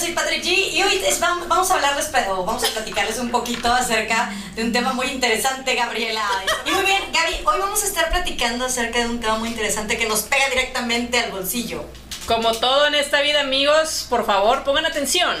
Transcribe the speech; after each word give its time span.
soy 0.00 0.12
Patrick 0.12 0.42
G 0.42 0.72
y 0.72 0.82
hoy 0.82 1.02
vamos 1.46 1.70
a 1.70 1.74
hablarles, 1.74 2.08
pero 2.10 2.42
vamos 2.42 2.64
a 2.64 2.68
platicarles 2.68 3.18
un 3.18 3.30
poquito 3.30 3.70
acerca 3.70 4.32
de 4.54 4.64
un 4.64 4.72
tema 4.72 4.94
muy 4.94 5.08
interesante, 5.08 5.74
Gabriela. 5.74 6.24
Y 6.64 6.70
muy 6.70 6.84
bien, 6.84 7.02
Gaby, 7.12 7.44
hoy 7.44 7.58
vamos 7.58 7.82
a 7.82 7.86
estar 7.86 8.08
platicando 8.08 8.64
acerca 8.64 9.00
de 9.00 9.06
un 9.06 9.20
tema 9.20 9.36
muy 9.36 9.50
interesante 9.50 9.98
que 9.98 10.08
nos 10.08 10.22
pega 10.22 10.48
directamente 10.48 11.18
al 11.18 11.32
bolsillo. 11.32 11.84
Como 12.24 12.52
todo 12.54 12.86
en 12.86 12.94
esta 12.94 13.20
vida, 13.20 13.42
amigos, 13.42 14.06
por 14.08 14.24
favor, 14.24 14.64
pongan 14.64 14.86
atención. 14.86 15.36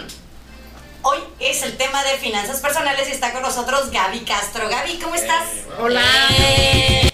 Hoy 1.02 1.20
es 1.38 1.62
el 1.62 1.78
tema 1.78 2.04
de 2.04 2.18
finanzas 2.18 2.60
personales 2.60 3.08
y 3.08 3.12
está 3.12 3.32
con 3.32 3.40
nosotros 3.40 3.90
Gaby 3.90 4.20
Castro. 4.20 4.68
Gaby, 4.68 4.98
¿cómo 4.98 5.14
estás? 5.14 5.46
Hola. 5.78 6.04
Eh. 6.38 7.10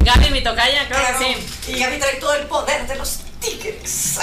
Gaby, 0.00 0.30
mi 0.30 0.42
tocaya, 0.42 0.88
claro, 0.88 1.16
que 1.16 1.24
sí. 1.24 1.72
Y 1.72 1.78
Gaby 1.78 2.00
trae 2.00 2.16
todo 2.16 2.34
el 2.34 2.46
poder 2.46 2.88
de 2.88 2.96
los 2.96 3.20
tigres. 3.40 4.18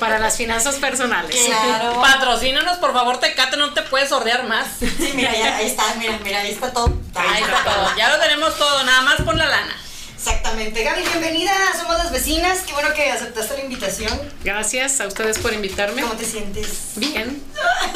Para 0.00 0.18
las 0.18 0.36
finanzas 0.36 0.76
personales. 0.76 1.34
Claro. 1.46 2.00
Patrocínanos, 2.00 2.78
por 2.78 2.92
favor, 2.92 3.18
Tecate, 3.18 3.56
no 3.56 3.72
te 3.72 3.82
puedes 3.82 4.08
sordear 4.08 4.44
más. 4.44 4.66
Sí, 4.78 5.12
mira, 5.14 5.32
ya, 5.32 5.56
ahí 5.56 5.66
está, 5.66 5.82
mira, 5.98 6.18
mira, 6.22 6.40
ahí 6.40 6.52
está 6.52 6.72
todo. 6.72 6.92
Ahí, 7.14 7.42
está, 7.42 7.64
todo. 7.64 7.96
Ya 7.96 8.08
lo 8.10 8.22
tenemos 8.22 8.56
todo, 8.56 8.84
nada 8.84 9.02
más 9.02 9.16
por 9.22 9.34
la 9.34 9.46
lana. 9.46 9.76
Exactamente. 10.14 10.82
Gaby, 10.82 11.02
bienvenida. 11.02 11.52
Somos 11.78 11.98
las 11.98 12.10
vecinas. 12.10 12.58
Qué 12.66 12.72
bueno 12.72 12.92
que 12.94 13.10
aceptaste 13.10 13.58
la 13.58 13.62
invitación. 13.62 14.18
Gracias 14.42 15.00
a 15.00 15.06
ustedes 15.06 15.38
por 15.38 15.52
invitarme. 15.52 16.02
¿Cómo 16.02 16.14
te 16.14 16.24
sientes? 16.24 16.92
Bien. 16.96 17.42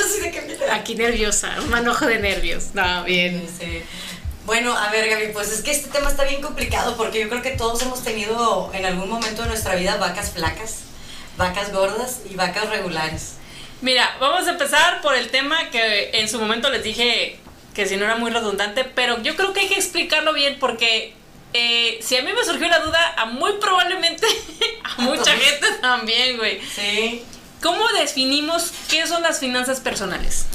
Aquí 0.73 0.95
nerviosa, 0.95 1.57
un 1.61 1.71
manojo 1.71 2.07
de 2.07 2.21
nervios. 2.21 2.67
No, 2.75 3.03
bien. 3.05 3.49
Sí. 3.59 3.83
Bueno, 4.51 4.77
a 4.77 4.91
ver, 4.91 5.09
Gaby, 5.09 5.29
pues 5.33 5.53
es 5.53 5.63
que 5.63 5.71
este 5.71 5.91
tema 5.91 6.11
está 6.11 6.25
bien 6.25 6.43
complicado 6.43 6.97
porque 6.97 7.21
yo 7.21 7.29
creo 7.29 7.41
que 7.41 7.53
todos 7.53 7.81
hemos 7.83 8.03
tenido 8.03 8.69
en 8.75 8.85
algún 8.85 9.09
momento 9.09 9.43
de 9.43 9.49
nuestra 9.49 9.77
vida 9.77 9.97
vacas 9.99 10.33
flacas, 10.33 10.81
vacas 11.37 11.73
gordas 11.73 12.23
y 12.29 12.35
vacas 12.35 12.69
regulares. 12.69 13.35
Mira, 13.81 14.17
vamos 14.19 14.49
a 14.49 14.51
empezar 14.51 15.03
por 15.03 15.15
el 15.15 15.31
tema 15.31 15.71
que 15.71 16.11
en 16.15 16.29
su 16.29 16.41
momento 16.41 16.69
les 16.69 16.83
dije 16.83 17.39
que 17.75 17.87
si 17.87 17.97
no 17.97 18.07
era 18.07 18.17
muy 18.17 18.33
redundante, 18.33 18.83
pero 18.83 19.23
yo 19.23 19.37
creo 19.37 19.53
que 19.53 19.61
hay 19.61 19.69
que 19.69 19.77
explicarlo 19.77 20.33
bien 20.33 20.57
porque 20.59 21.15
eh, 21.53 22.01
si 22.03 22.17
a 22.17 22.23
mí 22.23 22.33
me 22.33 22.45
surgió 22.45 22.67
la 22.67 22.81
duda, 22.81 23.15
a 23.19 23.27
muy 23.27 23.53
probablemente 23.61 24.27
a 24.83 25.01
mucha 25.03 25.31
gente 25.37 25.75
también, 25.81 26.39
güey. 26.39 26.61
Sí. 26.75 27.23
¿Cómo 27.63 27.87
definimos 27.91 28.73
qué 28.89 29.07
son 29.07 29.23
las 29.23 29.39
finanzas 29.39 29.79
personales? 29.79 30.47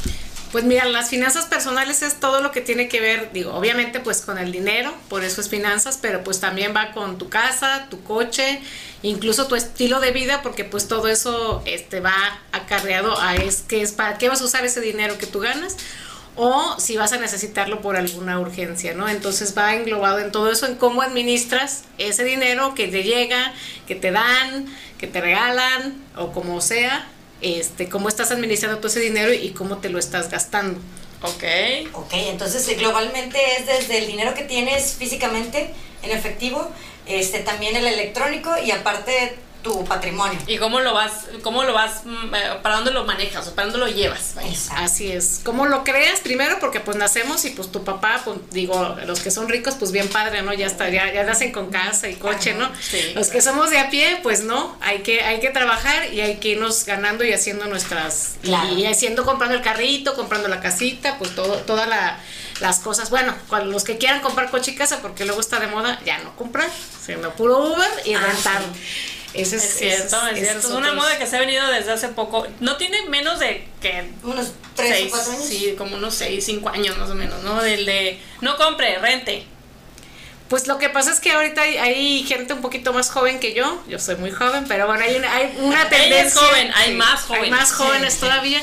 Pues 0.51 0.63
mira, 0.63 0.85
las 0.85 1.09
finanzas 1.09 1.45
personales 1.45 2.01
es 2.01 2.19
todo 2.19 2.41
lo 2.41 2.51
que 2.51 2.61
tiene 2.61 2.87
que 2.87 3.01
ver, 3.01 3.31
digo, 3.33 3.53
obviamente 3.53 3.99
pues 3.99 4.21
con 4.21 4.37
el 4.37 4.51
dinero, 4.51 4.93
por 5.09 5.23
eso 5.23 5.41
es 5.41 5.49
finanzas, 5.49 5.99
pero 6.01 6.23
pues 6.23 6.39
también 6.39 6.73
va 6.73 6.91
con 6.93 7.17
tu 7.17 7.27
casa, 7.27 7.87
tu 7.89 8.01
coche, 8.03 8.61
incluso 9.01 9.47
tu 9.47 9.55
estilo 9.55 9.99
de 9.99 10.11
vida, 10.11 10.41
porque 10.41 10.63
pues 10.63 10.87
todo 10.87 11.07
eso 11.09 11.61
este, 11.65 11.99
va 11.99 12.39
acarreado 12.53 13.19
a 13.19 13.35
es 13.35 13.63
que 13.67 13.81
es 13.81 13.91
para 13.91 14.17
qué 14.17 14.29
vas 14.29 14.41
a 14.41 14.45
usar 14.45 14.63
ese 14.63 14.79
dinero 14.79 15.17
que 15.17 15.25
tú 15.25 15.39
ganas 15.39 15.75
o 16.35 16.75
si 16.79 16.97
vas 16.97 17.13
a 17.13 17.17
necesitarlo 17.17 17.81
por 17.81 17.95
alguna 17.95 18.39
urgencia, 18.39 18.93
¿no? 18.93 19.07
Entonces 19.07 19.57
va 19.57 19.73
englobado 19.75 20.19
en 20.19 20.31
todo 20.31 20.51
eso, 20.51 20.65
en 20.65 20.75
cómo 20.75 21.01
administras 21.01 21.83
ese 21.97 22.23
dinero 22.23 22.75
que 22.75 22.87
te 22.87 23.03
llega, 23.03 23.53
que 23.87 23.95
te 23.95 24.11
dan, 24.11 24.65
que 24.97 25.07
te 25.07 25.21
regalan 25.21 25.95
o 26.15 26.31
como 26.31 26.59
sea, 26.61 27.07
este, 27.41 27.89
cómo 27.89 28.09
estás 28.09 28.31
administrando 28.31 28.77
todo 28.77 28.87
ese 28.87 28.99
dinero 28.99 29.33
y 29.33 29.49
cómo 29.49 29.77
te 29.77 29.89
lo 29.89 29.99
estás 29.99 30.29
gastando. 30.29 30.79
Ok. 31.21 31.43
Ok, 31.93 32.13
entonces 32.13 32.67
eh, 32.67 32.75
globalmente 32.75 33.39
es 33.57 33.65
desde 33.65 33.99
el 33.99 34.07
dinero 34.07 34.33
que 34.33 34.43
tienes 34.43 34.93
físicamente 34.93 35.69
en 36.03 36.11
efectivo, 36.11 36.69
este, 37.07 37.39
también 37.39 37.75
el 37.75 37.87
electrónico 37.87 38.51
y 38.63 38.71
aparte 38.71 39.35
tu 39.65 39.83
patrimonio. 39.83 40.37
¿Y 40.45 40.57
cómo 40.57 40.79
lo 40.79 40.93
vas, 40.93 41.25
cómo 41.41 41.63
lo 41.63 41.73
vas, 41.73 42.05
mm, 42.05 42.35
eh, 42.35 42.59
para 42.61 42.75
dónde 42.75 42.91
lo 42.91 43.03
manejas 43.03 43.47
o 43.47 43.55
para 43.55 43.67
dónde 43.67 43.79
lo 43.79 43.87
llevas? 43.87 44.35
Así 44.75 45.11
es. 45.11 45.41
¿Cómo 45.43 45.65
lo 45.65 45.83
creas? 45.83 46.19
Primero 46.19 46.59
porque 46.59 46.79
pues 46.81 46.95
nacemos 46.97 47.43
y 47.45 47.49
pues 47.49 47.71
tu 47.71 47.83
papá, 47.83 48.21
pues, 48.23 48.37
digo, 48.51 48.95
los 49.07 49.21
que 49.21 49.31
son 49.31 49.49
ricos, 49.49 49.73
pues 49.73 49.91
bien 49.91 50.07
padre, 50.07 50.43
¿no? 50.43 50.53
Ya 50.53 50.67
está, 50.67 50.89
ya, 50.89 51.23
nacen 51.23 51.51
con 51.51 51.71
casa 51.71 52.07
y 52.07 52.15
coche, 52.15 52.53
¿no? 52.53 52.69
los 53.15 53.29
que 53.29 53.41
somos 53.41 53.71
de 53.71 53.79
a 53.79 53.89
pie, 53.89 54.19
pues 54.21 54.43
no, 54.43 54.77
hay 54.81 54.99
que, 54.99 55.21
hay 55.21 55.39
que 55.39 55.49
trabajar 55.49 56.13
y 56.13 56.21
hay 56.21 56.35
que 56.35 56.49
irnos 56.49 56.85
ganando 56.85 57.23
y 57.23 57.33
haciendo 57.33 57.65
nuestras, 57.65 58.35
y 58.43 58.85
haciendo, 58.85 59.25
comprando 59.25 59.55
el 59.55 59.63
carrito, 59.63 60.13
comprando 60.13 60.47
la 60.47 60.61
casita, 60.61 61.17
pues 61.17 61.33
todo, 61.33 61.55
toda 61.61 61.87
la 61.87 62.19
las 62.61 62.79
cosas. 62.79 63.09
Bueno, 63.09 63.35
los 63.65 63.83
que 63.83 63.97
quieran 63.97 64.21
comprar 64.21 64.49
coche 64.49 64.71
y 64.71 64.75
casa, 64.75 65.01
porque 65.01 65.25
luego 65.25 65.41
está 65.41 65.59
de 65.59 65.67
moda, 65.67 65.99
ya 66.05 66.19
no 66.19 66.35
compran, 66.35 66.69
sino 67.05 67.31
puro 67.31 67.73
Uber 67.73 67.89
y 68.05 68.13
ah, 68.13 68.21
rentar 68.21 68.61
es, 69.41 69.49
cierto, 69.49 70.27
es, 70.27 70.39
cierto. 70.39 70.67
Es 70.67 70.73
una 70.73 70.93
moda 70.93 71.17
que 71.17 71.27
se 71.27 71.35
ha 71.35 71.39
venido 71.39 71.65
desde 71.67 71.91
hace 71.91 72.09
poco. 72.09 72.47
No 72.59 72.77
tiene 72.77 73.05
menos 73.07 73.39
de 73.39 73.67
que. 73.81 74.11
Unos 74.23 74.51
3 74.75 75.07
o 75.07 75.09
4 75.09 75.31
años. 75.31 75.45
Sí, 75.45 75.75
como 75.77 75.97
unos 75.97 76.15
6, 76.15 76.43
5 76.45 76.69
años 76.69 76.97
más 76.97 77.09
o 77.09 77.15
menos, 77.15 77.43
¿no? 77.43 77.61
Del 77.61 77.85
de. 77.85 78.19
No 78.41 78.57
compre, 78.57 78.97
rente. 78.99 79.45
Pues 80.49 80.67
lo 80.67 80.77
que 80.77 80.89
pasa 80.89 81.11
es 81.11 81.19
que 81.19 81.31
ahorita 81.31 81.61
hay, 81.61 82.23
gente 82.23 82.53
un 82.53 82.61
poquito 82.61 82.93
más 82.93 83.09
joven 83.09 83.39
que 83.39 83.53
yo. 83.53 83.83
Yo 83.87 83.97
soy 83.99 84.15
muy 84.17 84.31
joven, 84.31 84.65
pero 84.67 84.85
bueno, 84.85 85.03
hay 85.03 85.15
una, 85.15 85.35
hay 85.35 85.57
una 85.59 85.89
tendencia. 85.89 86.39
joven, 86.39 86.71
hay 86.75 86.93
más 86.93 87.21
jóvenes. 87.21 87.45
Hay 87.45 87.51
más 87.51 87.71
jóvenes 87.71 88.17
todavía. 88.19 88.61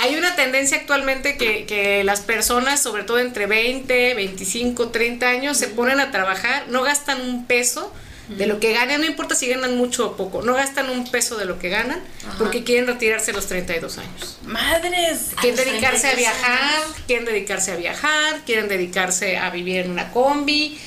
Hay 0.00 0.16
una 0.16 0.34
tendencia 0.34 0.78
actualmente 0.78 1.36
que, 1.36 1.64
que, 1.64 2.02
las 2.02 2.20
personas, 2.20 2.82
sobre 2.82 3.04
todo 3.04 3.18
entre 3.18 3.46
20, 3.46 4.14
25, 4.14 4.88
30 4.88 5.28
años, 5.28 5.56
se 5.56 5.68
ponen 5.68 6.00
a 6.00 6.10
trabajar, 6.10 6.64
no 6.68 6.82
gastan 6.82 7.20
un 7.20 7.46
peso 7.46 7.92
de 8.28 8.46
lo 8.46 8.60
que 8.60 8.72
ganan, 8.72 9.00
no 9.00 9.06
importa 9.06 9.34
si 9.34 9.48
ganan 9.48 9.76
mucho 9.76 10.06
o 10.06 10.16
poco, 10.16 10.42
no 10.42 10.54
gastan 10.54 10.88
un 10.90 11.10
peso 11.10 11.36
de 11.36 11.44
lo 11.44 11.58
que 11.58 11.68
ganan 11.68 12.00
porque 12.38 12.64
quieren 12.64 12.86
retirarse 12.86 13.32
a 13.32 13.34
los 13.34 13.46
32 13.46 13.98
años. 13.98 14.38
Madres. 14.44 15.30
Quieren 15.40 15.56
dedicarse 15.56 16.08
a 16.08 16.14
viajar, 16.14 16.82
quieren 17.06 17.24
dedicarse 17.24 17.72
a 17.72 17.76
viajar, 17.76 18.40
quieren 18.46 18.68
dedicarse 18.68 19.36
a 19.36 19.50
vivir 19.50 19.80
en 19.80 19.90
una 19.90 20.12
combi. 20.12 20.78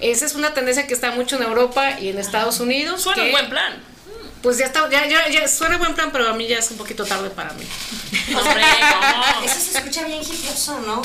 Esa 0.00 0.26
es 0.26 0.34
una 0.34 0.54
tendencia 0.54 0.86
que 0.86 0.94
está 0.94 1.12
mucho 1.12 1.36
en 1.36 1.42
Europa 1.42 2.00
y 2.00 2.08
en 2.08 2.18
Estados 2.18 2.60
Unidos. 2.60 3.02
Suena 3.02 3.24
un 3.24 3.30
buen 3.32 3.50
plan. 3.50 3.82
Pues 4.42 4.58
ya 4.58 4.66
está, 4.66 4.90
ya, 4.90 5.06
ya, 5.06 5.28
ya 5.28 5.46
suena 5.46 5.78
buen 5.78 5.94
plan, 5.94 6.10
pero 6.10 6.28
a 6.28 6.34
mí 6.34 6.48
ya 6.48 6.58
es 6.58 6.70
un 6.72 6.76
poquito 6.76 7.04
tarde 7.04 7.30
para 7.30 7.52
mí. 7.52 7.64
Hombre, 8.34 8.62
Eso 9.44 9.60
se 9.60 9.78
escucha 9.78 10.04
bien 10.04 10.20
hipioso, 10.20 10.80
¿no? 10.80 11.02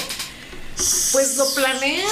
Pues 1.12 1.38
lo 1.38 1.53
planean. 1.53 2.07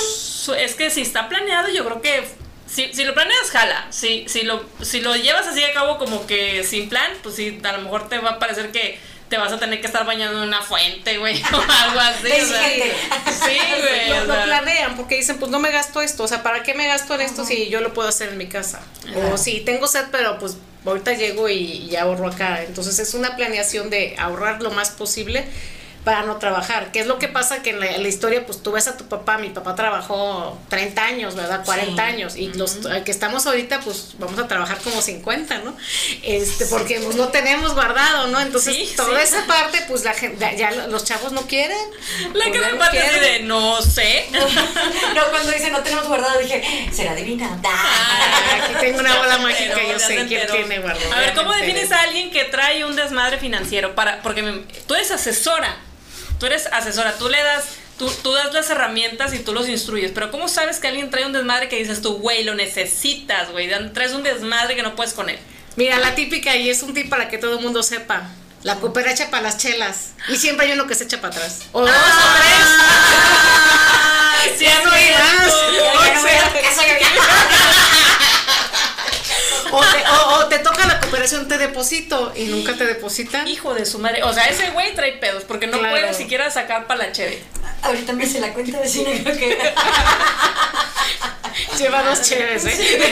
Es 0.60 0.76
que 0.76 0.92
si 0.92 1.02
está 1.02 1.28
planeado, 1.28 1.70
yo 1.70 1.84
creo 1.86 2.02
que 2.02 2.45
si, 2.76 2.94
si 2.94 3.06
lo 3.06 3.14
planeas, 3.14 3.50
jala. 3.52 3.88
Si, 3.90 4.26
si, 4.28 4.42
lo, 4.44 4.66
si 4.82 5.00
lo 5.00 5.16
llevas 5.16 5.48
así 5.48 5.64
a 5.64 5.74
cabo 5.74 5.98
como 5.98 6.28
que 6.28 6.62
sin 6.66 6.90
plan, 6.90 7.10
pues 7.24 7.36
sí, 7.36 7.58
a 7.64 7.72
lo 7.72 7.82
mejor 7.82 8.10
te 8.10 8.18
va 8.18 8.32
a 8.32 8.40
parecer 8.40 8.72
que 8.72 9.00
te 9.30 9.38
vas 9.38 9.54
a 9.54 9.58
tener 9.58 9.80
que 9.80 9.88
estar 9.88 10.06
bañando 10.06 10.44
en 10.44 10.50
una 10.50 10.62
fuente, 10.62 11.18
güey, 11.18 11.42
o 11.54 11.56
algo 11.56 12.00
así. 12.02 12.28
sí, 12.32 13.58
güey. 13.82 14.28
Lo, 14.28 14.44
planean 14.44 14.98
porque 14.98 15.16
dicen, 15.16 15.38
pues 15.38 15.50
no 15.50 15.60
me 15.60 15.72
gasto 15.72 16.02
esto, 16.02 16.24
o 16.24 16.28
sea, 16.28 16.44
¿para 16.44 16.64
qué 16.64 16.74
me 16.74 16.86
gasto 16.86 17.16
en 17.16 17.22
esto 17.22 17.46
si 17.46 17.70
yo 17.70 17.80
lo 17.80 17.94
puedo 17.94 18.10
hacer 18.10 18.30
en 18.30 18.38
mi 18.38 18.48
casa? 18.48 18.82
O 19.32 19.38
si 19.38 19.62
tengo 19.62 19.88
sed, 19.88 20.08
pero 20.12 20.38
pues 20.38 20.58
ahorita 20.86 21.14
llego 21.14 21.48
y, 21.48 21.88
y 21.90 21.96
ahorro 21.96 22.28
acá. 22.28 22.62
Entonces 22.64 23.00
es 23.00 23.14
una 23.14 23.38
planeación 23.38 23.90
de 23.90 24.16
ahorrar 24.20 24.62
lo 24.62 24.72
más 24.72 24.92
posible 24.92 25.46
para 26.06 26.22
no 26.22 26.38
trabajar. 26.38 26.92
¿Qué 26.92 27.00
es 27.00 27.08
lo 27.08 27.18
que 27.18 27.28
pasa? 27.28 27.64
Que 27.64 27.72
en 27.72 27.80
la, 27.80 28.08
historia, 28.08 28.46
pues 28.46 28.62
tú 28.62 28.72
ves 28.72 28.88
a 28.88 28.96
tu 28.96 29.06
papá, 29.06 29.40
mi 29.40 29.50
papá 29.50 29.76
trabajó 29.76 30.58
30 30.70 31.04
años, 31.04 31.36
¿verdad? 31.36 31.66
40 31.66 32.02
años. 32.02 32.36
Y 32.36 32.54
los 32.54 32.78
que 33.04 33.12
estamos 33.12 33.48
ahorita, 33.48 33.80
pues 33.80 34.14
vamos 34.20 34.38
a 34.40 34.48
trabajar 34.48 34.78
como 34.78 35.02
50, 35.02 35.58
¿no? 35.60 35.76
Este, 36.22 36.68
porque 36.68 37.00
pues, 37.00 37.16
no 37.16 37.30
tenemos 37.30 37.74
guardado, 37.74 38.28
¿no? 38.28 38.40
Entonces, 38.40 38.96
toda 38.96 39.22
esa 39.22 39.48
parte, 39.48 39.84
pues 39.88 40.04
la 40.04 40.14
gente, 40.14 40.56
ya 40.56 40.72
los 40.72 41.04
chavos 41.04 41.32
no 41.32 41.42
quieren. 41.48 41.78
La 42.34 42.46
que 42.46 42.60
me 42.60 42.76
parte 42.76 43.20
de 43.20 43.40
no 43.40 43.82
sé. 43.82 44.28
no, 44.32 45.22
cuando 45.32 45.52
dice 45.52 45.72
no 45.72 45.82
tenemos 45.82 46.08
guardado, 46.08 46.38
dije, 46.38 46.88
será 46.94 47.16
divina. 47.16 47.60
Ah, 47.66 48.60
aquí 48.64 48.76
tengo 48.80 49.00
una 49.00 49.18
bola 49.18 49.40
mágica, 49.40 49.78
yo 49.92 49.98
sé 49.98 50.26
quién 50.28 50.46
tiene 50.46 50.80
guardado. 50.80 51.14
A 51.14 51.20
ver, 51.20 51.34
¿cómo 51.34 51.52
defines 51.52 51.92
a 51.92 52.02
alguien 52.02 52.30
que 52.30 52.44
trae 52.44 52.86
un 52.86 52.96
desmadre 52.96 53.40
financiero? 53.40 53.96
para 53.96 54.22
Porque 54.22 54.44
tú 54.86 54.94
eres 54.94 55.10
asesora 55.10 55.76
tú 56.40 56.46
eres 56.46 56.68
asesora, 56.68 57.18
tú 57.18 57.30
le 57.30 57.42
das, 57.42 57.66
tú, 57.98 58.10
tú 58.24 58.34
das 58.34 58.54
las 58.54 58.70
herramientas 58.70 59.34
y 59.34 59.40
tú 59.40 59.54
los 59.54 59.68
instruyes, 59.68 60.12
pero 60.14 60.32
¿cómo 60.32 60.48
sabes 60.48 60.80
que 60.80 60.88
alguien 60.88 61.10
trae 61.10 61.26
un 61.26 61.34
desmadre 61.34 61.70
que 61.70 61.78
dices 61.78 62.02
tú, 62.02 62.18
güey, 62.18 62.44
lo 62.44 62.56
necesitas, 62.56 63.52
güey, 63.52 63.70
traes 63.94 64.14
un 64.14 64.24
desmadre 64.24 64.76
que 64.76 64.84
no 64.84 64.96
puedes 64.96 65.14
con 65.14 65.30
él? 65.30 65.40
Mira, 65.76 66.00
la 66.00 66.16
típica, 66.16 66.56
y 66.56 66.70
es 66.70 66.84
un 66.84 66.94
tip 66.94 67.10
para 67.10 67.28
que 67.28 67.38
todo 67.38 67.58
el 67.58 67.62
mundo 67.62 67.84
sepa. 67.84 68.30
La 68.64 68.76
cooperacha 68.78 69.30
para 69.30 69.44
las 69.44 69.58
chelas. 69.58 70.14
Y 70.28 70.38
siempre 70.38 70.66
hay 70.66 70.74
uno 70.74 70.88
que 70.88 70.96
se 70.96 71.04
echa 71.04 71.22
para 71.22 71.36
atrás. 71.36 71.66
O 71.72 71.82
dos 71.82 71.90
o 71.90 71.94
tres. 71.94 72.66
Ah, 76.18 77.55
o, 79.72 80.46
te, 80.48 80.60
toca 80.60 80.86
la 80.86 81.00
cooperación, 81.00 81.48
te 81.48 81.58
deposito 81.58 82.34
y 82.36 82.46
nunca 82.46 82.76
te 82.76 82.86
depositan. 82.86 83.48
Hijo 83.48 83.74
de 83.74 83.86
su 83.86 84.00
madre. 84.00 84.24
O 84.24 84.34
sea, 84.34 84.46
ese 84.46 84.72
güey 84.72 84.94
trae 84.96 85.14
pedos 85.14 85.44
porque 85.44 85.68
no 85.68 85.80
puede 85.80 86.14
siquiera 86.14 86.50
sacar 86.52 86.88
para 86.88 87.06
la 87.06 87.12
cheve. 87.12 87.42
Ahorita 87.82 88.14
me 88.14 88.26
hice 88.26 88.40
la 88.40 88.54
cuenta 88.54 88.80
vecina, 88.80 89.12
creo 89.24 89.38
que. 89.38 89.58
Lleva 91.78 92.04
dos 92.04 92.22
cheves, 92.22 92.66
¿eh? 92.66 93.10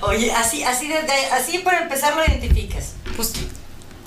Oye, 0.00 0.32
así, 0.32 0.64
así, 0.64 0.88
de, 0.88 0.98
así 1.32 1.58
para 1.58 1.82
empezar 1.82 2.16
lo 2.16 2.24
identificas. 2.24 2.94
pues 3.16 3.32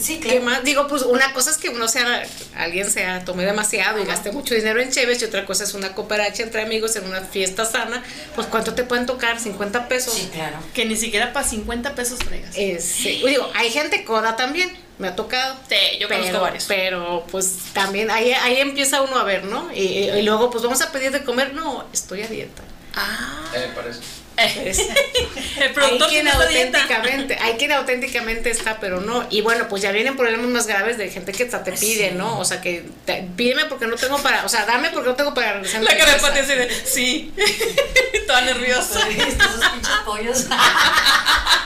Sí, 0.06 0.19
¿Qué 0.19 0.30
claro. 0.30 0.46
más? 0.46 0.63
Digo, 0.63 0.88
pues 0.88 1.02
una 1.02 1.34
cosa 1.34 1.50
es 1.50 1.57
que 1.57 1.69
uno 1.69 1.88
sea, 1.88 2.24
alguien 2.56 2.92
sea, 2.92 3.25
tome 3.25 3.44
demasiado 3.44 4.00
y 4.00 4.06
gaste 4.06 4.31
mucho 4.31 4.54
dinero 4.54 4.80
en 4.80 4.92
cheves 4.92 5.19
y 5.22 5.25
otra 5.25 5.46
cosa 5.46 5.63
es 5.63 5.74
una 5.74 5.96
cooperacha 5.96 6.44
entre 6.44 6.62
amigos 6.62 6.96
en 6.96 7.06
una 7.06 7.22
fiesta 7.22 7.66
sana, 7.66 8.04
pues 8.36 8.46
¿cuánto 8.46 8.75
te 8.75 8.84
pueden 8.84 9.07
tocar? 9.07 9.40
¿50 9.40 9.88
pesos? 9.88 10.13
Sí, 10.13 10.30
claro. 10.31 10.57
Que 10.75 10.86
ni 10.86 10.96
siquiera 10.96 11.34
para 11.34 11.48
50 11.48 11.96
pesos 11.96 12.19
traigas. 12.19 12.56
Eh, 12.56 12.80
sí. 12.80 13.24
Digo, 13.25 13.50
hay 13.56 13.72
gente 13.72 14.04
coda 14.04 14.36
también, 14.36 14.72
me 15.00 15.07
ha 15.07 15.16
tocado. 15.16 15.56
Sí, 15.68 15.98
yo 16.00 16.07
conozco 16.07 16.28
pero, 16.28 16.42
varios. 16.42 16.66
Pero 16.66 17.25
pues 17.31 17.57
también 17.74 18.12
ahí, 18.12 18.31
ahí 18.31 18.57
empieza 18.57 19.02
uno 19.02 19.18
a 19.18 19.24
ver, 19.24 19.46
¿no? 19.46 19.72
Y, 19.74 19.80
y 19.80 20.22
luego 20.22 20.52
pues 20.52 20.63
vamos 20.63 20.81
a 20.81 20.92
pedir 20.92 21.12
de 21.12 21.24
comer, 21.24 21.56
no, 21.56 21.84
estoy 21.92 22.22
a 22.22 22.28
dieta. 22.28 22.62
Ah. 22.94 23.44
Eh, 23.56 23.72
por 23.74 23.88
El 24.37 25.63
hay 25.63 25.69
productor 25.73 26.09
quien 26.09 26.27
esta 26.27 26.45
dieta. 26.47 26.77
auténticamente, 26.81 27.37
hay 27.41 27.53
quien 27.53 27.71
auténticamente 27.71 28.49
está, 28.51 28.79
pero 28.79 28.99
no. 28.99 29.25
Y 29.29 29.41
bueno, 29.41 29.67
pues 29.69 29.81
ya 29.81 29.91
vienen 29.91 30.17
problemas 30.17 30.47
más 30.47 30.67
graves 30.67 30.97
de 30.97 31.09
gente 31.09 31.31
que 31.31 31.43
hasta 31.43 31.63
te 31.63 31.71
pide, 31.71 32.11
¿no? 32.11 32.39
O 32.39 32.45
sea, 32.45 32.59
que 32.61 32.83
te- 33.05 33.25
pídeme 33.37 33.65
porque 33.65 33.87
no 33.87 33.95
tengo 33.95 34.17
para, 34.21 34.43
o 34.45 34.49
sea, 34.49 34.65
dame 34.65 34.89
porque 34.89 35.09
no 35.09 35.15
tengo 35.15 35.33
para 35.33 35.53
regresar. 35.53 35.83
La 35.83 35.97
cara 35.97 36.17
de 36.17 36.39
así 36.41 36.53
de, 36.53 36.85
sí. 36.85 37.33
Toda 38.27 38.41
nerviosa. 38.41 39.05
¿Viste 39.07 39.23
esos 39.25 39.69
pinches 39.69 39.95
pollos? 40.05 40.45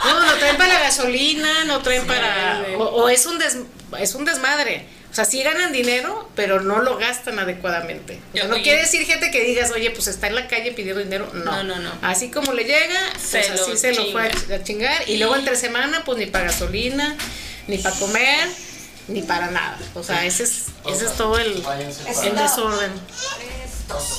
No, 0.05 0.25
no 0.25 0.33
traen 0.35 0.57
para 0.57 0.73
la 0.73 0.79
gasolina, 0.81 1.63
no 1.65 1.81
traen 1.81 2.01
Sí, 2.03 2.07
para. 2.07 2.63
O, 2.77 2.83
o 2.83 3.09
es, 3.09 3.25
un 3.25 3.39
des, 3.39 3.57
es 3.99 4.15
un 4.15 4.25
desmadre. 4.25 4.85
O 5.19 5.21
sea, 5.21 5.29
sí 5.31 5.43
ganan 5.43 5.73
dinero, 5.73 6.29
pero 6.33 6.61
no 6.61 6.79
lo 6.81 6.97
gastan 6.97 7.39
adecuadamente. 7.39 8.19
O 8.29 8.33
sea, 8.33 8.43
Yo- 8.43 8.47
no 8.47 8.53
oye. 8.53 8.63
quiere 8.63 8.81
decir 8.83 9.05
gente 9.05 9.31
que 9.31 9.43
digas, 9.43 9.69
oye, 9.71 9.91
pues 9.91 10.07
está 10.07 10.27
en 10.27 10.35
la 10.35 10.47
calle 10.47 10.71
pidiendo 10.71 11.01
dinero. 11.03 11.29
No, 11.33 11.43
No, 11.43 11.63
no, 11.63 11.75
no. 11.79 11.91
Así 12.01 12.31
como 12.31 12.53
le 12.53 12.63
llega, 12.63 13.01
Se 13.21 13.39
pues 13.39 13.49
así 13.61 13.75
se 13.77 13.93
lo 13.95 14.05
fue 14.13 14.27
a 14.27 14.31
chinga. 14.31 14.47
ch- 14.47 14.61
a 14.61 14.63
chingar. 14.63 15.09
Y 15.09 15.17
luego 15.17 15.35
entre 15.35 15.57
semana, 15.57 16.03
pues 16.05 16.17
ni 16.19 16.27
para 16.27 16.45
gasolina, 16.45 17.17
ni 17.67 17.79
para 17.79 17.97
comer, 17.97 18.47
ni 19.09 19.23
para 19.23 19.51
nada. 19.51 19.77
O 19.93 20.03
sea, 20.03 20.25
ese 20.25 20.43
es, 20.43 20.67
ese 20.89 21.05
es 21.07 21.15
todo 21.17 21.37
el, 21.37 21.51
el 22.23 22.35
desorden. 22.37 22.91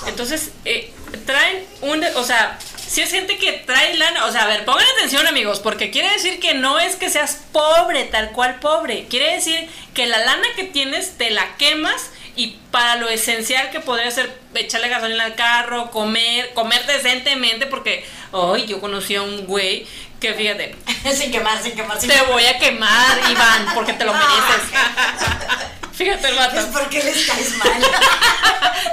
Entonces, 0.06 0.50
eh, 0.66 0.92
traen 1.26 1.64
un. 1.82 2.04
O 2.16 2.24
sea, 2.24 2.58
si 2.86 3.02
es 3.02 3.10
gente 3.10 3.38
que 3.38 3.52
trae 3.52 3.96
lana. 3.96 4.26
O 4.26 4.32
sea, 4.32 4.42
a 4.42 4.46
ver, 4.46 4.64
pongan 4.64 4.86
atención, 4.96 5.26
amigos, 5.26 5.60
porque 5.60 5.90
quiere 5.90 6.10
decir 6.10 6.40
que 6.40 6.54
no 6.54 6.78
es 6.78 6.96
que 6.96 7.10
seas 7.10 7.40
pobre, 7.52 8.04
tal 8.04 8.30
cual 8.32 8.60
pobre. 8.60 9.06
Quiere 9.08 9.34
decir 9.34 9.68
que 9.94 10.06
la 10.06 10.18
lana 10.18 10.46
que 10.56 10.64
tienes 10.64 11.16
te 11.16 11.30
la 11.30 11.56
quemas 11.56 12.10
y 12.36 12.58
para 12.70 12.96
lo 12.96 13.08
esencial 13.08 13.70
que 13.70 13.80
podría 13.80 14.10
ser 14.10 14.32
echarle 14.54 14.88
gasolina 14.88 15.24
al 15.24 15.34
carro, 15.34 15.90
comer, 15.90 16.52
comer 16.54 16.84
decentemente, 16.86 17.66
porque. 17.66 18.04
Ay, 18.32 18.66
yo 18.66 18.80
conocí 18.80 19.16
a 19.16 19.22
un 19.22 19.46
güey 19.46 19.86
que 20.20 20.34
fíjate, 20.34 20.76
sin 21.14 21.32
quemar, 21.32 21.62
sin 21.62 21.72
quemar, 21.74 21.98
sin 21.98 22.10
te 22.10 22.14
quemar. 22.16 22.32
voy 22.32 22.44
a 22.46 22.58
quemar, 22.58 23.18
Iván, 23.30 23.66
porque 23.74 23.94
te 23.94 24.04
lo 24.04 24.12
mereces. 24.14 24.70
Fíjate 25.92 26.28
el 26.28 26.34
vato. 26.34 26.58
Es 26.58 26.64
porque 26.66 27.02
les 27.02 27.26
caes 27.26 27.56
mal. 27.58 27.68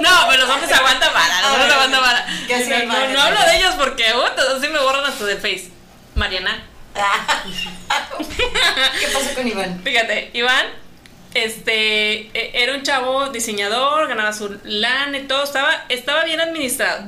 No, 0.00 0.10
pero 0.28 0.44
los 0.44 0.54
hombres 0.54 0.70
aguantan 0.72 1.10
vara, 1.14 1.40
los 1.40 1.52
hombres 1.52 1.72
aguantan 1.72 2.00
vara. 2.02 2.26
¿Qué 2.46 2.54
hacía 2.54 2.67
No, 2.86 3.08
no, 3.08 3.20
hablo 3.22 3.40
de 3.40 3.56
ellos 3.58 3.74
porque, 3.78 4.04
uh, 4.14 4.56
así 4.56 4.68
me 4.68 4.78
borran 4.78 5.04
hasta 5.04 5.24
del 5.24 5.38
Face. 5.38 5.70
Mariana. 6.14 6.64
¿Qué 9.00 9.06
pasó 9.12 9.34
con 9.34 9.46
Iván? 9.46 9.80
Fíjate, 9.84 10.30
Iván, 10.34 10.66
este, 11.34 12.22
e- 12.36 12.62
era 12.62 12.74
un 12.74 12.82
chavo 12.82 13.28
diseñador, 13.28 14.08
ganaba 14.08 14.32
su 14.32 14.58
lana 14.64 15.18
y 15.18 15.22
todo, 15.22 15.44
estaba, 15.44 15.84
estaba 15.88 16.24
bien 16.24 16.40
administrado. 16.40 17.04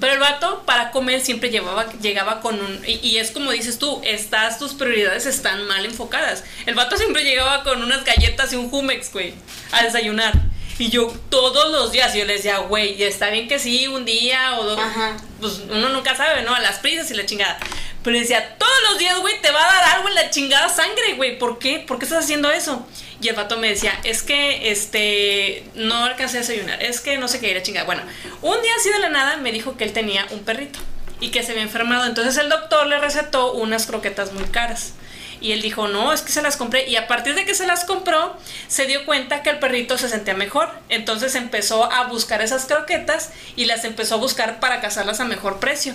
Pero 0.00 0.12
el 0.12 0.20
vato 0.20 0.62
para 0.64 0.90
comer 0.92 1.20
siempre 1.20 1.50
llevaba, 1.50 1.86
llegaba 2.00 2.40
con 2.40 2.60
un... 2.60 2.84
Y, 2.86 3.00
y 3.02 3.18
es 3.18 3.32
como 3.32 3.50
dices 3.50 3.78
tú, 3.78 4.00
estás, 4.04 4.58
tus 4.58 4.74
prioridades 4.74 5.26
están 5.26 5.66
mal 5.66 5.84
enfocadas. 5.84 6.44
El 6.66 6.74
vato 6.76 6.96
siempre 6.96 7.24
llegaba 7.24 7.64
con 7.64 7.82
unas 7.82 8.04
galletas 8.04 8.52
y 8.52 8.56
un 8.56 8.70
Jumex, 8.70 9.12
güey, 9.12 9.34
a 9.72 9.82
desayunar. 9.82 10.34
Y 10.78 10.90
yo 10.90 11.12
todos 11.28 11.72
los 11.72 11.90
días, 11.90 12.14
yo 12.14 12.24
le 12.24 12.34
decía, 12.34 12.58
güey, 12.58 13.02
está 13.02 13.30
bien 13.30 13.48
que 13.48 13.58
sí, 13.58 13.88
un 13.88 14.04
día 14.04 14.58
o 14.58 14.64
dos. 14.64 14.78
Ajá. 14.78 15.16
Pues 15.40 15.62
uno 15.68 15.88
nunca 15.88 16.14
sabe, 16.16 16.42
¿no? 16.42 16.54
A 16.54 16.60
las 16.60 16.78
prisas 16.78 17.10
y 17.10 17.14
la 17.14 17.26
chingada. 17.26 17.58
Pero 18.04 18.18
decía, 18.18 18.56
todos 18.58 18.72
los 18.88 18.98
días, 18.98 19.18
güey, 19.18 19.40
te 19.42 19.50
va 19.50 19.60
a 19.60 19.74
dar 19.74 19.96
algo 19.96 20.08
en 20.08 20.14
la 20.14 20.30
chingada 20.30 20.68
sangre, 20.68 21.14
güey. 21.16 21.38
¿Por 21.38 21.58
qué? 21.58 21.80
¿Por 21.80 21.98
qué 21.98 22.04
estás 22.04 22.24
haciendo 22.24 22.50
eso? 22.50 22.86
Y 23.20 23.28
el 23.28 23.34
vato 23.34 23.58
me 23.58 23.68
decía, 23.68 23.98
es 24.04 24.22
que, 24.22 24.70
este, 24.70 25.64
no 25.74 26.04
alcancé 26.04 26.38
a 26.38 26.40
desayunar, 26.40 26.80
es 26.82 27.00
que 27.00 27.18
no 27.18 27.26
sé 27.26 27.40
qué, 27.40 27.52
la 27.52 27.62
chingada. 27.62 27.84
Bueno, 27.84 28.02
un 28.42 28.62
día 28.62 28.72
así 28.78 28.90
de 28.90 29.00
la 29.00 29.08
nada 29.08 29.36
me 29.38 29.50
dijo 29.50 29.76
que 29.76 29.82
él 29.82 29.92
tenía 29.92 30.26
un 30.30 30.44
perrito 30.44 30.78
y 31.20 31.30
que 31.30 31.42
se 31.42 31.50
había 31.50 31.64
enfermado. 31.64 32.06
Entonces 32.06 32.36
el 32.36 32.48
doctor 32.48 32.86
le 32.86 32.98
recetó 32.98 33.52
unas 33.52 33.86
croquetas 33.86 34.32
muy 34.32 34.44
caras. 34.44 34.92
Y 35.40 35.52
él 35.52 35.62
dijo, 35.62 35.88
no, 35.88 36.12
es 36.12 36.22
que 36.22 36.32
se 36.32 36.42
las 36.42 36.56
compré. 36.56 36.88
Y 36.88 36.96
a 36.96 37.06
partir 37.06 37.34
de 37.34 37.44
que 37.44 37.54
se 37.54 37.66
las 37.66 37.84
compró, 37.84 38.36
se 38.68 38.86
dio 38.86 39.04
cuenta 39.06 39.42
que 39.42 39.50
el 39.50 39.58
perrito 39.58 39.98
se 39.98 40.08
sentía 40.08 40.34
mejor. 40.34 40.70
Entonces 40.88 41.34
empezó 41.34 41.90
a 41.90 42.08
buscar 42.08 42.42
esas 42.42 42.66
croquetas 42.66 43.30
y 43.56 43.66
las 43.66 43.84
empezó 43.84 44.16
a 44.16 44.18
buscar 44.18 44.60
para 44.60 44.80
cazarlas 44.80 45.20
a 45.20 45.24
mejor 45.24 45.60
precio. 45.60 45.94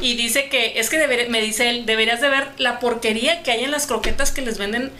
Y 0.00 0.14
dice 0.16 0.48
que, 0.48 0.78
es 0.80 0.90
que 0.90 0.98
deber- 0.98 1.28
me 1.28 1.40
dice 1.40 1.70
él, 1.70 1.86
deberías 1.86 2.20
de 2.20 2.28
ver 2.28 2.48
la 2.58 2.78
porquería 2.80 3.42
que 3.42 3.52
hay 3.52 3.64
en 3.64 3.70
las 3.70 3.86
croquetas 3.86 4.32
que 4.32 4.42
les 4.42 4.58
venden 4.58 4.92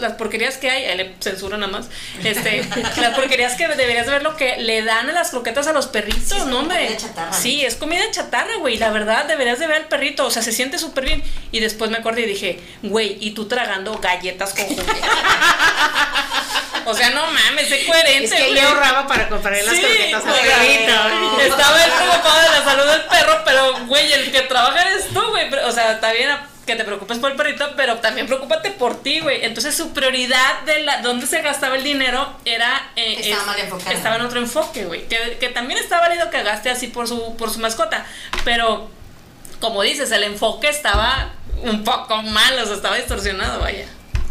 las 0.00 0.14
porquerías 0.14 0.56
que 0.56 0.68
hay, 0.68 0.84
ahí 0.84 0.96
le 0.96 1.14
censuro 1.20 1.56
nada 1.56 1.70
más, 1.72 1.86
este, 2.24 2.68
las 3.00 3.14
porquerías 3.14 3.54
que 3.54 3.68
deberías 3.68 4.06
ver 4.08 4.22
lo 4.24 4.36
que 4.36 4.56
le 4.56 4.82
dan 4.82 5.08
a 5.08 5.12
las 5.12 5.30
croquetas 5.30 5.68
a 5.68 5.72
los 5.72 5.86
perritos, 5.86 6.24
Sí, 6.28 6.38
¿no, 6.46 6.58
hombre? 6.58 6.86
comida 6.86 6.96
chatarra. 6.98 7.32
Sí, 7.32 7.64
es 7.64 7.76
comida 7.76 8.02
chatarra, 8.10 8.56
güey, 8.56 8.78
la 8.78 8.90
verdad, 8.90 9.26
deberías 9.26 9.60
de 9.60 9.68
ver 9.68 9.76
al 9.76 9.88
perrito, 9.88 10.26
o 10.26 10.30
sea, 10.30 10.42
se 10.42 10.50
siente 10.50 10.78
súper 10.78 11.04
bien. 11.04 11.22
Y 11.52 11.60
después 11.60 11.88
me 11.90 11.98
acordé 11.98 12.22
y 12.22 12.26
dije, 12.26 12.58
güey, 12.82 13.16
y 13.20 13.30
tú 13.30 13.46
tragando 13.46 13.96
galletas 13.98 14.54
con 14.54 14.64
jugo. 14.66 14.82
o 16.86 16.94
sea, 16.94 17.10
no 17.10 17.26
mames, 17.28 17.68
sé 17.68 17.86
coherente, 17.86 18.24
Es 18.24 18.32
que 18.34 18.52
le 18.52 18.60
ahorraba 18.62 19.06
para 19.06 19.28
comprarle 19.28 19.62
las 19.62 19.74
Sí, 19.76 19.82
croquetas 19.82 20.24
al 20.24 20.30
güey. 20.30 20.42
perrito. 20.86 21.40
Estaba 21.42 21.84
él 21.84 21.90
preocupado 21.96 22.40
de 22.40 22.48
la 22.58 22.64
salud 22.64 22.90
del 22.90 23.02
perro, 23.02 23.42
pero, 23.44 23.86
güey, 23.86 24.12
el 24.12 24.32
que 24.32 24.42
trabaja 24.42 24.82
eres 24.90 25.08
tú, 25.14 25.22
güey. 25.30 25.52
O 25.64 25.70
sea, 25.72 25.92
está 25.92 26.12
bien 26.12 26.28
que 26.66 26.74
te 26.76 26.84
preocupes 26.84 27.18
por 27.18 27.30
el 27.30 27.36
perrito, 27.36 27.64
pero 27.76 27.98
también 27.98 28.26
preocúpate 28.26 28.72
por 28.72 29.00
ti, 29.02 29.20
güey. 29.20 29.44
Entonces, 29.44 29.76
su 29.76 29.92
prioridad 29.92 30.62
de 30.66 30.80
la 30.80 31.00
dónde 31.00 31.26
se 31.26 31.40
gastaba 31.40 31.76
el 31.76 31.84
dinero 31.84 32.36
era... 32.44 32.90
eh, 32.96 33.16
Estaba 33.20 33.40
es- 33.40 33.46
mal 33.46 33.58
enfocada. 33.60 33.92
Estaba 33.92 34.16
en 34.16 34.22
otro 34.22 34.40
enfoque, 34.40 34.84
güey. 34.84 35.06
Que, 35.08 35.36
que 35.38 35.48
también 35.50 35.78
está 35.78 36.00
válido 36.00 36.28
que 36.30 36.42
gaste 36.42 36.68
así 36.70 36.88
por 36.88 37.06
su, 37.06 37.36
por 37.36 37.50
su 37.52 37.60
mascota, 37.60 38.04
pero, 38.44 38.90
como 39.60 39.82
dices, 39.82 40.10
el 40.10 40.24
enfoque 40.24 40.68
estaba 40.68 41.30
un 41.62 41.84
poco 41.84 42.20
mal, 42.22 42.58
o 42.58 42.66
sea, 42.66 42.74
estaba 42.74 42.96
distorsionado, 42.96 43.60
vaya. 43.60 43.86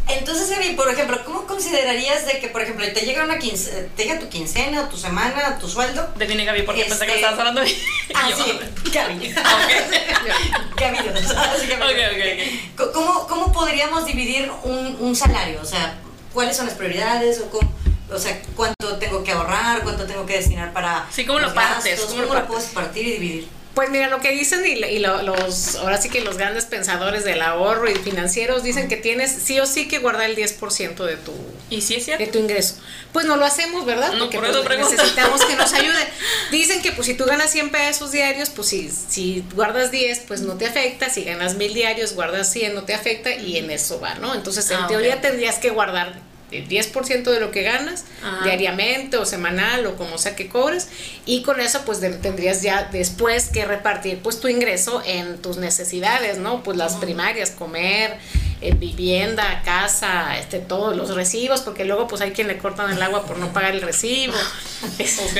Entonces, 0.07 0.51
Evi, 0.51 0.75
por 0.75 0.87
ejemplo, 0.89 1.19
¿cómo 1.25 1.45
considerarías 1.47 2.27
de 2.27 2.39
que, 2.39 2.47
por 2.47 2.61
ejemplo, 2.61 2.85
te 2.93 3.01
llega 3.01 3.23
una 3.23 3.39
quince, 3.39 3.89
te 3.95 4.03
llega 4.03 4.19
tu 4.19 4.29
quincena, 4.29 4.81
o 4.81 4.85
tu 4.85 4.97
semana, 4.97 5.57
tu 5.59 5.67
sueldo? 5.67 6.07
Define, 6.15 6.45
Gaby, 6.45 6.61
porque 6.61 6.85
pensé 6.85 7.05
que 7.05 7.13
Este- 7.13 7.15
estabas 7.21 7.39
hablando 7.39 7.61
de... 7.61 7.75
Ah, 8.13 8.29
Yo- 8.29 8.35
sí, 8.35 8.59
Gaby. 8.91 9.15
Ok. 9.37 10.75
Gaby, 10.77 10.97
Gaby. 11.07 11.73
Ok, 11.75 12.77
ok, 12.77 12.91
¿Cómo, 12.93 13.27
¿Cómo 13.27 13.51
podríamos 13.51 14.05
dividir 14.05 14.51
un, 14.63 14.95
un 14.99 15.15
salario? 15.15 15.59
O 15.61 15.65
sea, 15.65 15.95
¿cuáles 16.33 16.55
son 16.55 16.67
las 16.67 16.75
prioridades? 16.75 17.39
O, 17.39 17.49
cómo- 17.49 17.71
o 18.11 18.19
sea, 18.19 18.39
¿cuánto 18.55 18.97
tengo 18.99 19.23
que 19.23 19.31
ahorrar? 19.31 19.81
¿Cuánto 19.81 20.05
tengo 20.05 20.25
que 20.27 20.33
destinar 20.37 20.71
para 20.71 21.07
Sí, 21.11 21.25
¿cómo 21.25 21.39
lo 21.39 21.45
los 21.47 21.55
partes? 21.55 21.83
gastos? 21.97 22.09
¿Cómo 22.11 22.21
¿Cómo, 22.21 22.33
lo 22.35 22.39
lo 22.41 22.47
puedes 22.47 22.65
partir 22.65 23.07
y 23.07 23.11
dividir? 23.13 23.47
Pues 23.75 23.89
mira, 23.89 24.07
lo 24.07 24.21
que 24.21 24.31
dicen 24.31 24.65
y, 24.65 24.69
y 24.85 24.99
lo- 24.99 25.21
los, 25.21 25.75
ahora 25.75 26.01
sí 26.01 26.09
que 26.09 26.21
los 26.21 26.37
grandes 26.37 26.63
pensadores 26.65 27.25
del 27.25 27.41
ahorro 27.41 27.89
y 27.91 27.95
financieros 27.95 28.63
dicen 28.63 28.87
que 28.87 28.95
tienes 28.95 29.31
sí 29.31 29.59
o 29.59 29.65
sí 29.65 29.87
que 29.89 29.99
guardar 29.99 30.29
el 30.29 30.35
10% 30.37 31.03
de 31.05 31.17
tu, 31.17 31.33
Y 31.69 31.81
sí 31.81 31.95
es 31.95 32.05
de 32.05 32.27
tu 32.27 32.39
ingreso. 32.39 32.75
Pues 33.11 33.25
no 33.25 33.35
lo 33.35 33.43
hacemos, 33.45 33.85
¿verdad? 33.85 34.13
No, 34.13 34.25
Porque 34.25 34.37
por 34.37 34.47
eso 34.49 34.63
pues, 34.63 34.79
necesitamos 34.79 35.43
que 35.43 35.55
nos 35.57 35.73
ayude. 35.73 36.07
Dicen 36.51 36.81
que 36.81 36.93
pues 36.93 37.05
si 37.05 37.15
tú 37.15 37.25
ganas 37.25 37.51
100 37.51 37.69
pesos 37.69 38.11
diarios, 38.13 38.49
pues 38.49 38.69
si, 38.69 38.89
si 38.89 39.43
guardas 39.53 39.91
10, 39.91 40.19
pues 40.27 40.39
no 40.41 40.55
te 40.57 40.65
afecta. 40.67 41.09
Si 41.09 41.25
ganas 41.25 41.55
1000 41.55 41.73
diarios, 41.73 42.13
guardas 42.13 42.49
100, 42.51 42.75
no 42.75 42.83
te 42.83 42.93
afecta 42.93 43.33
y 43.35 43.57
en 43.57 43.69
eso 43.71 43.99
va, 43.99 44.15
¿no? 44.15 44.33
Entonces 44.35 44.71
en 44.71 44.77
Ah, 44.77 44.87
teoría 44.87 45.19
tendrías 45.19 45.59
que 45.59 45.69
guardar 45.69 46.13
el 46.51 46.67
10% 46.69 47.23
de 47.23 47.39
lo 47.39 47.51
que 47.51 47.63
ganas 47.63 48.05
Ajá. 48.23 48.43
diariamente 48.43 49.17
o 49.17 49.25
semanal 49.25 49.85
o 49.87 49.95
como 49.95 50.17
sea 50.17 50.35
que 50.35 50.47
cobres 50.47 50.87
y 51.25 51.41
con 51.43 51.59
eso 51.59 51.81
pues 51.85 52.01
de- 52.01 52.11
tendrías 52.11 52.61
ya 52.61 52.89
después 52.91 53.49
que 53.49 53.65
repartir 53.65 54.19
pues 54.19 54.39
tu 54.39 54.47
ingreso 54.47 55.01
en 55.05 55.41
tus 55.41 55.57
necesidades, 55.57 56.37
¿no? 56.37 56.63
Pues 56.63 56.77
las 56.77 56.95
primarias, 56.95 57.49
comer, 57.51 58.17
eh, 58.61 58.73
vivienda, 58.73 59.61
casa, 59.65 60.37
este 60.39 60.59
todos 60.59 60.95
los 60.95 61.13
recibos, 61.13 61.61
porque 61.61 61.83
luego 61.83 62.07
pues 62.07 62.21
hay 62.21 62.31
quien 62.31 62.47
le 62.47 62.57
cortan 62.57 62.89
el 62.91 63.01
agua 63.01 63.25
por 63.25 63.37
no 63.37 63.51
pagar 63.51 63.73
el 63.73 63.81
recibo. 63.81 64.33
Es- 64.99 65.19
Ok. 65.19 65.37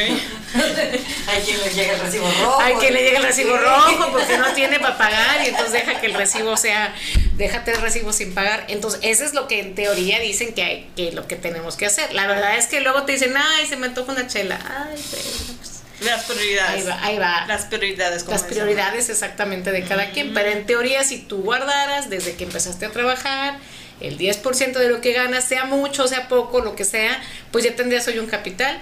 Hay 1.28 1.42
quien 1.44 1.60
le 1.62 1.70
llega 1.74 1.94
el 1.94 2.00
recibo 2.00 2.26
rojo. 2.26 2.60
hay 2.62 2.74
quien 2.76 2.94
le 2.94 3.04
llega 3.04 3.18
el 3.20 3.24
recibo 3.26 3.58
rojo 3.58 4.12
porque 4.12 4.38
no 4.38 4.54
tiene 4.54 4.80
para 4.80 4.98
pagar 4.98 5.42
y 5.44 5.48
entonces 5.50 5.74
deja 5.74 6.00
que 6.00 6.08
el 6.08 6.14
recibo 6.14 6.56
sea, 6.58 6.94
déjate 7.36 7.72
el 7.72 7.82
recibo 7.82 8.14
sin 8.14 8.34
pagar. 8.34 8.66
Entonces, 8.70 9.00
eso 9.04 9.24
es 9.26 9.34
lo 9.34 9.48
que 9.48 9.60
en 9.60 9.76
teoría 9.76 10.20
dicen 10.20 10.54
que 10.54 10.64
hay, 10.64 10.90
que 10.96 11.12
lo 11.12 11.28
que 11.28 11.36
tenemos 11.36 11.76
que 11.76 11.86
hacer. 11.86 12.14
La 12.14 12.28
verdad 12.28 12.58
es 12.58 12.68
que 12.68 12.82
luego 12.82 13.04
te 13.04 13.14
dicen, 13.14 13.34
ay, 13.38 13.66
se 13.66 13.76
me 13.78 13.88
antoja 13.88 14.12
una 14.12 14.28
chela. 14.28 14.60
Ay, 14.64 15.02
pues, 15.10 15.82
Las 16.02 16.26
prioridades. 16.26 16.76
Ahí 16.76 16.84
va, 16.88 17.04
ahí 17.04 17.18
va. 17.18 17.46
Las 17.48 17.66
prioridades. 17.66 18.24
como 18.24 18.34
Las 18.34 18.44
prioridades 18.44 19.10
exactamente 19.10 19.72
de 19.72 19.84
cada 19.84 20.12
quien. 20.12 20.34
Pero 20.34 20.50
en 20.50 20.66
teoría, 20.66 21.04
si 21.04 21.20
tú 21.20 21.44
guardaras 21.44 22.10
desde 22.10 22.36
que 22.36 22.46
empezaste 22.46 22.86
a 22.86 22.92
trabajar 22.92 23.58
el 24.02 24.18
10% 24.18 24.74
de 24.74 24.90
lo 24.90 25.02
que 25.02 25.14
ganas, 25.14 25.46
sea 25.46 25.66
mucho, 25.66 26.08
sea 26.08 26.28
poco, 26.28 26.62
lo 26.62 26.76
que 26.76 26.86
sea, 26.86 27.22
pues 27.52 27.64
ya 27.64 27.76
tendrías 27.76 28.08
hoy 28.08 28.20
un 28.20 28.28
capital. 28.28 28.80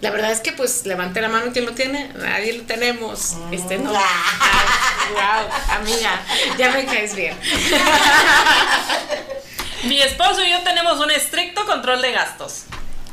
La 0.00 0.10
verdad 0.10 0.30
es 0.30 0.40
que 0.40 0.52
pues 0.52 0.86
levante 0.86 1.20
la 1.20 1.28
mano 1.28 1.52
quien 1.52 1.64
lo 1.64 1.72
tiene, 1.72 2.08
nadie 2.14 2.52
lo 2.52 2.62
tenemos. 2.62 3.34
Este 3.50 3.78
no. 3.78 3.90
wow, 3.92 4.00
amiga, 5.70 6.22
ya 6.56 6.70
me 6.70 6.84
caes 6.86 7.16
bien. 7.16 7.36
Mi 9.88 10.02
esposo 10.02 10.44
y 10.44 10.50
yo 10.50 10.58
tenemos 10.60 11.00
un 11.00 11.10
estricto 11.10 11.64
control 11.64 12.02
de 12.02 12.12
gastos. 12.12 12.64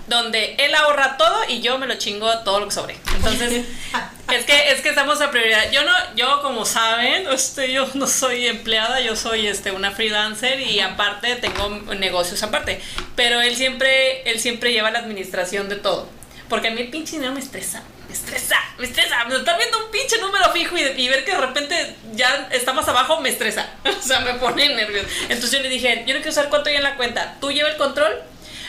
Donde 0.07 0.55
él 0.59 0.75
ahorra 0.75 1.15
todo 1.15 1.35
y 1.47 1.61
yo 1.61 1.79
me 1.79 1.87
lo 1.87 1.95
chingo 1.95 2.39
todo 2.39 2.59
lo 2.59 2.67
que 2.67 2.73
sobre. 2.73 2.97
Entonces, 3.15 3.65
es 4.31 4.45
que, 4.45 4.71
es 4.71 4.81
que 4.81 4.89
estamos 4.89 5.21
a 5.21 5.31
prioridad. 5.31 5.71
Yo 5.71 5.85
no, 5.85 5.91
yo 6.15 6.41
como 6.41 6.65
saben, 6.65 7.27
este, 7.31 7.71
yo 7.71 7.87
no 7.93 8.07
soy 8.07 8.45
empleada, 8.47 8.99
yo 8.99 9.15
soy 9.15 9.47
este, 9.47 9.71
una 9.71 9.91
freelancer 9.91 10.59
y 10.59 10.81
aparte 10.81 11.37
tengo 11.37 11.69
negocios 11.95 12.43
aparte. 12.43 12.81
Pero 13.15 13.39
él 13.39 13.55
siempre, 13.55 14.29
él 14.29 14.41
siempre 14.41 14.73
lleva 14.73 14.91
la 14.91 14.99
administración 14.99 15.69
de 15.69 15.77
todo. 15.77 16.09
Porque 16.49 16.67
a 16.67 16.71
mí 16.71 16.81
el 16.81 16.89
pinche 16.89 17.13
dinero 17.13 17.33
me 17.33 17.39
estresa. 17.39 17.83
Estresa, 18.15 18.57
me 18.77 18.85
estresa. 18.85 19.25
Me 19.25 19.35
está 19.35 19.57
viendo 19.57 19.85
un 19.85 19.91
pinche 19.91 20.17
número 20.19 20.49
fijo 20.53 20.77
y, 20.77 20.81
y 20.81 21.09
ver 21.09 21.25
que 21.25 21.31
de 21.31 21.37
repente 21.37 21.95
ya 22.13 22.47
está 22.51 22.71
más 22.71 22.87
abajo 22.87 23.19
me 23.19 23.29
estresa. 23.29 23.69
O 23.85 24.01
sea, 24.07 24.21
me 24.21 24.35
pone 24.35 24.69
nervioso. 24.73 25.07
Entonces 25.23 25.51
yo 25.51 25.59
le 25.59 25.69
dije, 25.69 26.03
yo 26.07 26.13
no 26.13 26.21
quiero 26.21 26.31
saber 26.31 26.49
cuánto 26.49 26.69
hay 26.69 26.77
en 26.77 26.83
la 26.83 26.95
cuenta. 26.95 27.35
Tú 27.41 27.51
lleva 27.51 27.69
el 27.69 27.77
control. 27.77 28.13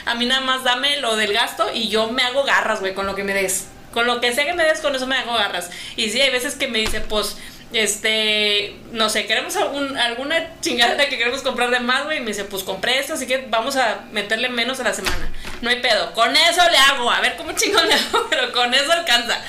A 0.04 0.14
mí 0.14 0.26
nada 0.26 0.40
más 0.40 0.64
dame 0.64 0.98
lo 1.00 1.16
del 1.16 1.32
gasto 1.32 1.70
y 1.72 1.88
yo 1.88 2.08
me 2.10 2.22
hago 2.22 2.42
garras, 2.42 2.80
güey, 2.80 2.94
con 2.94 3.06
lo 3.06 3.14
que 3.14 3.22
me 3.22 3.34
des. 3.34 3.66
Con 3.92 4.06
lo 4.06 4.20
que 4.20 4.32
sea 4.32 4.44
que 4.44 4.54
me 4.54 4.64
des, 4.64 4.80
con 4.80 4.94
eso 4.94 5.06
me 5.06 5.16
hago 5.16 5.34
garras. 5.34 5.70
Y 5.96 6.10
sí, 6.10 6.20
hay 6.20 6.30
veces 6.30 6.54
que 6.54 6.68
me 6.68 6.78
dice, 6.78 7.00
pues, 7.00 7.36
este, 7.72 8.76
no 8.92 9.08
sé, 9.08 9.26
queremos 9.26 9.56
algún, 9.56 9.96
alguna 9.98 10.60
chingadera 10.60 11.08
que 11.08 11.18
queremos 11.18 11.42
comprar 11.42 11.70
de 11.70 11.80
más, 11.80 12.04
güey. 12.04 12.18
Y 12.18 12.20
me 12.20 12.28
dice, 12.28 12.44
pues 12.44 12.62
compré 12.62 12.98
esto, 12.98 13.14
así 13.14 13.26
que 13.26 13.46
vamos 13.48 13.76
a 13.76 14.04
meterle 14.12 14.48
menos 14.48 14.80
a 14.80 14.84
la 14.84 14.94
semana. 14.94 15.30
No 15.62 15.70
hay 15.70 15.80
pedo. 15.80 16.12
Con 16.12 16.34
eso 16.36 16.62
le 16.70 16.78
hago. 16.78 17.10
A 17.10 17.20
ver 17.20 17.36
cómo 17.36 17.52
chingón 17.52 17.88
le 17.88 17.94
hago, 17.94 18.26
pero 18.30 18.52
con 18.52 18.72
eso 18.72 18.92
alcanza. 18.92 19.40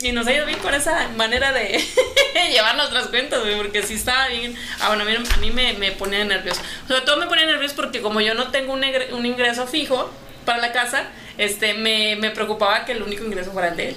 Y 0.00 0.10
nos 0.10 0.26
ha 0.26 0.32
ido 0.32 0.46
bien 0.46 0.58
con 0.58 0.74
esa 0.74 1.08
manera 1.16 1.52
de 1.52 1.82
llevar 2.50 2.76
nuestras 2.76 3.06
cuentas, 3.06 3.40
güey, 3.40 3.56
porque 3.56 3.82
sí 3.82 3.94
estaba 3.94 4.26
bien. 4.28 4.56
Ah, 4.80 4.88
bueno, 4.88 5.04
a 5.04 5.06
mí, 5.06 5.14
a 5.14 5.36
mí 5.38 5.50
me, 5.52 5.74
me 5.74 5.92
ponía 5.92 6.24
nervioso. 6.24 6.60
Sobre 6.88 7.02
todo 7.02 7.18
me 7.18 7.26
ponía 7.26 7.46
nervioso 7.46 7.76
porque 7.76 8.02
como 8.02 8.20
yo 8.20 8.34
no 8.34 8.50
tengo 8.50 8.72
un 8.72 9.26
ingreso 9.26 9.66
fijo 9.68 10.12
para 10.44 10.58
la 10.58 10.72
casa, 10.72 11.04
este, 11.38 11.74
me, 11.74 12.16
me 12.16 12.30
preocupaba 12.30 12.84
que 12.84 12.92
el 12.92 13.02
único 13.02 13.24
ingreso 13.24 13.52
fuera 13.52 13.68
el 13.68 13.76
de 13.76 13.88
él. 13.90 13.96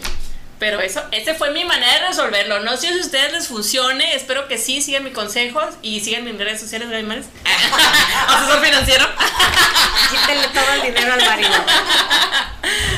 Pero 0.59 0.79
eso, 0.79 1.03
esa 1.11 1.33
fue 1.35 1.51
mi 1.51 1.65
manera 1.65 1.91
de 1.93 2.07
resolverlo. 2.07 2.61
No 2.61 2.77
sé 2.77 2.87
si 2.87 2.99
a 2.99 3.01
ustedes 3.01 3.33
les 3.33 3.47
funcione. 3.47 4.15
Espero 4.15 4.47
que 4.47 4.57
sí, 4.57 4.81
sigan 4.81 5.03
mis 5.03 5.13
consejos 5.13 5.65
y 5.81 5.99
sigan 5.99 6.23
mis 6.23 6.37
redes 6.37 6.61
sociales, 6.61 6.87
¿no, 6.87 6.95
animales? 6.95 7.25
Asesor 8.27 8.63
financiero. 8.63 9.05
Quítenle 10.11 10.47
todo 10.47 10.73
el 10.75 10.81
dinero 10.81 11.13
al 11.13 11.25
marido. 11.25 11.53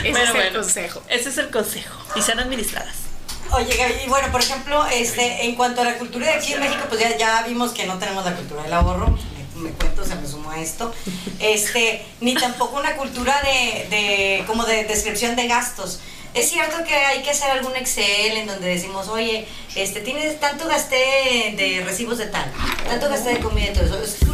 Ese 0.03 0.09
es 0.09 0.29
el 0.29 0.33
bueno, 0.33 0.59
consejo. 0.59 1.03
Ese 1.09 1.29
es 1.29 1.37
el 1.37 1.49
consejo. 1.49 1.97
Y 2.15 2.21
sean 2.21 2.39
administradas. 2.39 3.07
Oye, 3.51 3.75
Gaby, 3.75 3.93
y 4.05 4.09
bueno, 4.09 4.31
por 4.31 4.41
ejemplo, 4.41 4.85
este, 4.87 5.45
en 5.45 5.55
cuanto 5.55 5.81
a 5.81 5.85
la 5.85 5.97
cultura 5.97 6.27
de 6.27 6.33
aquí 6.33 6.53
en 6.53 6.59
México, 6.59 6.83
pues 6.89 6.99
ya, 6.99 7.17
ya 7.17 7.43
vimos 7.43 7.71
que 7.71 7.85
no 7.85 7.97
tenemos 7.97 8.25
la 8.25 8.33
cultura 8.35 8.63
del 8.63 8.73
ahorro, 8.73 9.17
me, 9.57 9.71
cuento, 9.71 10.05
se 10.05 10.15
me 10.15 10.27
sumó 10.27 10.51
a 10.51 10.59
esto, 10.59 10.93
este, 11.39 12.05
ni 12.21 12.35
tampoco 12.35 12.77
una 12.77 12.95
cultura 12.95 13.35
de, 13.41 13.87
de, 13.89 14.43
como 14.45 14.65
de 14.65 14.83
descripción 14.85 15.35
de 15.35 15.47
gastos. 15.47 15.99
Es 16.33 16.49
cierto 16.49 16.83
que 16.83 16.93
hay 16.93 17.23
que 17.23 17.31
hacer 17.31 17.49
algún 17.49 17.75
Excel 17.75 18.37
en 18.37 18.47
donde 18.47 18.67
decimos, 18.67 19.07
oye, 19.07 19.47
este, 19.75 20.01
tienes 20.01 20.39
tanto 20.39 20.67
gasté 20.67 21.55
de 21.57 21.83
recibos 21.83 22.17
de 22.17 22.27
tal, 22.27 22.51
tanto 22.87 23.09
gasté 23.09 23.29
de 23.35 23.39
comida 23.39 23.71
y 23.71 23.73
todo 23.73 24.03
eso. 24.03 24.26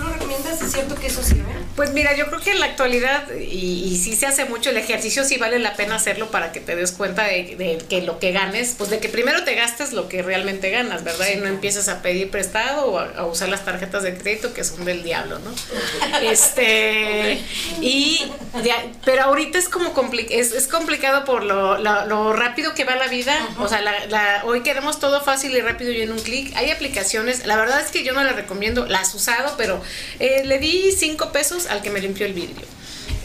¿Es 0.62 0.72
cierto 0.72 0.96
que 0.96 1.08
eso 1.08 1.22
sirve? 1.24 1.44
Pues 1.76 1.92
mira, 1.92 2.16
yo 2.16 2.28
creo 2.28 2.40
que 2.40 2.52
en 2.52 2.60
la 2.60 2.68
actualidad, 2.68 3.28
y, 3.36 3.84
y 3.92 3.98
sí 3.98 4.16
se 4.16 4.26
hace 4.28 4.46
mucho 4.46 4.70
el 4.70 4.78
ejercicio, 4.78 5.24
sí 5.24 5.38
vale 5.38 5.60
la 5.60 5.76
pena 5.76 5.96
hacerlo 5.96 6.30
para 6.32 6.52
que 6.52 6.60
te 6.60 6.76
des 6.76 6.92
cuenta 6.92 7.24
de, 7.26 7.56
de 7.58 7.84
que 7.90 8.02
lo 8.04 8.20
que 8.20 8.32
ganes, 8.32 8.76
pues 8.78 8.90
de 8.90 9.00
que 9.00 9.10
primero 9.10 9.44
te 9.44 9.56
gastes 9.56 9.92
lo 9.94 10.08
que 10.08 10.22
realmente 10.22 10.70
ganas, 10.70 11.04
¿verdad? 11.04 11.28
Y 11.34 11.38
no 11.38 11.48
empieces 11.48 11.88
a 11.90 12.02
pedir 12.02 12.30
prestado 12.30 12.86
o 12.86 13.00
a, 13.00 13.10
a 13.18 13.26
usar 13.26 13.50
las 13.50 13.66
tarjetas 13.66 14.04
de 14.04 14.16
crédito 14.18 14.54
que 14.54 14.64
son 14.64 14.86
del 14.86 15.04
diablo, 15.04 15.40
¿no? 15.40 15.52
Este, 16.32 17.42
y, 17.82 18.32
de- 18.64 18.72
pero 19.06 19.24
ahorita 19.24 19.58
es 19.58 19.70
como 19.70 19.94
compli- 19.94 20.28
es, 20.30 20.52
es 20.52 20.68
complicado 20.68 21.26
por 21.26 21.44
lo, 21.44 21.78
lo- 21.80 22.06
lo 22.06 22.34
rápido 22.34 22.74
que 22.74 22.84
va 22.86 22.96
la 22.96 23.08
vida, 23.08 23.36
o 23.60 23.68
sea, 23.68 23.82
la, 23.82 24.06
la- 24.08 24.44
hoy 24.46 24.62
queremos 24.62 25.00
todo 25.00 25.22
fácil 25.24 25.56
y 25.56 25.62
rápido 25.62 25.92
y 25.92 26.02
en 26.02 26.12
un 26.12 26.20
clic. 26.20 26.56
Hay 26.56 26.70
aplicaciones, 26.72 27.46
la 27.46 27.56
verdad 27.58 27.82
es 27.82 27.92
que 27.92 28.04
yo 28.04 28.14
no 28.14 28.24
las 28.24 28.36
recomiendo, 28.36 28.86
las 28.86 29.14
he 29.14 29.18
usado, 29.18 29.56
pero 29.58 29.82
eh, 30.24 30.44
le 30.46 30.58
di 30.60 30.92
5 30.92 31.32
pesos 31.32 31.68
al 31.68 31.82
que 31.82 31.90
me 31.90 32.00
limpió 32.00 32.26
el 32.26 32.34
vidrio. 32.34 32.66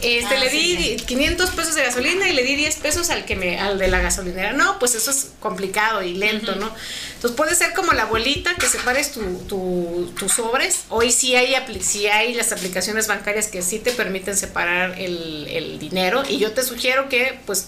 Este, 0.01 0.35
Ah, 0.35 0.39
le 0.39 0.49
sí, 0.49 0.77
di 0.77 0.95
500 0.95 1.49
pesos 1.51 1.75
de 1.75 1.83
gasolina 1.83 2.29
y 2.29 2.33
le 2.33 2.43
di 2.43 2.55
10 2.55 2.75
pesos 2.77 3.09
al 3.09 3.25
que 3.25 3.35
me 3.35 3.59
al 3.59 3.77
de 3.77 3.89
la 3.89 3.99
gasolinera. 3.99 4.53
No, 4.53 4.79
pues 4.79 4.95
eso 4.95 5.11
es 5.11 5.31
complicado 5.41 6.01
y 6.03 6.13
lento, 6.13 6.55
¿no? 6.55 6.71
Entonces 7.15 7.35
puede 7.35 7.53
ser 7.53 7.73
como 7.73 7.91
la 7.91 8.03
abuelita 8.03 8.55
que 8.55 8.67
separes 8.67 9.11
tu, 9.11 9.21
tu- 9.49 10.13
tus 10.17 10.31
sobres. 10.31 10.83
Hoy 10.87 11.11
sí 11.11 11.35
hay, 11.35 11.53
sí 11.81 12.07
hay 12.07 12.33
las 12.33 12.53
aplicaciones 12.53 13.07
bancarias 13.07 13.47
que 13.47 13.61
sí 13.61 13.79
te 13.79 13.91
permiten 13.91 14.37
separar 14.37 14.97
el, 14.97 15.45
el 15.49 15.79
dinero 15.79 16.23
y 16.29 16.37
yo 16.37 16.53
te 16.53 16.63
sugiero 16.63 17.09
que 17.09 17.37
pues 17.45 17.67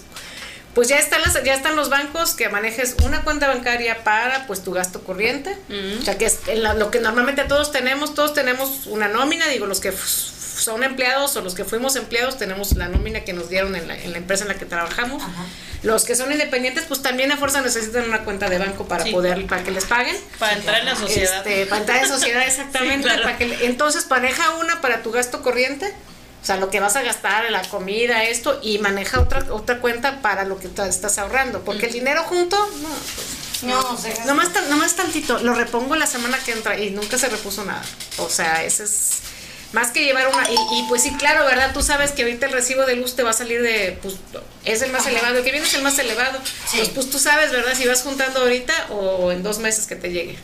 pues 0.74 0.88
ya 0.88 0.98
están 0.98 1.20
las, 1.22 1.42
ya 1.44 1.54
están 1.54 1.76
los 1.76 1.90
bancos 1.90 2.34
que 2.34 2.48
manejes 2.48 2.96
una 3.04 3.22
cuenta 3.22 3.48
bancaria 3.48 4.02
para 4.04 4.46
pues 4.46 4.62
tu 4.64 4.72
gasto 4.72 5.02
corriente. 5.04 5.56
O 6.00 6.02
sea 6.04 6.16
que 6.18 6.26
es 6.26 6.38
en 6.46 6.62
la- 6.62 6.74
lo 6.74 6.90
que 6.90 7.00
normalmente 7.00 7.44
todos 7.44 7.72
tenemos, 7.72 8.14
todos 8.14 8.32
tenemos 8.34 8.86
una 8.86 9.08
nómina, 9.08 9.46
digo 9.48 9.66
los 9.66 9.80
que 9.80 9.92
son 9.92 10.84
empleados 10.84 11.34
o 11.36 11.40
los 11.40 11.54
que 11.54 11.64
fuimos 11.64 11.96
empleados 11.96 12.38
tenemos 12.38 12.76
la 12.76 12.86
nómina 12.88 13.20
que 13.24 13.32
nos 13.32 13.48
dieron 13.48 13.74
en 13.74 13.88
la, 13.88 13.96
en 13.98 14.12
la 14.12 14.18
empresa 14.18 14.44
en 14.44 14.48
la 14.48 14.54
que 14.54 14.64
trabajamos. 14.66 15.22
Ajá. 15.22 15.44
Los 15.82 16.04
que 16.04 16.14
son 16.14 16.30
independientes 16.30 16.84
pues 16.86 17.02
también 17.02 17.32
a 17.32 17.36
fuerza 17.36 17.60
necesitan 17.60 18.04
una 18.04 18.20
cuenta 18.24 18.48
de 18.48 18.58
banco 18.58 18.86
para 18.86 19.02
Sí. 19.04 19.10
poder 19.10 19.44
para 19.46 19.64
que 19.64 19.72
les 19.72 19.84
paguen. 19.86 20.16
Para 20.38 20.52
entrar 20.52 20.78
en 20.80 20.86
la 20.86 20.94
sociedad. 20.96 21.38
Este, 21.38 21.66
para 21.66 21.80
entrar 21.80 22.02
en 22.04 22.08
sociedad, 22.08 22.42
exactamente. 22.46 22.98
Sí, 23.08 23.14
claro. 23.14 23.22
para 23.24 23.36
que 23.38 23.66
entonces, 23.66 24.06
maneja 24.08 24.50
una 24.56 24.80
para 24.80 25.02
tu 25.02 25.10
gasto 25.10 25.42
corriente, 25.42 25.92
o 26.42 26.44
sea, 26.44 26.56
lo 26.56 26.70
que 26.70 26.80
vas 26.80 26.96
a 26.96 27.02
gastar, 27.02 27.48
la 27.52 27.62
comida, 27.62 28.24
esto, 28.24 28.58
y 28.62 28.78
maneja 28.78 29.20
otra, 29.20 29.44
otra 29.50 29.78
cuenta 29.78 30.20
para 30.22 30.44
lo 30.44 30.58
que 30.58 30.68
estás 30.88 31.18
ahorrando. 31.18 31.62
Porque 31.64 31.86
el 31.86 31.92
dinero 31.92 32.24
junto, 32.24 32.56
no, 32.56 32.88
pues, 33.14 33.62
No, 33.62 33.96
se 33.96 34.08
gasta. 34.10 34.24
nomás 34.68 34.96
tantito, 34.96 35.38
lo 35.38 35.54
repongo 35.54 35.94
la 35.94 36.06
semana 36.08 36.38
que 36.44 36.50
entra 36.50 36.76
y 36.78 36.90
nunca 36.90 37.16
se 37.16 37.28
repuso 37.28 37.64
nada. 37.64 37.82
O 38.18 38.28
sea, 38.28 38.64
ese 38.64 38.84
es. 38.84 39.18
Más 39.72 39.90
que 39.92 40.04
llevar 40.04 40.28
una. 40.28 40.50
Y, 40.50 40.54
y, 40.54 40.84
pues 40.88 41.02
sí, 41.02 41.14
claro, 41.14 41.46
¿verdad? 41.46 41.70
Tú 41.72 41.80
sabes 41.80 42.10
que 42.10 42.22
ahorita 42.22 42.46
el 42.46 42.52
recibo 42.52 42.84
de 42.86 42.96
luz 42.96 43.14
te 43.14 43.22
va 43.22 43.30
a 43.30 43.34
salir 43.34 43.62
de. 43.62 43.98
Pues 44.02 44.16
es 44.64 44.82
el 44.82 44.90
más 44.90 45.06
elevado. 45.06 45.38
El 45.38 45.44
que 45.44 45.52
viene 45.52 45.66
es 45.66 45.74
el 45.74 45.82
más 45.82 45.98
elevado. 45.98 46.40
Sí. 46.68 46.78
Pues, 46.78 46.88
pues 46.90 47.10
tú 47.10 47.18
sabes, 47.18 47.52
¿verdad? 47.52 47.72
Si 47.74 47.86
vas 47.86 48.02
juntando 48.02 48.40
ahorita 48.40 48.74
o 48.90 49.30
en 49.32 49.42
dos 49.42 49.60
meses 49.60 49.86
que 49.86 49.94
te 49.94 50.10
llegue. 50.10 50.36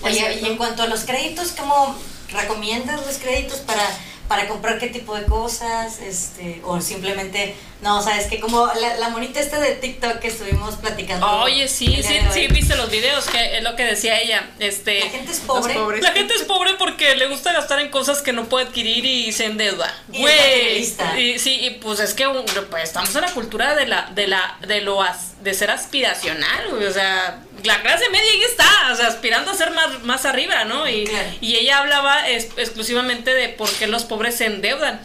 Oye, 0.00 0.38
y 0.40 0.46
en 0.46 0.56
cuanto 0.56 0.84
a 0.84 0.86
los 0.86 1.00
créditos, 1.00 1.52
¿cómo 1.58 1.98
recomiendas 2.30 3.04
los 3.04 3.16
créditos 3.16 3.58
para, 3.58 3.82
para 4.28 4.46
comprar 4.46 4.78
qué 4.78 4.88
tipo 4.88 5.14
de 5.16 5.24
cosas? 5.24 5.98
Este, 6.00 6.60
o 6.64 6.80
simplemente, 6.80 7.56
no, 7.82 8.02
sabes 8.02 8.26
que 8.26 8.38
como 8.40 8.66
la, 8.66 8.96
la 8.98 9.08
monita 9.08 9.40
esta 9.40 9.58
de 9.58 9.72
TikTok 9.76 10.18
que 10.18 10.28
estuvimos 10.28 10.76
platicando. 10.76 11.26
Oye, 11.40 11.66
sí, 11.68 12.02
sí, 12.02 12.18
sí, 12.32 12.46
viste 12.48 12.76
los 12.76 12.90
videos, 12.90 13.24
que 13.26 13.56
es 13.58 13.62
lo 13.62 13.74
que 13.74 13.84
decía 13.84 14.20
ella. 14.20 14.48
Este, 14.58 15.00
La 15.00 15.10
gente 15.10 15.32
es 15.32 15.40
pobre. 15.40 15.74
La 16.02 16.12
gente 16.12 16.34
es 16.34 16.42
pobre 16.42 16.74
porque 16.78 17.16
le 17.16 17.26
gusta 17.28 17.52
gastar 17.52 17.80
en 17.80 17.88
cosas 17.90 18.20
que 18.20 18.32
no 18.32 18.44
puede 18.44 18.66
adquirir 18.66 19.04
y 19.06 19.32
se 19.32 19.46
endeuda. 19.46 19.92
Y 20.12 20.24
es 20.26 20.96
Güey. 20.96 21.38
sí, 21.38 21.58
y 21.62 21.70
pues 21.80 22.00
es 22.00 22.12
que 22.14 22.26
pues, 22.70 22.84
estamos 22.84 23.14
en 23.14 23.22
la 23.22 23.32
cultura 23.32 23.74
de 23.74 23.86
la, 23.86 24.10
de 24.14 24.26
la, 24.28 24.58
de 24.66 24.82
lo 24.82 25.02
as- 25.02 25.42
de 25.42 25.54
ser 25.54 25.70
aspiracional, 25.70 26.68
güey. 26.70 26.84
O 26.86 26.92
sea, 26.92 27.42
la 27.64 27.82
clase 27.82 28.08
media 28.10 28.30
ahí 28.30 28.42
está, 28.42 28.68
o 28.92 28.96
sea, 28.96 29.06
aspirando 29.08 29.50
a 29.50 29.54
ser 29.54 29.70
más, 29.72 30.02
más 30.04 30.24
arriba, 30.24 30.64
¿no? 30.64 30.88
Y, 30.88 31.04
Claro. 31.04 31.28
y 31.40 31.56
ella 31.56 31.78
hablaba 31.78 32.28
es- 32.28 32.48
exclusivamente 32.56 33.34
de 33.34 33.48
por 33.48 33.70
qué 33.70 33.86
los 33.86 34.04
pobres 34.04 34.36
se 34.36 34.46
endeudan. 34.46 35.00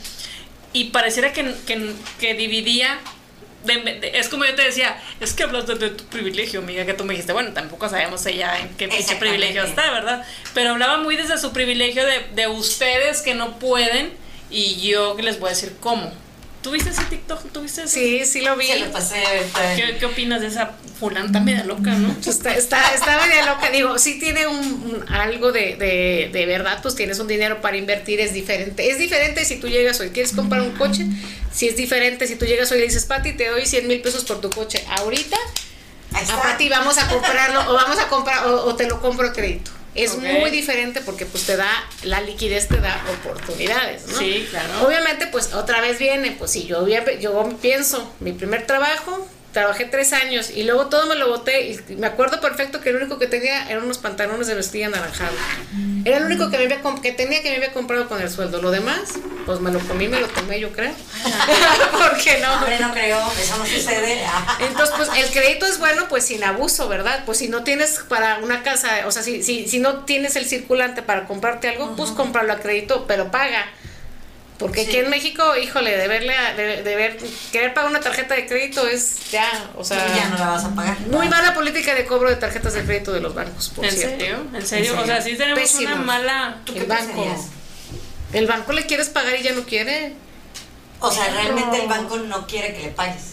Y 0.74 0.86
pareciera 0.86 1.34
que, 1.34 1.54
que, 1.68 1.94
que 2.20 2.34
dividía 2.34 3.00
de- 3.64 3.78
de- 3.78 4.12
es 4.20 4.28
como 4.28 4.44
yo 4.46 4.56
te 4.56 4.64
decía, 4.64 5.02
es 5.22 5.34
que 5.34 5.44
hablas 5.44 5.66
de, 5.68 5.76
de 5.76 5.90
tu 5.92 6.04
privilegio, 6.06 6.60
amiga, 6.60 6.86
que 6.86 6.94
tú 6.94 7.06
me 7.06 7.14
dijiste, 7.14 7.32
bueno, 7.34 7.54
tampoco 7.54 7.88
sabemos 7.90 8.26
ella 8.26 8.60
en 8.60 8.70
qué 8.76 8.88
privilegio 9.20 9.64
está, 9.64 9.90
¿verdad? 9.92 10.26
Pero 10.54 10.72
hablaba 10.72 10.98
muy 10.98 11.16
desde 11.16 11.38
su 11.38 11.54
privilegio 11.54 12.06
de, 12.06 12.20
de 12.36 12.48
ustedes 12.48 13.22
que 13.22 13.36
no 13.36 13.60
pueden 13.60 14.14
y 14.50 14.82
yo 14.82 15.16
que 15.16 15.24
les 15.24 15.40
voy 15.40 15.48
a 15.48 15.54
decir 15.54 15.76
cómo. 15.80 16.12
¿Tuviste 16.64 16.90
ese 16.90 17.04
TikTok? 17.04 17.52
¿Tuviste 17.52 17.84
ese? 17.84 17.94
Sí, 17.94 18.26
sí 18.26 18.42
lo 18.42 18.56
vi. 18.56 18.66
Se 18.68 18.80
lo 18.80 18.92
pasé 18.92 19.24
ahorita. 19.26 19.76
¿Qué, 19.76 19.98
qué 20.00 20.06
opinas 20.06 20.42
de 20.42 20.48
esa 20.48 20.72
fulana 21.00 21.32
tan 21.32 21.46
media 21.46 21.64
loca, 21.66 21.92
no? 21.92 22.16
Está, 22.26 22.56
está, 22.56 22.94
está 22.96 23.20
media 23.28 23.46
loca. 23.46 23.70
Digo, 23.70 24.00
sí 24.00 24.18
tiene 24.20 24.48
un, 24.48 24.58
un- 24.58 25.06
algo 25.14 25.52
de, 25.52 25.76
de, 25.76 26.30
de 26.34 26.46
verdad, 26.46 26.80
pues 26.82 26.96
tienes 26.96 27.20
un 27.20 27.28
dinero 27.28 27.62
para 27.62 27.78
invertir, 27.78 28.20
es 28.22 28.34
diferente. 28.34 28.90
Es 28.90 28.98
diferente 28.98 29.44
si 29.46 29.58
tú 29.58 29.68
llegas 29.68 30.00
hoy, 30.00 30.10
quieres 30.10 30.32
comprar 30.32 30.62
un 30.62 30.72
coche, 30.72 31.06
si 31.52 31.68
es 31.68 31.76
diferente 31.76 32.26
si 32.28 32.36
tú 32.36 32.46
llegas 32.46 32.72
hoy 32.72 32.78
y 32.78 32.82
le 32.82 32.88
dices, 32.88 33.06
Pati, 33.06 33.34
te 33.34 33.50
doy 33.50 33.66
100 33.66 33.88
mil 33.88 34.02
pesos 34.02 34.24
por 34.24 34.40
tu 34.42 34.50
coche. 34.50 34.84
Ahorita, 34.90 35.38
está. 36.20 36.52
a 36.54 36.58
ti 36.58 36.70
vamos 36.70 36.98
a 36.98 37.08
comprarlo 37.10 37.60
o 37.72 37.74
vamos 37.74 38.00
a 38.00 38.08
comprar 38.08 38.46
o, 38.48 38.66
o 38.66 38.76
te 38.76 38.88
lo 38.88 39.02
compro 39.02 39.28
a 39.28 39.34
crédito. 39.34 39.72
Es 39.96 40.18
muy 40.18 40.50
diferente 40.50 41.02
porque 41.02 41.26
pues 41.26 41.46
te 41.46 41.56
da, 41.56 41.70
la 42.04 42.22
liquidez 42.22 42.68
te 42.68 42.78
da 42.78 43.04
oportunidades, 43.20 44.08
¿no? 44.08 44.18
Sí, 44.18 44.48
claro. 44.50 44.88
Obviamente 44.88 45.28
pues 45.28 45.54
otra 45.54 45.82
vez 45.82 46.00
viene, 46.00 46.36
pues 46.38 46.52
si 46.52 46.66
yo, 46.66 46.88
yo 46.88 47.58
pienso, 47.62 48.12
mi 48.20 48.32
primer 48.32 48.66
trabajo, 48.66 49.28
trabajé 49.54 49.86
tres 49.86 50.12
años 50.12 50.50
y 50.50 50.64
luego 50.64 50.88
todo 50.88 51.06
me 51.06 51.16
lo 51.16 51.30
boté 51.30 51.70
y 51.70 51.96
me 51.96 52.08
acuerdo 52.08 52.42
perfecto 52.42 52.82
que 52.82 52.92
lo 52.92 52.98
único 52.98 53.20
que 53.20 53.28
tenía 53.28 53.70
eran 53.70 53.84
unos 53.84 54.00
pantalones 54.00 54.48
de 54.48 54.56
mezclilla 54.56 54.88
anaranjado. 54.88 55.36
Era 56.04 56.20
lo 56.20 56.26
único 56.26 56.50
que, 56.50 56.58
me 56.58 56.66
había, 56.66 56.82
que 57.02 57.12
tenía 57.14 57.42
que 57.42 57.52
me 57.52 57.58
había 57.58 57.72
comprado 57.72 58.10
con 58.10 58.22
el 58.22 58.30
sueldo. 58.30 58.62
Lo 58.62 58.72
demás, 58.72 59.14
pues 59.46 59.60
me 59.60 59.72
lo 59.72 59.80
comí, 59.80 60.08
me 60.08 60.20
lo 60.20 60.28
tomé 60.28 60.60
yo 60.60 60.72
creo. 60.72 60.92
¿Por 61.92 62.18
qué 62.18 62.40
no? 62.40 62.54
Hombre, 62.56 62.80
no 62.80 62.92
creo, 62.94 63.20
eso 63.42 63.58
no 63.58 63.66
sucede. 63.66 64.24
Entonces, 64.60 64.96
pues 64.98 65.10
el 65.18 65.32
crédito 65.32 65.66
es 65.66 65.80
bueno, 65.80 66.08
pues 66.10 66.26
sin 66.26 66.44
abuso, 66.44 66.88
¿verdad? 66.88 67.24
Pues 67.26 67.38
si 67.40 67.48
no 67.50 67.64
tienes 67.64 68.00
para 68.08 68.38
una 68.40 68.64
casa, 68.64 68.90
o 69.08 69.12
sea, 69.12 69.24
si, 69.24 69.44
si, 69.44 69.68
si 69.68 69.80
no 69.80 70.00
tienes 70.06 70.36
el 70.36 70.46
circulante 70.46 71.02
para 71.02 71.26
comprarte 71.26 71.70
algo, 71.70 71.96
pues 71.96 72.12
cómpralo 72.12 72.54
a 72.54 72.58
crédito, 72.60 73.06
pero 73.08 73.32
paga. 73.32 73.66
Porque 74.60 74.82
aquí 74.82 74.92
Sí. 74.92 74.98
en 75.00 75.10
México, 75.10 75.58
híjole, 75.58 75.98
deberle 75.98 76.36
a- 76.38 76.54
de, 76.54 76.84
deber, 76.84 77.18
querer 77.52 77.74
pagar 77.74 77.90
una 77.90 78.00
tarjeta 78.00 78.36
de 78.36 78.46
crédito 78.46 78.88
es 78.88 79.32
ya, 79.32 79.50
o 79.76 79.84
sea, 79.84 79.98
ya 80.16 80.30
no 80.30 80.38
la 80.38 80.48
vas 80.52 80.64
a 80.64 80.74
pagar. 80.76 81.00
muy 81.02 81.28
mala 81.28 81.54
política 81.56 81.94
de 81.96 82.06
cobro 82.06 82.30
de 82.30 82.36
tarjetas 82.36 82.74
de 82.76 82.84
crédito 82.84 83.12
de 83.12 83.20
los 83.20 83.34
bancos, 83.34 83.70
por 83.76 83.84
¿En 83.84 83.92
cierto. 83.92 84.20
serio? 84.20 84.38
¿En 84.54 84.66
serio? 84.66 84.94
¿En 84.94 85.00
O 85.00 85.06
sea, 85.06 85.22
serio? 85.22 85.32
sí 85.34 85.38
tenemos 85.38 85.60
Pésimo. 85.60 85.96
una 85.96 86.04
mala... 86.06 86.58
¿Tú 86.66 86.74
qué 86.74 86.80
El 86.82 86.86
banco. 86.86 87.06
pensarías? 87.24 87.48
El 88.34 88.48
banco 88.48 88.74
le 88.74 88.86
quieres 88.86 89.10
pagar 89.10 89.36
y 89.40 89.44
ya 89.44 89.54
no 89.54 89.64
quiere. 89.64 90.14
O 91.00 91.12
sea, 91.12 91.28
realmente 91.30 91.82
el 91.82 91.88
banco 91.88 92.18
no 92.18 92.48
quiere 92.48 92.74
que 92.74 92.82
le 92.84 92.90
pagues. 92.90 93.24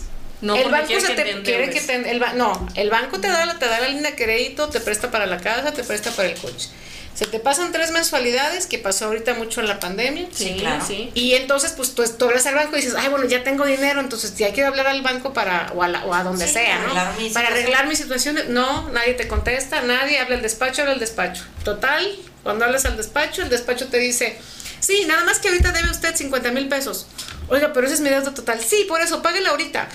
No, 0.41 0.57
el 0.57 0.71
banco 0.71 0.89
se 1.01 1.15
te 1.15 1.43
quiere 1.43 1.69
que 1.71 1.81
te, 1.81 2.11
el 2.11 2.19
ba- 2.19 2.33
no, 2.33 2.67
el 2.75 2.89
banco 2.89 3.21
te 3.21 3.29
da 3.29 3.45
la 3.45 3.59
te 3.59 3.67
da 3.67 3.79
la 3.81 3.89
línea 3.89 4.11
de 4.11 4.17
crédito, 4.17 4.69
te 4.71 4.81
presta 4.81 5.11
para 5.11 5.27
la 5.27 5.39
casa, 5.39 5.73
te 5.73 5.85
presta 5.85 6.11
para 6.13 6.29
el 6.29 6.35
coche. 6.39 6.69
Se 7.15 7.27
te 7.27 7.39
pasan 7.41 7.73
tres 7.73 7.91
mensualidades, 7.91 8.67
que 8.67 8.79
pasó 8.79 9.05
ahorita 9.07 9.35
mucho 9.35 9.61
en 9.61 9.69
la 9.69 9.79
pandemia. 9.79 10.29
Sí, 10.33 10.57
claro. 10.59 10.83
sí. 10.87 11.11
Y 11.13 11.35
entonces, 11.35 11.73
pues 11.73 11.95
tú, 11.95 12.03
tú 12.19 12.25
hablas 12.25 12.47
al 12.47 12.55
banco 12.55 12.77
y 12.77 12.81
dices, 12.81 12.95
ay, 12.97 13.11
bueno, 13.11 13.27
ya 13.27 13.43
tengo 13.45 13.67
dinero, 13.67 14.01
entonces 14.01 14.37
ya 14.37 14.53
quiero 14.55 14.69
hablar 14.71 14.87
al 14.87 15.03
banco 15.03 15.35
para, 15.35 15.71
o 15.75 15.83
a, 15.83 15.89
la- 15.89 16.07
o 16.07 16.15
a 16.15 16.23
donde 16.23 16.47
Sí, 16.47 16.55
sea, 16.55 16.79
para 16.79 16.95
¿no? 16.95 17.01
arreglar 17.01 17.19
mi 17.19 17.31
para 17.31 17.49
arreglar 17.49 17.87
mi 17.89 17.97
situación. 17.97 18.39
No, 18.49 18.89
nadie 18.91 19.13
te 19.15 19.29
contesta, 19.29 19.83
nadie 19.83 20.19
habla 20.21 20.37
al 20.37 20.43
despacho, 20.43 20.81
habla 20.83 20.95
al 20.95 21.01
despacho. 21.01 21.45
Total, 21.65 22.17
cuando 22.43 22.65
hablas 22.65 22.87
al 22.87 22.97
despacho, 22.97 23.43
el 23.43 23.51
despacho 23.51 23.89
te 23.89 23.99
dice, 23.99 24.39
sí, 24.81 25.05
nada 25.07 25.25
más 25.25 25.39
que 25.39 25.49
ahorita 25.49 25.73
debe 25.73 25.91
usted 25.91 26.15
50 26.17 26.51
mil 26.53 26.69
pesos. 26.69 27.07
Oiga, 27.49 27.73
pero 27.73 27.87
ese 27.87 27.95
es 27.95 28.01
mi 28.01 28.09
deuda 28.11 28.33
total. 28.35 28.61
Sí, 28.61 28.85
por 28.89 29.01
eso, 29.01 29.23
páguela 29.23 29.51
ahorita. 29.51 29.89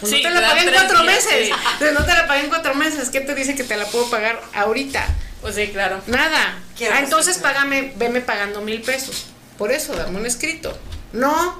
Pues 0.00 0.12
Sí, 0.12 0.22
no 0.22 0.28
te 0.28 0.34
la 0.40 0.48
pagué 0.48 0.62
en 0.62 0.72
cuatro 0.74 1.02
días, 1.02 1.14
meses. 1.24 1.46
sí. 1.48 1.52
Pero 1.78 1.92
no 1.98 2.04
te 2.04 2.12
la 2.12 2.26
pagué 2.26 2.40
en 2.42 2.48
cuatro 2.48 2.74
meses. 2.74 3.08
¿Qué 3.10 3.20
te 3.20 3.34
dice 3.34 3.54
que 3.54 3.64
te 3.64 3.76
la 3.76 3.86
puedo 3.86 4.08
pagar 4.10 4.40
ahorita? 4.54 5.06
Pues 5.40 5.54
sí, 5.54 5.68
claro. 5.68 6.02
Nada. 6.06 6.58
Quiero 6.76 6.94
Ah, 6.94 7.00
entonces 7.00 7.38
págame, 7.38 7.92
veme 7.96 8.20
pagando 8.20 8.60
mil 8.60 8.82
pesos. 8.82 9.26
Por 9.56 9.72
eso, 9.72 9.94
dame 9.94 10.18
un 10.18 10.26
escrito. 10.26 10.78
No, 11.12 11.58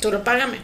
tú 0.00 0.10
lo 0.10 0.24
págame. 0.24 0.60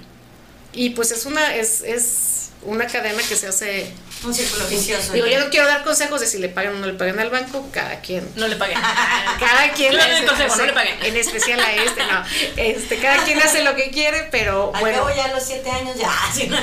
Y 0.73 0.91
pues 0.91 1.11
es 1.13 1.27
una, 1.27 1.55
es, 1.57 1.83
es 1.83 2.51
una 2.63 2.87
cadena 2.87 3.21
que 3.29 3.37
se 3.37 3.49
hace. 3.49 3.93
Un 4.25 4.35
círculo 4.35 4.67
vicioso. 4.67 5.13
Digo, 5.13 5.27
yo 5.27 5.39
no 5.39 5.49
quiero 5.49 5.67
dar 5.67 5.85
consejos 5.85 6.21
de 6.21 6.27
si 6.27 6.39
le 6.39 6.49
pagan 6.49 6.75
o 6.75 6.79
no 6.81 6.87
le 6.87 6.95
pagan 6.95 7.21
al 7.21 7.31
banco, 7.31 7.69
cada 7.73 8.01
quien. 8.01 8.29
No 8.35 8.49
le 8.49 8.57
pagué. 8.57 8.75
Cada 9.39 9.71
quien 9.73 9.93
Yo 9.93 9.99
le 9.99 10.05
doy 10.05 10.13
hace- 10.17 10.27
consejo, 10.27 10.57
no 10.57 10.67
le 10.67 10.73
paguen. 10.73 10.97
En 11.05 11.17
especial 11.17 11.61
a 11.61 11.73
este, 11.73 12.03
no. 12.05 12.25
Este, 12.57 12.97
cada 12.99 13.23
quien 13.25 13.41
hace 13.41 13.63
lo 13.63 13.77
que 13.77 13.91
quiere, 13.91 14.25
pero 14.33 14.73
Al 14.75 14.81
bueno. 14.81 15.09
ya 15.15 15.27
a 15.27 15.29
los 15.29 15.45
siete 15.45 15.71
años 15.71 15.97
ya. 15.97 16.11
sí, 16.35 16.49
no. 16.49 16.57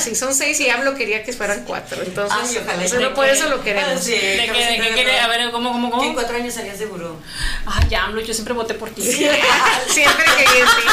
Si 0.00 0.14
son 0.14 0.32
seis 0.34 0.60
y 0.60 0.70
hablo 0.70 0.94
quería 0.94 1.24
que 1.24 1.32
fueran 1.32 1.64
cuatro. 1.64 2.00
Entonces, 2.02 2.38
Ay, 2.40 2.58
ojalá 2.64 2.84
y 2.84 2.88
solo 2.88 3.08
no 3.10 3.14
por 3.16 3.28
eso 3.28 3.48
lo 3.48 3.60
queremos. 3.64 3.90
Ah, 3.96 4.00
sí, 4.00 4.12
¿De 4.12 4.18
que 4.18 4.46
qué, 4.46 4.52
me 4.52 4.58
de 4.58 4.66
sienta 4.68 4.86
qué 4.88 4.94
quiere? 4.94 5.16
raro. 5.18 5.32
A 5.32 5.36
ver, 5.36 5.50
¿cómo, 5.50 5.72
cómo, 5.72 5.90
cómo? 5.90 6.14
cuatro 6.14 6.36
años 6.36 6.54
salías 6.54 6.78
de 6.78 6.86
buró. 6.86 7.20
Ay, 7.66 7.88
ya, 7.90 8.04
AMLO, 8.04 8.20
yo 8.20 8.32
siempre 8.32 8.54
voté 8.54 8.74
por 8.74 8.90
ti. 8.90 9.02
Siempre 9.02 10.24
quería 10.36 10.60
en 10.60 10.66
ti. 10.66 10.86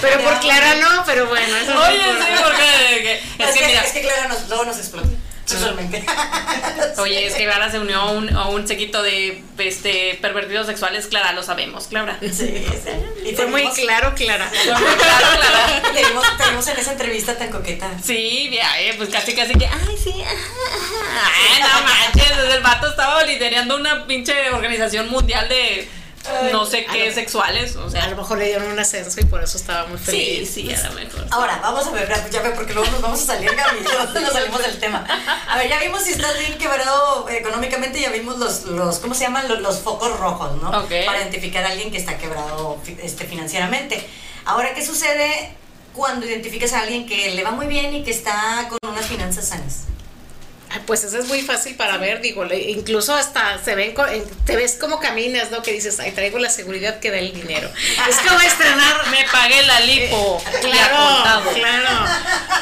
Pero 0.00 0.20
por 0.22 0.38
Clara 0.40 0.74
no, 0.76 1.02
pero 1.06 1.26
bueno, 1.28 1.56
eso 1.56 1.72
no 1.74 1.80
Oye, 1.82 1.96
sí, 1.98 2.42
porque 2.42 3.02
que- 3.02 3.42
Es, 3.42 3.50
es 3.50 3.56
que 3.56 3.66
mira, 3.66 3.80
es 3.84 3.92
que 3.92 4.02
Clara 4.02 4.28
nos, 4.28 4.48
luego 4.48 4.64
nos 4.66 4.76
Sexualmente. 5.44 6.04
oye, 6.98 7.26
es 7.26 7.34
que 7.34 7.44
Clara 7.44 7.70
se 7.70 7.78
unió 7.78 8.00
a 8.00 8.10
un, 8.12 8.34
a 8.34 8.48
un 8.48 8.66
sequito 8.66 9.02
de 9.02 9.42
este 9.58 10.18
pervertidos 10.22 10.66
sexuales, 10.66 11.06
Clara, 11.06 11.32
lo 11.32 11.42
sabemos, 11.42 11.86
Clara. 11.88 12.18
Sí, 12.20 12.30
sí. 12.30 13.28
Y 13.28 13.34
Fue 13.34 13.46
muy 13.46 13.68
claro, 13.70 14.14
Clara. 14.14 14.48
Fue 14.48 14.72
muy 14.72 14.94
claro, 14.94 15.26
Clara. 15.36 15.82
Tenemos, 15.92 16.24
tenemos 16.38 16.66
en 16.68 16.78
esa 16.78 16.92
entrevista 16.92 17.36
tan 17.36 17.50
coqueta. 17.50 17.90
Sí, 18.02 18.50
ya, 18.52 18.80
eh, 18.80 18.94
pues 18.96 19.10
casi 19.10 19.34
casi 19.34 19.54
que, 19.54 19.66
ay, 19.66 19.96
sí, 20.02 20.14
ajá, 20.22 21.30
ay, 21.34 21.60
no 21.60 21.84
manches, 21.84 22.54
el 22.54 22.62
vato 22.62 22.88
estaba 22.88 23.22
liderando 23.24 23.76
una 23.76 24.06
pinche 24.06 24.50
organización 24.50 25.10
mundial 25.10 25.48
de 25.48 25.88
no 26.52 26.64
sé 26.66 26.86
a 26.88 26.92
qué 26.92 27.06
lo- 27.08 27.14
sexuales, 27.14 27.76
o 27.76 27.86
A 27.86 27.90
sea, 27.90 28.06
lo 28.08 28.16
mejor 28.16 28.38
le 28.38 28.46
dieron 28.46 28.68
un 28.70 28.78
ascenso 28.78 29.20
y 29.20 29.24
por 29.24 29.42
eso 29.42 29.56
estaba 29.58 29.86
muy 29.86 29.98
sí, 29.98 30.04
feliz. 30.04 30.50
sí, 30.54 30.72
a 30.74 30.88
lo 30.88 30.92
mejor. 30.94 31.26
Ahora, 31.30 31.58
vamos 31.62 31.86
a 31.86 31.90
ver, 31.90 32.08
ya 32.30 32.42
ve, 32.42 32.50
porque 32.50 32.72
luego 32.74 32.90
nos 32.90 33.00
vamos 33.02 33.22
a 33.22 33.26
salir, 33.26 33.54
Gaby, 33.54 33.80
nos 34.20 34.32
salimos 34.32 34.62
del 34.62 34.78
tema. 34.80 35.06
A 35.48 35.58
ver, 35.58 35.68
ya 35.68 35.78
vimos 35.80 36.02
si 36.02 36.12
estás 36.12 36.38
bien 36.38 36.56
quebrado 36.58 37.28
económicamente, 37.28 38.00
ya 38.00 38.10
vimos 38.10 38.38
los, 38.38 38.64
los 38.64 38.98
¿cómo 38.98 39.14
se 39.14 39.24
llaman? 39.24 39.48
Los, 39.48 39.60
los 39.60 39.78
focos 39.80 40.18
rojos, 40.18 40.60
¿no? 40.62 40.70
Ok. 40.70 40.90
Para 41.06 41.18
identificar 41.20 41.64
a 41.64 41.68
alguien 41.70 41.90
que 41.90 41.98
está 41.98 42.16
quebrado 42.18 42.78
este, 43.02 43.24
financieramente. 43.24 44.06
Ahora, 44.46 44.74
¿qué 44.74 44.84
sucede 44.84 45.52
cuando 45.94 46.26
identificas 46.26 46.72
a 46.72 46.80
alguien 46.80 47.06
que 47.06 47.30
le 47.34 47.42
va 47.44 47.50
muy 47.52 47.66
bien 47.66 47.94
y 47.94 48.02
que 48.04 48.10
está 48.10 48.66
con 48.68 48.78
unas 48.90 49.06
finanzas 49.06 49.48
sanas? 49.48 49.84
Pues 50.86 51.04
eso 51.04 51.18
es 51.18 51.26
muy 51.26 51.40
fácil 51.42 51.74
para 51.76 51.96
ver, 51.98 52.20
digo, 52.20 52.44
incluso 52.52 53.14
hasta 53.14 53.62
se 53.62 53.74
ven, 53.74 53.94
te 54.44 54.56
ves 54.56 54.76
como 54.80 55.00
caminas, 55.00 55.50
¿no? 55.50 55.62
Que 55.62 55.72
dices, 55.72 55.98
ay, 56.00 56.12
traigo 56.12 56.38
la 56.38 56.50
seguridad 56.50 57.00
que 57.00 57.10
da 57.10 57.18
el 57.18 57.32
dinero. 57.32 57.70
Es 58.08 58.16
como 58.16 58.40
estrenar. 58.40 59.06
Me 59.10 59.24
pagué 59.30 59.62
la 59.62 59.80
lipo. 59.80 60.42
a 60.44 60.50
Claro, 60.60 61.50
claro. 61.54 62.06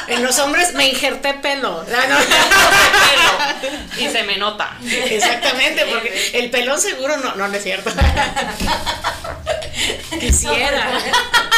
En 0.07 0.23
los 0.23 0.37
hombres 0.39 0.73
me 0.73 0.89
injerté 0.89 1.33
pelo. 1.35 1.85
Ah, 1.93 2.05
no. 2.09 2.17
Pelo. 2.17 4.01
Y 4.01 4.11
se 4.11 4.23
me 4.23 4.37
nota. 4.37 4.77
Exactamente, 4.83 5.85
porque 5.85 6.31
el 6.33 6.49
pelón 6.49 6.79
seguro 6.81 7.17
no, 7.17 7.35
no, 7.35 7.47
no 7.47 7.55
es 7.55 7.63
cierto. 7.63 7.91
Quisiera. 10.19 10.91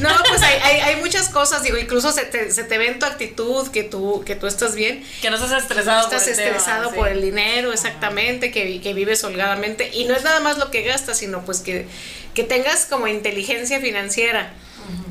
No, 0.00 0.10
pues 0.28 0.42
hay, 0.42 0.58
hay, 0.62 0.80
hay 0.80 0.96
muchas 0.96 1.28
cosas, 1.28 1.62
digo, 1.62 1.76
incluso 1.76 2.10
se 2.10 2.24
te, 2.24 2.50
se 2.50 2.64
te 2.64 2.78
ve 2.78 2.88
en 2.88 2.98
tu 2.98 3.06
actitud 3.06 3.68
que 3.68 3.82
tú, 3.82 4.22
que 4.24 4.34
tú 4.34 4.46
estás 4.46 4.74
bien. 4.74 5.04
Que 5.20 5.30
no 5.30 5.36
estás 5.36 5.62
estresado 5.62 6.04
Estás 6.04 6.22
por 6.22 6.30
el 6.30 6.36
tema, 6.36 6.48
estresado 6.48 6.90
sí. 6.90 6.96
por 6.96 7.08
el 7.08 7.22
dinero, 7.22 7.72
exactamente, 7.72 8.50
que, 8.50 8.80
que 8.80 8.94
vives 8.94 9.22
holgadamente. 9.24 9.90
Y 9.92 10.04
no 10.04 10.14
es 10.14 10.24
nada 10.24 10.40
más 10.40 10.58
lo 10.58 10.70
que 10.70 10.82
gastas, 10.82 11.18
sino 11.18 11.44
pues 11.44 11.60
que, 11.60 11.86
que 12.34 12.44
tengas 12.44 12.86
como 12.86 13.06
inteligencia 13.08 13.80
financiera. 13.80 14.52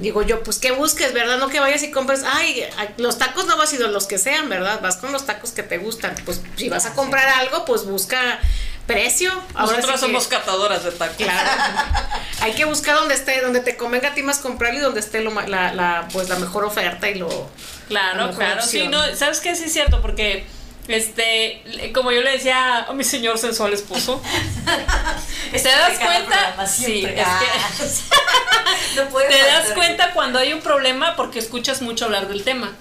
Digo 0.01 0.23
yo, 0.23 0.43
pues 0.43 0.59
que 0.59 0.71
busques, 0.71 1.13
¿verdad? 1.13 1.37
No 1.37 1.47
que 1.47 1.61
vayas 1.61 1.83
y 1.83 1.91
compres, 1.91 2.23
ay, 2.25 2.65
los 2.97 3.17
tacos 3.17 3.45
no 3.45 3.55
vas 3.57 3.71
a 3.71 3.75
ir 3.75 3.81
los 3.81 4.07
que 4.07 4.17
sean, 4.17 4.49
¿verdad? 4.49 4.81
Vas 4.81 4.97
con 4.97 5.13
los 5.13 5.25
tacos 5.25 5.51
que 5.51 5.63
te 5.63 5.77
gustan. 5.77 6.15
Pues 6.25 6.41
si 6.57 6.67
vas 6.67 6.85
a 6.85 6.93
comprar 6.93 7.29
algo, 7.29 7.63
pues 7.63 7.85
busca 7.85 8.39
precio. 8.93 9.31
Ahora 9.53 9.77
Nosotros 9.77 9.99
sí 9.99 10.05
que- 10.07 10.11
somos 10.11 10.27
catadoras 10.27 10.83
de 10.83 10.91
tacos. 10.91 11.17
Claro. 11.17 11.49
Hay 12.41 12.53
que 12.53 12.65
buscar 12.65 12.95
donde 12.95 13.13
esté, 13.13 13.41
donde 13.41 13.59
te 13.59 13.77
convenga 13.77 14.09
a 14.09 14.13
ti 14.13 14.23
más 14.23 14.39
comprar 14.39 14.73
y 14.73 14.79
donde 14.79 14.99
esté 14.99 15.21
lo, 15.21 15.31
la, 15.47 15.73
la, 15.73 16.07
pues 16.11 16.27
la 16.29 16.37
mejor 16.37 16.65
oferta 16.65 17.09
y 17.09 17.15
lo 17.15 17.27
la 17.89 18.11
Claro, 18.11 18.31
claro, 18.35 18.61
sí, 18.61 18.87
no, 18.87 19.01
¿sabes 19.15 19.39
qué? 19.39 19.55
Sí 19.55 19.65
es 19.65 19.73
cierto, 19.73 20.01
porque, 20.01 20.45
este, 20.87 21.91
como 21.93 22.11
yo 22.11 22.21
le 22.21 22.31
decía 22.31 22.85
a 22.85 22.93
mi 22.93 23.03
señor 23.03 23.37
sensual 23.37 23.73
esposo, 23.73 24.21
¿te 25.51 25.61
das 25.61 25.99
cuenta? 25.99 26.67
Sí, 26.67 27.05
es 27.05 27.13
que 27.13 28.95
no 29.03 29.09
puede 29.09 29.27
te 29.29 29.43
das 29.43 29.71
cuenta 29.73 30.11
cuando 30.13 30.39
hay 30.39 30.53
un 30.53 30.61
problema 30.61 31.15
porque 31.15 31.39
escuchas 31.39 31.81
mucho 31.81 32.05
hablar 32.05 32.27
del 32.27 32.43
tema. 32.43 32.71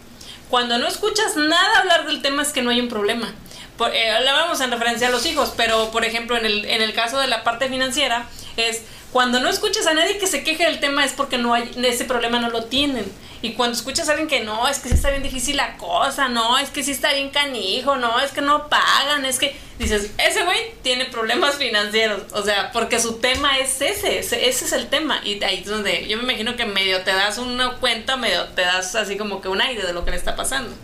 Cuando 0.51 0.79
no 0.79 0.87
escuchas 0.87 1.37
nada 1.37 1.79
hablar 1.81 2.07
del 2.07 2.23
tema 2.23 2.43
es 2.43 2.49
que 2.51 2.63
no 2.63 2.71
hay 2.71 2.81
un 2.81 2.89
problema. 2.89 3.33
Por, 3.79 3.95
eh, 3.95 4.11
hablábamos 4.11 4.61
en 4.61 4.71
referencia 4.71 5.09
a 5.09 5.11
los 5.11 5.25
hijos, 5.25 5.55
pero 5.57 5.91
por 5.91 6.05
ejemplo 6.05 6.37
en 6.37 6.45
el, 6.45 6.65
en 6.67 6.83
el 6.83 6.93
caso 6.93 7.19
de 7.19 7.29
la 7.29 7.45
parte 7.45 7.69
financiera 7.69 8.27
es 8.57 8.83
cuando 9.13 9.41
no 9.41 9.49
escuchas 9.49 9.87
a 9.87 9.95
nadie 9.95 10.19
que 10.19 10.27
se 10.27 10.45
queje 10.45 10.65
del 10.65 10.81
tema 10.81 11.05
es 11.05 11.13
porque 11.13 11.39
no 11.39 11.55
hay 11.55 11.71
ese 11.83 12.05
problema 12.05 12.41
no 12.41 12.51
lo 12.51 12.65
tienen. 12.65 13.11
Y 13.41 13.53
cuando 13.53 13.77
escuchas 13.77 14.09
a 14.09 14.13
alguien 14.13 14.29
que 14.29 14.41
no, 14.41 14.67
es 14.67 14.81
que 14.81 14.89
sí 14.89 14.97
está 14.97 15.11
bien 15.11 15.23
difícil 15.23 15.57
la 15.57 15.77
cosa, 15.77 16.29
no, 16.29 16.59
es 16.59 16.71
que 16.71 16.83
sí 16.83 16.91
está 16.91 17.13
bien 17.13 17.31
canijo, 17.31 17.97
no, 17.97 18.19
es 18.19 18.33
que 18.33 18.41
no 18.41 18.69
pagan, 18.69 19.25
es 19.25 19.39
que 19.39 19.57
dices, 19.79 20.11
ese 20.19 20.43
güey 20.43 20.59
tiene 20.83 21.05
problemas 21.05 21.55
financieros, 21.55 22.23
o 22.33 22.43
sea, 22.43 22.73
porque 22.73 22.99
su 22.99 23.19
tema 23.19 23.59
es 23.59 23.81
ese, 23.81 24.19
ese, 24.19 24.49
ese 24.49 24.65
es 24.65 24.73
el 24.73 24.89
tema. 24.89 25.21
Y 25.25 25.43
ahí 25.45 25.61
es 25.61 25.67
donde 25.67 26.09
yo 26.09 26.17
me 26.17 26.25
imagino 26.25 26.57
que 26.57 26.67
medio 26.67 27.03
te 27.03 27.13
das 27.13 27.39
una 27.39 27.77
cuenta, 27.77 28.17
medio 28.17 28.45
te 28.49 28.63
das 28.63 28.97
así 28.97 29.17
como 29.17 29.41
que 29.41 29.49
un 29.49 29.61
aire 29.61 29.87
de 29.87 29.93
lo 29.93 30.05
que 30.05 30.11
le 30.11 30.17
está 30.17 30.35
pasando, 30.35 30.75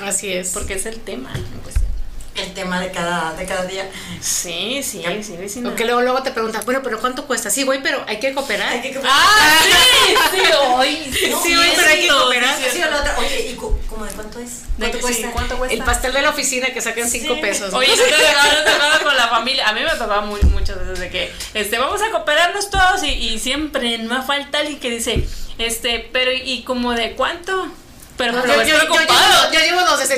Así 0.00 0.32
es. 0.32 0.52
porque 0.52 0.74
es 0.74 0.86
el 0.86 1.00
tema 1.00 1.32
cuestión. 1.64 1.83
El 2.36 2.52
tema 2.52 2.80
de 2.80 2.90
cada, 2.90 3.32
de 3.34 3.46
cada 3.46 3.64
día. 3.64 3.88
Sí, 4.20 4.82
sí, 4.82 5.04
sí, 5.22 5.36
vecina. 5.36 5.68
Porque 5.68 5.84
luego, 5.84 6.02
luego 6.02 6.22
te 6.24 6.32
preguntan, 6.32 6.62
bueno, 6.64 6.80
pero 6.82 6.98
¿cuánto 6.98 7.26
cuesta? 7.26 7.48
Sí, 7.48 7.62
voy, 7.62 7.78
pero 7.80 8.02
hay 8.08 8.18
que 8.18 8.34
cooperar. 8.34 8.72
Hay 8.72 8.80
que 8.82 9.00
¡Ah, 9.04 9.58
sí! 9.62 10.14
Sí, 10.32 10.42
hoy. 10.74 10.96
Sí, 11.42 11.54
güey, 11.54 11.70
pero 11.76 11.88
hay 11.88 12.00
que 12.00 12.08
cooperar. 12.08 12.56
Sí, 12.72 12.82
o 12.82 12.90
la 12.90 12.96
otra. 13.00 13.16
Oye, 13.18 13.50
¿y 13.50 13.54
cu- 13.54 13.78
como 13.88 14.04
de 14.04 14.10
cuánto 14.12 14.24
¿cuánto 14.34 14.38
es? 14.40 14.62
¿De 14.62 14.66
¿Cuánto 14.78 14.96
qué? 14.98 15.02
cuesta? 15.02 15.22
Sí, 15.26 15.32
¿cuánto 15.32 15.58
cuesta? 15.58 15.74
El 15.76 15.84
pastel 15.84 16.12
de 16.12 16.22
la 16.22 16.30
oficina 16.30 16.66
que 16.72 16.80
sacan 16.80 17.08
5 17.08 17.34
Sí. 17.34 17.40
pesos. 17.40 17.70
¿no? 17.72 17.78
Oye, 17.78 17.88
te 17.94 18.02
tocaba, 18.02 18.98
con 19.04 19.16
la 19.16 19.28
familia. 19.28 19.68
A 19.68 19.72
mí 19.72 19.80
me 19.82 19.90
tocaba 19.90 20.20
muy, 20.22 20.40
muchas 20.42 20.78
veces 20.80 20.98
de 20.98 21.10
que 21.10 21.32
este, 21.54 21.78
vamos 21.78 22.00
a 22.02 22.10
cooperarnos 22.10 22.68
todos 22.70 23.04
y, 23.04 23.10
y 23.10 23.38
siempre 23.38 23.98
no 23.98 24.22
falta 24.24 24.58
alguien 24.58 24.80
que 24.80 24.90
dice, 24.90 25.24
este, 25.58 26.08
pero 26.12 26.32
¿y 26.32 26.62
como 26.64 26.94
de 26.94 27.12
cuánto? 27.12 27.68
Pero 28.16 28.32
No, 28.32 28.46
lo 28.46 28.54
yo, 28.54 28.62
yo- 28.62 28.78
yo 28.78 29.03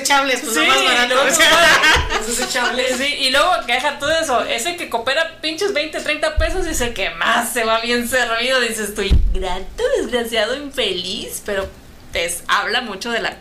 desechables, 0.07 0.41
pues 0.41 0.55
Sí, 0.55 0.61
lo 0.61 0.67
más 0.67 0.85
barato. 0.85 1.15
luego 1.15 1.31
o 1.31 1.35
sea. 1.35 1.49
preocupado. 1.49 2.19
Los 2.19 2.27
desechables. 2.39 2.97
Sí, 2.97 3.05
y 3.21 3.31
luego 3.31 3.51
deja 3.67 3.99
todo 3.99 4.11
eso. 4.13 4.43
Ese 4.45 4.77
que 4.77 4.89
coopera 4.89 5.41
pinches 5.41 5.73
20, 5.73 6.01
30 6.01 6.37
pesos 6.37 6.67
es 6.67 6.81
el 6.81 6.95
que 6.95 7.11
más 7.11 7.53
se 7.53 7.65
va 7.65 7.81
bien 7.81 8.09
servido. 8.09 8.61
Dices 8.61 8.95
tú, 8.95 9.03
grato, 9.35 9.83
desgraciado, 9.99 10.57
infeliz. 10.57 11.43
Pero 11.45 11.69
pues 12.13 12.43
habla 12.49 12.81
mucho 12.81 13.11
de 13.11 13.21
la 13.21 13.37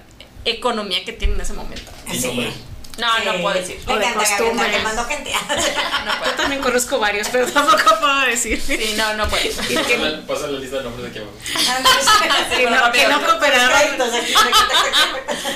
economía 0.45 1.03
que 1.05 1.13
tiene 1.13 1.35
en 1.35 1.41
ese 1.41 1.53
momento. 1.53 1.91
Y 2.11 2.19
Sí. 2.19 2.53
No, 2.97 3.19
no 3.25 3.31
Sí. 3.33 3.37
puedo 3.41 3.55
decir. 3.59 3.75
De 3.77 3.93
encanta 3.93 4.07
andar 4.07 4.27
costumbres. 4.37 4.71
quemando 4.75 5.05
gente. 5.05 5.31
No 6.05 6.11
Yo 6.13 6.19
puedo. 6.19 6.33
también 6.35 6.61
conozco 6.61 6.99
varios, 6.99 7.27
pero 7.29 7.45
tampoco 7.47 7.99
puedo 7.99 8.19
decir. 8.21 8.61
Sí, 8.61 8.93
no, 8.97 9.13
no 9.15 9.27
puedo. 9.27 9.43
Y 9.69 9.75
que, 9.75 9.95
Pasa, 10.27 10.47
la 10.47 10.59
lista 10.59 10.77
de 10.77 10.83
nombres 10.83 11.03
de 11.03 11.09
aquí 11.09 11.19
abajo. 11.19 11.37
que 12.57 12.65
no, 12.69 12.91
que 12.91 13.07
no 13.07 13.25
cooperaban, 13.25 13.97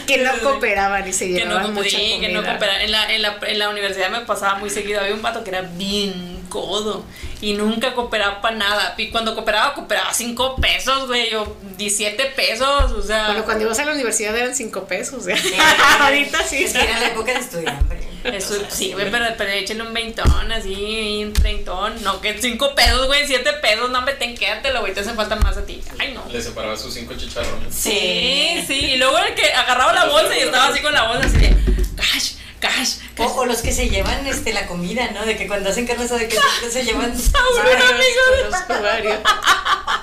que 0.06 0.18
no 0.18 0.32
cooperaban 0.40 1.08
y 1.08 1.14
se 1.14 1.26
Que 1.34 1.46
no, 1.46 1.52
llevaban 1.52 1.74
mucha 1.74 1.90
sí, 1.90 2.18
que 2.20 2.30
no 2.30 2.40
comida. 2.42 2.52
coopera. 2.58 2.84
En 2.84 2.92
la, 2.92 3.14
en, 3.14 3.22
la, 3.22 3.38
en 3.42 3.60
la 3.60 3.70
universidad 3.70 4.10
me 4.10 4.22
pasaba 4.22 4.56
muy 4.56 4.70
seguido. 4.70 5.00
Había 5.02 5.14
un 5.14 5.22
vato 5.22 5.44
que 5.44 5.50
era 5.52 5.62
bien 5.62 6.39
codo 6.50 7.06
y 7.42 7.54
nunca 7.54 7.94
cooperaba 7.94 8.42
para 8.42 8.58
nada. 8.58 8.96
Y 8.98 9.10
cuando 9.10 9.36
cooperaba, 9.36 9.74
cooperaba 9.74 10.14
5 10.14 10.56
pesos, 10.58 11.08
güey, 11.08 11.34
o 11.36 11.56
17 11.78 12.26
pesos. 12.36 12.92
O 12.92 13.02
sea, 13.02 13.28
Bueno, 13.28 13.46
cuando 13.46 13.66
ibas 13.66 13.80
a 13.80 13.86
la 13.86 13.94
universidad 13.94 14.36
eran 14.36 14.56
5 14.56 14.86
pesos. 14.86 15.28
¿eh? 15.28 15.38
Sí. 15.38 15.54
Ahorita 16.00 16.44
sí. 16.44 16.64
Es 16.64 16.74
que 16.74 16.84
era 16.84 17.00
la 17.00 17.08
época 17.08 17.34
de 17.34 17.40
estudiante. 17.40 18.10
Eso, 18.24 18.56
sí, 18.70 18.92
güey, 18.92 19.10
pero, 19.10 19.26
pero 19.38 19.50
échale 19.52 19.82
un 19.82 19.94
veintón, 19.94 20.52
así, 20.52 21.24
un 21.24 21.32
treintón. 21.32 22.04
No, 22.04 22.20
que 22.20 22.38
cinco 22.42 22.76
pesos, 22.76 23.08
güey, 23.08 23.26
siete 23.26 23.54
pesos, 23.54 23.90
no 23.90 24.02
me 24.02 24.12
ten, 24.14 24.36
quédatelo, 24.36 24.82
güey, 24.82 24.94
te 24.94 25.00
hacen 25.00 25.16
falta 25.16 25.38
más 25.38 25.56
a 25.56 25.66
ti. 25.66 25.82
Ay, 25.98 26.14
no. 26.14 26.26
Le 26.30 26.42
separaba 26.42 26.76
sus 26.76 26.94
cinco 26.94 27.14
chicharrones. 27.16 27.74
Sí, 27.74 28.62
sí, 28.68 28.74
y 28.74 28.98
luego 28.98 29.18
el 29.20 29.36
que 29.36 29.54
agarraba 29.54 29.94
la 29.94 30.06
bolsa 30.06 30.38
y 30.38 30.42
estaba 30.42 30.68
así 30.68 30.82
con 30.82 30.92
la 30.92 31.08
bolsa, 31.08 31.28
así 31.28 31.38
de, 31.38 31.56
cash, 32.60 32.98
cash, 33.16 33.28
O, 33.36 33.46
los 33.46 33.58
que 33.62 33.72
se 33.72 33.90
llevan 33.90 34.26
este, 34.28 34.54
la 34.54 34.68
comida, 34.68 35.10
¿no? 35.12 35.26
De 35.26 35.38
que 35.38 35.48
cuando 35.48 35.70
hacen 35.70 35.88
carne 35.88 36.08
de 36.08 36.28
que 36.28 36.38
se 36.72 36.84
llevan. 36.84 37.12
Varios, 37.58 37.92
amigo. 37.92 38.50
conozco 38.50 38.82
varios. 38.82 39.20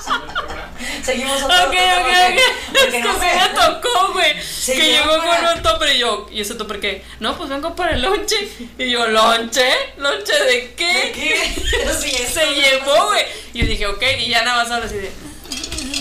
Sí, 0.05 0.11
en 0.13 0.21
el 0.23 0.35
programa. 0.35 0.67
Seguimos 1.05 1.43
Ok, 1.43 1.51
otro 1.51 1.65
ok, 1.67 1.71
tema, 1.73 1.97
ok. 2.01 2.03
porque- 2.07 2.37
Es 2.37 2.45
porque 2.73 2.91
que 2.91 3.01
no 3.01 3.19
me 3.19 3.33
tocó, 3.55 4.13
güey. 4.13 4.43
Se 4.43 4.75
que 4.75 4.87
llegó 4.93 5.17
para- 5.19 5.49
con 5.49 5.57
un 5.57 5.63
topper 5.63 5.95
y 5.97 5.99
yo, 5.99 6.27
¿y 6.31 6.41
ese 6.41 6.55
topper 6.55 6.81
qué? 6.81 7.05
No, 7.21 7.37
pues 7.37 7.49
vengo 7.49 7.75
para 7.77 7.93
el 7.93 8.03
lonche. 8.03 8.37
Y 8.79 8.91
yo, 8.91 9.07
¿lonche? 9.07 9.69
¿Lonche 9.99 10.33
de 10.33 10.45
¿De 10.45 10.75
qué? 10.75 11.13
qué? 11.15 11.55
Sí, 12.01 12.11
esto 12.17 12.41
Se 12.41 12.47
llevó, 12.55 13.07
güey. 13.07 13.25
Y 13.55 13.61
yo 13.61 13.67
dije, 13.67 13.87
ok, 13.87 14.03
y 14.19 14.29
ya 14.29 14.43
nada 14.43 14.63
más 14.63 14.71
ahora 14.73 14.87
así 14.87 14.97
de. 14.97 15.11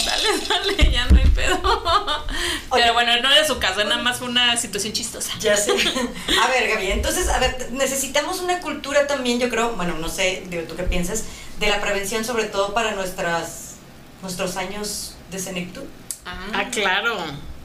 Dale, 0.03 0.29
dale, 0.49 0.91
ya 0.91 1.05
no 1.05 1.17
hay 1.17 1.27
pedo. 1.27 1.59
Oye. 2.69 2.81
Pero 2.81 2.93
bueno, 2.93 3.11
no 3.21 3.31
era 3.31 3.45
su 3.45 3.59
caso, 3.59 3.83
nada 3.83 4.01
más 4.01 4.17
fue 4.17 4.27
una 4.27 4.57
situación 4.57 4.93
chistosa. 4.93 5.31
Ya 5.39 5.55
sé. 5.55 5.71
A 6.43 6.47
ver, 6.47 6.69
Gaby, 6.69 6.91
entonces, 6.91 7.29
a 7.29 7.39
ver, 7.39 7.69
necesitamos 7.71 8.39
una 8.39 8.59
cultura 8.59 9.07
también, 9.07 9.39
yo 9.39 9.49
creo, 9.49 9.73
bueno, 9.75 9.95
no 9.99 10.09
sé, 10.09 10.43
digo, 10.49 10.63
tú 10.63 10.75
qué 10.75 10.83
piensas, 10.83 11.23
de 11.59 11.69
la 11.69 11.79
prevención, 11.79 12.25
sobre 12.25 12.45
todo 12.45 12.73
para 12.73 12.91
nuestras, 12.91 13.75
nuestros 14.21 14.57
años 14.57 15.15
de 15.31 15.39
senectud. 15.39 15.83
Ah, 16.25 16.65
claro. 16.71 17.17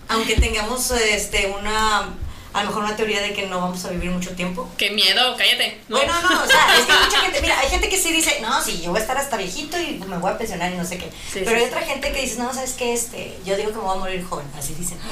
Aunque 0.08 0.36
tengamos 0.36 0.90
este, 0.90 1.54
una, 1.58 2.08
a 2.52 2.62
lo 2.62 2.68
mejor 2.70 2.84
una 2.84 2.96
teoría 2.96 3.20
de 3.22 3.32
que 3.32 3.46
no 3.46 3.60
vamos 3.60 3.84
a 3.84 3.90
vivir 3.90 4.10
mucho 4.10 4.30
tiempo. 4.30 4.68
Qué 4.76 4.90
miedo, 4.90 5.36
cállate. 5.36 5.78
¿no? 5.88 5.96
Bueno, 5.98 6.12
no, 6.22 6.42
o 6.42 6.46
sea, 6.46 6.76
es 6.78 6.84
que 6.86 6.92
hay 6.92 6.98
mucha 7.06 7.20
gente, 7.20 7.40
mira, 7.42 7.58
hay 7.60 7.68
gente 7.68 7.88
que 7.88 7.96
sí 7.98 8.12
dice, 8.12 8.38
no, 8.42 8.60
sí, 8.62 8.80
yo 8.82 8.90
voy 8.90 8.98
a 8.98 9.02
estar 9.02 9.16
hasta 9.16 9.36
viejito 9.36 9.78
y 9.80 10.02
me 10.08 10.18
voy 10.18 10.30
a 10.32 10.38
pensionar 10.38 10.72
y 10.72 10.76
no 10.76 10.84
sé 10.84 10.98
qué. 10.98 11.04
Sí, 11.32 11.40
Pero 11.44 11.50
sí, 11.50 11.56
hay 11.56 11.64
otra 11.64 11.82
gente 11.82 12.12
que 12.12 12.20
dice, 12.22 12.38
no, 12.38 12.52
¿sabes 12.52 12.72
qué? 12.72 12.92
Este, 12.92 13.36
yo 13.44 13.56
digo 13.56 13.70
que 13.70 13.76
me 13.76 13.82
voy 13.82 13.96
a 13.96 14.00
morir 14.00 14.24
joven, 14.24 14.46
así 14.58 14.74
dicen. 14.74 14.98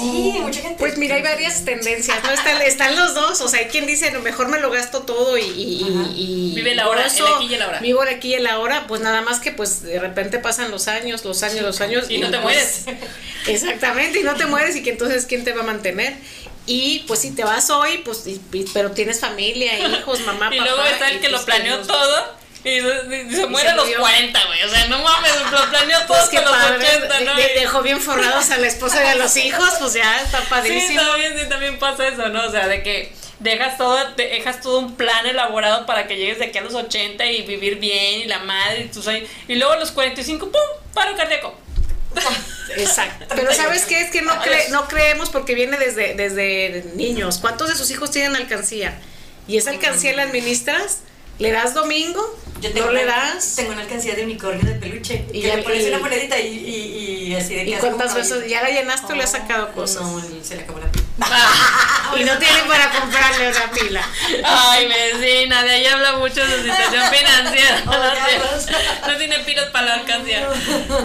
Sí, 0.00 0.38
mucha 0.40 0.60
gente. 0.62 0.76
Pues 0.78 0.96
mira, 0.96 1.16
hay 1.16 1.22
varias 1.22 1.64
tendencias, 1.66 2.22
¿no? 2.24 2.30
Están, 2.30 2.62
están 2.62 2.96
los 2.96 3.14
dos, 3.14 3.40
o 3.42 3.48
sea, 3.48 3.60
hay 3.60 3.66
quien 3.66 3.86
dice, 3.86 4.10
no, 4.12 4.20
mejor 4.20 4.48
me 4.48 4.58
lo 4.58 4.70
gasto 4.70 5.02
todo 5.02 5.36
y... 5.36 5.42
y- 5.42 5.82
Ajá. 5.82 6.08
y- 6.14 6.52
Vive 6.54 6.74
la 6.74 6.88
hora, 6.88 7.04
el 7.06 7.10
aquí 7.10 7.46
y 7.50 7.54
el 7.54 7.62
ahora. 7.62 7.78
Vivo 7.80 8.02
el 8.02 8.08
aquí 8.08 8.28
y 8.28 8.34
el 8.34 8.46
ahora, 8.46 8.86
pues 8.88 9.00
nada 9.02 9.20
más 9.20 9.40
que 9.40 9.50
pues 9.52 9.82
de 9.82 9.98
repente 10.00 10.38
pasan 10.38 10.70
los 10.70 10.88
años, 10.88 11.24
los 11.24 11.42
años, 11.42 11.62
los 11.62 11.80
años. 11.82 12.06
Y 12.10 12.18
no 12.18 12.30
te 12.30 12.38
pues, 12.38 12.84
mueres. 12.86 13.04
Exactamente, 13.46 14.20
y 14.20 14.22
no 14.22 14.34
te 14.36 14.46
mueres 14.46 14.76
y 14.76 14.82
que 14.82 14.90
entonces 14.90 15.26
quién 15.26 15.44
te 15.44 15.52
va 15.52 15.60
a 15.62 15.64
mantener. 15.64 16.14
Y 16.72 17.00
pues 17.08 17.18
si 17.20 17.32
te 17.34 17.42
vas 17.42 17.68
hoy, 17.70 17.98
pues, 18.04 18.24
y- 18.28 18.40
y- 18.52 18.64
pero 18.72 18.92
tienes 18.92 19.18
familia, 19.18 19.76
hijos, 19.98 20.20
mamá, 20.20 20.54
Y 20.54 20.58
papá. 20.58 20.70
luego 20.70 20.84
está 20.84 21.08
el 21.10 21.16
y, 21.16 21.20
que 21.20 21.28
lo 21.28 21.38
pues, 21.38 21.46
planeó 21.46 21.78
los- 21.78 21.86
todo. 21.88 22.38
Y 22.62 22.78
se, 22.80 23.26
y 23.30 23.34
se 23.34 23.46
muere 23.46 23.70
a 23.70 23.74
los 23.74 23.86
murió. 23.86 24.00
40, 24.00 24.44
güey. 24.46 24.62
O 24.62 24.68
sea, 24.68 24.86
no 24.88 24.98
mames, 25.02 25.32
lo 25.50 25.70
planeó 25.70 25.98
todo 26.06 26.08
Pues 26.08 26.20
hasta 26.20 26.38
qué 26.38 26.44
los 26.44 26.50
padre, 26.56 26.86
80, 26.86 27.20
¿no? 27.20 27.34
de- 27.36 27.42
Y- 27.56 27.58
dejó 27.60 27.82
bien 27.82 28.00
forrados 28.00 28.50
a 28.50 28.58
la 28.58 28.66
esposa 28.68 29.02
y 29.04 29.08
a 29.08 29.14
los 29.16 29.36
hijos, 29.36 29.68
pues 29.80 29.94
ya 29.94 30.20
está 30.22 30.38
Sí, 30.42 30.46
padrísimo. 30.48 31.00
también, 31.02 31.38
sí, 31.38 31.48
también 31.48 31.78
pasa 31.80 32.06
eso, 32.06 32.28
¿no? 32.28 32.44
O 32.46 32.50
sea, 32.52 32.68
de 32.68 32.82
que 32.84 33.12
dejas 33.40 33.76
todo, 33.78 33.96
te- 34.14 34.28
dejas 34.28 34.60
todo 34.60 34.78
un 34.78 34.94
plan 34.96 35.26
elaborado 35.26 35.86
para 35.86 36.06
que 36.06 36.16
llegues 36.18 36.38
de 36.38 36.44
aquí 36.46 36.58
a 36.58 36.60
los 36.60 36.74
80 36.74 37.24
y 37.26 37.42
vivir 37.42 37.76
bien 37.80 38.20
y 38.20 38.24
la 38.26 38.38
madre 38.40 38.82
y 38.82 38.88
tus 38.88 39.08
años. 39.08 39.28
Y 39.48 39.54
luego 39.56 39.72
a 39.72 39.76
los 39.76 39.90
45, 39.90 40.50
¡pum! 40.52 40.60
Paro 40.94 41.16
cardíaco. 41.16 41.58
Exacto. 42.76 43.26
Pero 43.34 43.52
¿sabes 43.52 43.84
qué? 43.84 44.00
Es 44.00 44.10
que 44.10 44.22
no, 44.22 44.32
cre- 44.42 44.68
no 44.70 44.86
creemos 44.88 45.30
porque 45.30 45.54
viene 45.54 45.76
desde, 45.78 46.14
desde 46.14 46.84
niños. 46.94 47.38
¿Cuántos 47.38 47.68
de 47.68 47.74
sus 47.76 47.90
hijos 47.90 48.10
tienen 48.10 48.36
alcancía? 48.36 48.98
Y 49.48 49.56
esa 49.56 49.70
alcancía 49.70 50.12
la 50.14 50.22
administras, 50.22 50.98
le 51.38 51.50
das 51.50 51.74
domingo, 51.74 52.38
Yo 52.60 52.70
tengo 52.72 52.86
no 52.86 52.92
le 52.92 53.04
una- 53.04 53.16
das. 53.34 53.54
Tengo 53.56 53.72
una 53.72 53.82
alcancía 53.82 54.14
de 54.14 54.24
unicornio 54.24 54.64
de 54.64 54.74
peluche. 54.78 55.24
Y 55.32 55.40
que 55.40 55.48
ya- 55.48 55.56
le 55.56 55.62
pones 55.62 55.84
y- 55.84 55.88
una 55.88 55.98
monedita 55.98 56.38
y, 56.38 56.46
y, 56.46 57.26
y 57.28 57.34
así 57.34 57.54
de 57.54 57.64
que 57.64 57.70
¿Y 57.70 57.74
cuántas 57.74 58.14
veces? 58.14 58.48
¿Ya 58.48 58.62
la 58.62 58.70
llenaste 58.70 59.12
o 59.12 59.16
le 59.16 59.24
has 59.24 59.32
sacado 59.32 59.72
cosas? 59.72 60.02
No, 60.02 60.22
se 60.42 60.56
le 60.56 60.62
acabó 60.62 60.78
la 60.78 60.90
pila. 60.92 60.99
Y 62.16 62.24
no 62.24 62.36
tienen 62.38 62.66
para 62.66 62.90
comprarle 62.90 63.48
una 63.50 63.70
pila. 63.70 64.04
Ay, 64.44 64.88
vecina, 64.88 65.62
de 65.62 65.70
ahí 65.70 65.86
habla 65.86 66.14
mucho 66.16 66.44
de 66.44 66.56
su 66.56 66.62
situación 66.64 67.04
financiera. 67.14 67.82
No, 67.84 67.92
tiene- 67.92 69.12
no 69.12 69.16
tiene 69.16 69.38
pilas 69.40 69.66
para 69.66 69.86
la 69.86 69.94
alcancía. 69.94 70.48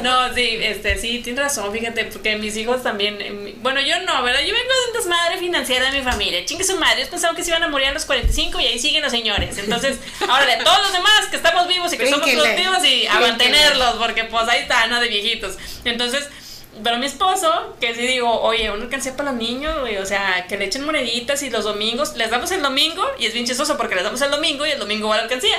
No, 0.02 0.34
sí, 0.34 0.58
este, 0.62 0.98
sí, 0.98 1.20
tienes 1.24 1.44
razón, 1.44 1.72
fíjate, 1.72 2.06
porque 2.06 2.38
mis 2.38 2.58
hijos 2.58 2.82
también, 2.82 3.22
eh, 3.22 3.54
bueno, 3.58 3.82
yo 3.82 4.00
no, 4.00 4.24
¿verdad? 4.24 4.40
Yo 4.42 4.54
vengo 4.56 4.68
de 4.74 4.88
un 4.92 4.98
desmadre 4.98 5.38
financiera 5.38 5.92
de 5.92 6.00
mi 6.00 6.04
familia. 6.04 6.44
Chingue 6.44 6.64
su 6.64 6.76
madre, 6.78 6.98
ellos 7.02 7.10
pensaban 7.10 7.36
que 7.36 7.44
se 7.44 7.52
iban 7.52 7.62
a 7.62 7.68
morir 7.68 7.90
a 7.90 7.94
los 7.94 8.06
45 8.06 8.60
y 8.62 8.66
ahí 8.66 8.80
siguen 8.80 9.04
los 9.04 9.12
señores. 9.12 9.60
Entonces, 9.60 9.98
ahora 10.28 10.46
de 10.48 10.64
todos 10.64 10.80
los 10.82 10.92
demás 10.92 11.28
que 11.30 11.36
estamos 11.36 11.68
vivos 11.68 11.94
y 11.94 11.98
que 12.00 12.10
somos 12.10 12.28
productivos 12.28 12.84
y 12.84 13.06
a 13.06 13.20
mantenerlos, 13.20 13.96
porque 13.98 14.24
pues 14.24 14.48
ahí 14.50 14.62
está, 14.62 14.88
¿no? 14.88 15.00
De 15.00 15.08
viejitos. 15.08 15.56
Entonces, 15.84 16.28
pero 16.84 16.98
mi 16.98 17.06
esposo, 17.06 17.76
que 17.80 17.96
sí 17.96 18.02
digo, 18.02 18.30
oye, 18.42 18.70
una 18.72 18.84
alcancía 18.84 19.16
para 19.16 19.32
los 19.32 19.42
niños, 19.42 19.80
güey, 19.80 19.98
o 19.98 20.06
sea, 20.06 20.46
que 20.48 20.58
le 20.58 20.66
echen 20.66 20.86
moneditas 20.86 21.42
y 21.44 21.50
los 21.50 21.64
domingos, 21.64 22.16
les 22.16 22.30
damos 22.30 22.52
el 22.52 22.62
domingo 22.62 23.04
y 23.18 23.26
es 23.26 23.34
bien 23.34 23.46
chistoso 23.46 23.78
porque 23.78 23.96
les 23.96 24.04
damos 24.04 24.22
el 24.22 24.32
domingo 24.32 24.66
y 24.66 24.72
el 24.72 24.80
domingo 24.80 25.08
va 25.08 25.18
la 25.18 25.24
alcancía. 25.24 25.58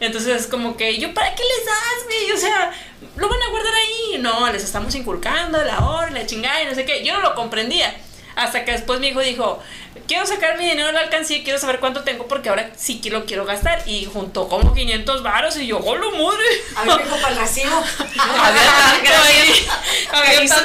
Entonces 0.00 0.42
es 0.42 0.46
como 0.46 0.76
que, 0.76 0.98
¿yo 0.98 1.14
para 1.14 1.34
qué 1.34 1.42
les 1.42 1.66
das, 1.66 2.04
güey? 2.04 2.32
O 2.32 2.36
sea, 2.36 2.72
lo 3.16 3.28
van 3.28 3.42
a 3.42 3.50
guardar 3.50 3.74
ahí. 3.74 4.18
No, 4.18 4.52
les 4.52 4.62
estamos 4.62 4.94
inculcando 4.94 5.62
la 5.62 5.86
hora, 5.88 6.10
la 6.10 6.26
chingada 6.26 6.62
y 6.62 6.66
no 6.66 6.74
sé 6.74 6.84
qué. 6.84 7.02
Yo 7.04 7.14
no 7.14 7.20
lo 7.20 7.34
comprendía. 7.34 7.94
Hasta 8.36 8.64
que 8.64 8.72
después 8.72 9.00
mi 9.00 9.08
hijo 9.08 9.20
dijo, 9.20 9.62
quiero 10.06 10.26
sacar 10.26 10.58
mi 10.58 10.68
dinero 10.68 10.88
de 10.88 10.92
la 10.92 11.00
alcancía 11.00 11.38
y 11.38 11.42
quiero 11.42 11.58
saber 11.58 11.80
cuánto 11.80 12.04
tengo 12.04 12.26
porque 12.26 12.48
ahora 12.48 12.70
sí 12.76 13.00
que 13.00 13.10
lo 13.10 13.24
quiero 13.24 13.44
gastar. 13.44 13.82
Y 13.86 14.04
juntó 14.04 14.48
como 14.48 14.74
500 14.74 15.22
varos 15.22 15.56
y 15.56 15.66
yo, 15.66 15.78
¡hola 15.78 16.06
madre! 16.10 16.44
A 16.76 16.84
mí 16.84 16.92
me 16.96 17.04
dijo 17.04 17.16
para 17.16 17.34
el 17.34 17.40
recibo. 17.40 17.82
Tanto 18.16 19.10
ahí. 19.24 19.66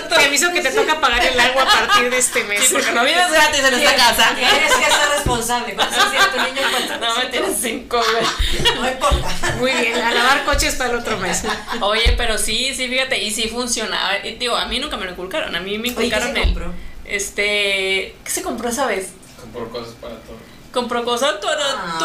Te 0.10 0.26
aviso, 0.26 0.52
que 0.52 0.62
te 0.62 0.72
toca 0.72 1.00
pagar 1.00 1.24
el 1.26 1.40
agua 1.40 1.64
a 1.64 1.66
partir 1.66 2.10
de 2.10 2.18
este 2.18 2.44
mes. 2.44 2.66
Sí, 2.66 2.74
porque 2.74 2.92
no 2.92 3.04
vives 3.04 3.32
gratis 3.32 3.60
en 3.60 3.74
esta 3.74 3.96
casa. 3.96 4.36
Tienes 4.36 4.76
que 4.76 4.86
ser 4.86 5.10
responsable. 5.16 5.74
¿Cuántos 5.76 5.98
años 5.98 6.12
tiene 6.12 6.26
tu 6.28 6.54
niño? 6.54 6.68
¿Cuántos 6.70 7.00
No, 7.00 7.16
me 7.16 7.26
tienes 7.30 7.58
cinco, 7.62 8.02
güey. 8.12 8.76
No 8.76 8.90
importa. 8.90 9.56
Muy 9.60 9.72
bien, 9.72 9.96
a 10.02 10.12
lavar 10.12 10.44
coches 10.44 10.76
para 10.76 10.92
el 10.92 10.98
otro 10.98 11.18
mes. 11.18 11.44
Oye, 11.82 12.14
pero 12.18 12.38
sí, 12.38 12.74
sí, 12.76 12.88
fíjate, 12.88 13.18
y 13.22 13.32
sí 13.32 13.48
funcionaba. 13.48 14.18
Y, 14.26 14.36
digo, 14.36 14.56
a 14.56 14.66
mí 14.66 14.80
nunca 14.80 14.98
me 14.98 15.06
lo 15.06 15.12
inculcaron. 15.12 15.56
A 15.56 15.60
mí 15.62 15.78
me 15.78 15.90
Oye, 15.90 16.10
¿qué 16.10 16.18
inculcaron 16.18 16.38
el. 16.38 16.91
Este. 17.12 18.16
¿Qué 18.24 18.32
se 18.32 18.42
compró 18.42 18.70
esa 18.70 18.86
vez? 18.88 19.10
Compró 19.40 19.70
cosas 19.70 19.94
para 20.02 20.16
todo. 20.16 20.38
Compró 20.72 21.04
cosas 21.04 21.42
todo, 21.42 21.52
Ah. 21.52 21.98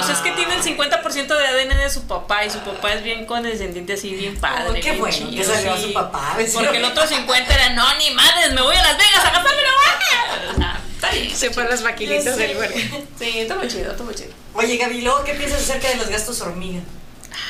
todos. 0.00 0.08
Es 0.10 0.18
que 0.20 0.30
tiene 0.32 0.54
el 0.54 0.62
50% 0.62 1.36
de 1.36 1.46
ADN 1.46 1.76
de 1.76 1.90
su 1.90 2.04
papá 2.06 2.44
y 2.46 2.50
su 2.50 2.58
papá 2.60 2.94
es 2.94 3.02
bien 3.02 3.26
condescendiente, 3.26 3.92
así 3.92 4.14
bien 4.14 4.40
padre. 4.40 4.72
Ay, 4.76 4.80
qué 4.80 4.90
bien 4.92 5.00
bueno 5.00 5.14
chido, 5.16 5.30
que 5.36 5.44
salió 5.44 5.76
sí. 5.76 5.82
su 5.88 5.92
papá. 5.92 6.34
Porque 6.54 6.78
el 6.78 6.84
otro 6.84 7.06
50 7.06 7.54
era, 7.54 7.70
no, 7.74 7.84
ni 7.98 8.10
madres, 8.12 8.52
me 8.54 8.62
voy 8.62 8.74
a 8.76 8.82
Las 8.82 8.96
Vegas 8.96 9.18
a 9.26 9.30
gastarme 9.30 9.62
la 9.62 10.62
baja. 10.64 10.80
Está 10.94 11.10
bien. 11.10 11.36
Se 11.36 11.50
fue 11.50 11.64
a 11.64 11.68
las 11.68 11.82
maquinitas 11.82 12.36
del 12.36 12.54
güey. 12.56 12.70
Sí, 13.18 13.40
está 13.40 13.56
muy 13.56 13.68
chido, 13.68 13.90
está 13.90 14.02
muy 14.02 14.14
chido. 14.14 14.30
Oye, 14.54 14.76
Gaby, 14.78 15.02
luego, 15.02 15.22
¿qué 15.24 15.34
piensas 15.34 15.60
acerca 15.60 15.88
de 15.88 15.96
los 15.96 16.08
gastos 16.08 16.40
hormiga? 16.40 16.80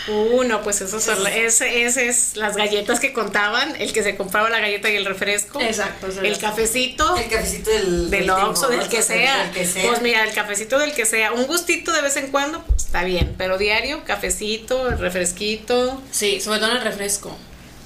Uh, 0.08 0.44
no, 0.44 0.62
pues 0.62 0.80
eso 0.80 1.00
son, 1.00 1.26
ese, 1.26 1.84
ese 1.84 2.08
es 2.08 2.36
las 2.36 2.56
galletas 2.56 3.00
que 3.00 3.12
contaban, 3.12 3.74
el 3.80 3.92
que 3.92 4.02
se 4.02 4.16
compraba 4.16 4.50
la 4.50 4.58
galleta 4.60 4.90
y 4.90 4.96
el 4.96 5.04
refresco. 5.04 5.60
Exacto, 5.60 6.08
El 6.22 6.38
cafecito. 6.38 7.16
El 7.16 7.28
cafecito 7.28 7.70
del... 7.70 8.10
Del 8.10 8.28
Oxxo, 8.30 8.68
del 8.68 8.88
que 8.88 9.02
sea. 9.02 9.44
Del 9.44 9.50
que 9.52 9.66
sea. 9.66 9.88
Pues 9.88 10.02
mira, 10.02 10.24
el 10.24 10.34
cafecito 10.34 10.78
del 10.78 10.92
que 10.92 11.06
sea. 11.06 11.32
Un 11.32 11.46
gustito 11.46 11.92
de 11.92 12.02
vez 12.02 12.16
en 12.16 12.28
cuando, 12.30 12.62
pues 12.64 12.84
está 12.84 13.04
bien. 13.04 13.34
Pero 13.38 13.56
diario, 13.58 14.04
cafecito, 14.04 14.90
refresquito, 14.90 16.00
Sí, 16.10 16.40
sobre 16.40 16.58
todo 16.60 16.70
en 16.72 16.76
el 16.78 16.82
refresco. 16.84 17.36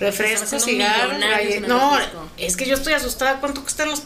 refresco, 0.00 0.58
cigarro, 0.60 1.12
el 1.12 1.68
No, 1.68 1.96
refresco. 1.96 2.28
es 2.36 2.56
que 2.56 2.66
yo 2.66 2.74
estoy 2.74 2.92
asustada. 2.94 3.40
¿Cuánto 3.40 3.62
cuestan 3.62 3.90
los 3.90 4.02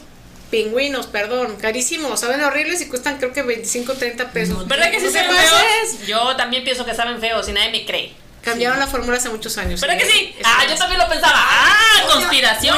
pingüinos? 0.52 1.06
Perdón, 1.08 1.56
carísimos. 1.60 2.20
Saben 2.20 2.40
horribles 2.44 2.80
y 2.82 2.86
cuestan 2.86 3.16
creo 3.18 3.32
que 3.32 3.42
25, 3.42 3.94
30 3.94 4.30
pesos. 4.30 4.68
¿Verdad 4.68 4.90
que 4.92 5.00
sí 5.00 5.06
¿No 5.06 5.12
te 5.12 5.18
saben 5.18 5.36
feos? 5.36 6.06
Yo 6.06 6.36
también 6.36 6.62
pienso 6.62 6.84
que 6.84 6.94
saben 6.94 7.18
feos 7.18 7.48
y 7.48 7.52
nadie 7.52 7.70
me 7.72 7.84
cree. 7.84 8.12
Cambiaron 8.42 8.78
la 8.80 8.86
fórmula 8.88 9.16
hace 9.18 9.28
muchos 9.28 9.56
años. 9.56 9.80
¿Verdad 9.80 9.96
que 9.98 10.04
sí? 10.04 10.34
Es- 10.38 10.44
Ah, 10.44 10.64
yo 10.68 10.74
también 10.76 11.00
lo 11.00 11.08
pensaba. 11.08 11.32
¡Ah! 11.36 12.02
¡Conspiración! 12.12 12.76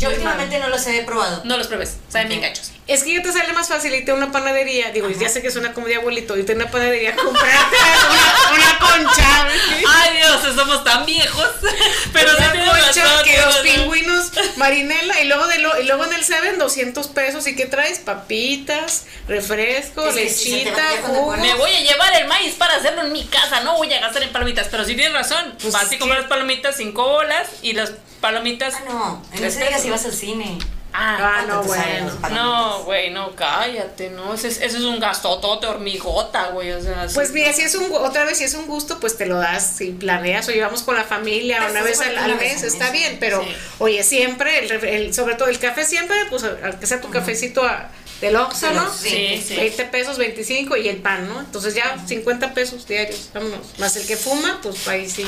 Yo 0.00 0.08
últimamente 0.10 0.58
no 0.58 0.68
los 0.68 0.86
he 0.86 1.02
probado. 1.04 1.42
No 1.44 1.56
los 1.56 1.66
pruebes, 1.68 1.96
saben 2.14 2.28
bien 2.28 2.40
gachos. 2.40 2.70
Es 2.86 3.02
que 3.02 3.12
ya 3.12 3.22
te 3.22 3.32
sale 3.32 3.52
más 3.52 3.68
fácil 3.68 3.92
irte 3.92 4.12
a 4.12 4.14
una 4.14 4.30
panadería. 4.30 4.92
Digo, 4.92 5.08
ya 5.10 5.28
sé 5.28 5.42
que 5.42 5.50
suena 5.50 5.72
como 5.72 5.88
de 5.88 5.96
abuelito, 5.96 6.36
irte 6.36 6.52
a 6.52 6.54
una 6.54 6.70
panadería 6.70 7.10
a 7.10 7.16
comprarte 7.16 7.76
una, 8.10 8.54
una 8.54 8.78
concha. 8.78 9.48
Ay, 9.88 10.16
Dios, 10.18 10.54
somos 10.54 10.84
tan 10.84 11.04
viejos. 11.04 11.50
Pero 12.12 12.30
sí 12.30 12.36
una 12.36 12.52
tienes 12.52 12.68
concha 12.68 13.04
razón, 13.04 13.24
que 13.24 13.40
los 13.40 13.56
pingüinos 13.58 14.30
marinela 14.56 15.20
y 15.20 15.26
luego 15.26 15.46
de 15.48 15.58
lo, 15.58 15.80
y 15.80 15.84
luego 15.86 16.04
en 16.04 16.12
el 16.12 16.24
Seven 16.24 16.58
200 16.58 17.08
pesos 17.08 17.46
y 17.48 17.56
qué 17.56 17.66
traes 17.66 17.98
papitas 17.98 19.06
refresco 19.26 20.06
Es 20.06 20.36
sí, 20.36 20.50
lechita 20.54 20.82
jugo 21.06 21.36
Me 21.36 21.54
voy 21.54 21.70
a 21.72 21.80
llevar 21.80 22.14
el 22.20 22.28
maíz 22.28 22.54
para 22.54 22.76
hacerlo 22.76 23.02
en 23.02 23.12
mi 23.12 23.24
casa, 23.24 23.60
no 23.60 23.76
voy 23.76 23.92
a 23.92 24.00
gastar 24.00 24.22
en 24.22 24.30
palomitas. 24.30 24.68
Pero 24.70 24.84
sí 24.84 24.94
tienes 24.94 25.12
razón. 25.12 25.56
Pues 25.60 25.72
vas 25.72 25.90
y 25.90 25.98
compras 25.98 26.26
palomitas, 26.26 26.76
cinco 26.76 27.02
bolas 27.08 27.48
y 27.62 27.72
las 27.72 27.92
palomitas. 28.20 28.74
Ah, 28.76 28.82
no. 28.86 29.22
En 29.32 29.44
ese 29.44 29.58
día 29.58 29.78
si 29.78 29.88
pesos. 29.88 29.90
vas 29.90 30.04
al 30.04 30.12
cine. 30.12 30.58
Ah, 30.96 31.16
Ah, 31.18 31.42
¿Cuánto 31.48 31.62
no, 31.68 31.74
salen 31.74 32.08
bueno. 32.20 32.34
no, 32.36 32.84
güey, 32.84 33.10
no, 33.10 33.34
cállate, 33.34 34.10
no. 34.10 34.32
Ese 34.32 34.46
es, 34.46 34.58
ese 34.60 34.76
es 34.78 34.84
un 34.84 35.00
gastotote 35.00 35.66
hormigota, 35.66 36.50
güey. 36.50 36.70
O 36.70 36.80
sea, 36.80 37.06
pues 37.12 37.32
mira 37.32 37.52
si 37.52 37.62
es 37.62 37.74
un 37.74 37.92
otra 37.92 38.24
vez 38.24 38.38
si 38.38 38.44
es 38.44 38.54
un 38.54 38.66
gusto 38.66 39.00
pues 39.00 39.16
te 39.18 39.26
lo 39.26 39.36
das 39.38 39.76
si 39.76 39.90
planeas 39.90 40.48
o 40.48 40.52
llevamos 40.52 40.82
con 40.84 40.94
la 40.94 41.02
familia 41.02 41.58
Pues, 41.58 41.70
una 41.72 41.82
vez 41.82 42.00
al, 42.00 42.36
mes 42.36 42.62
está 42.62 42.90
bien 42.90 43.16
pero 43.18 43.42
Sí. 43.42 43.48
oye 43.80 44.04
siempre 44.04 44.64
el, 44.64 44.70
el- 44.84 45.14
sobre 45.14 45.34
todo 45.34 45.48
el 45.48 45.58
café 45.58 45.84
siempre 45.84 46.16
pues 46.30 46.44
al 46.44 46.78
que 46.78 46.86
sea 46.86 47.00
tu 47.00 47.10
cafecito 47.10 47.64
a- 47.64 47.88
del 48.26 48.36
Oxxo 48.36 48.70
¿no? 48.72 48.92
Sí, 48.92 49.42
sí. 49.46 49.56
20 49.56 49.84
pesos, 49.86 50.18
25 50.18 50.76
y 50.76 50.88
el 50.88 50.96
pan, 50.98 51.28
¿no? 51.28 51.40
Entonces 51.40 51.74
ya 51.74 51.96
50 52.06 52.54
pesos 52.54 52.86
diarios, 52.86 53.30
vámonos. 53.34 53.58
Más 53.78 53.96
el 53.96 54.06
que 54.06 54.16
fuma, 54.16 54.60
pues 54.62 54.86
ahí 54.88 55.08
sí. 55.08 55.26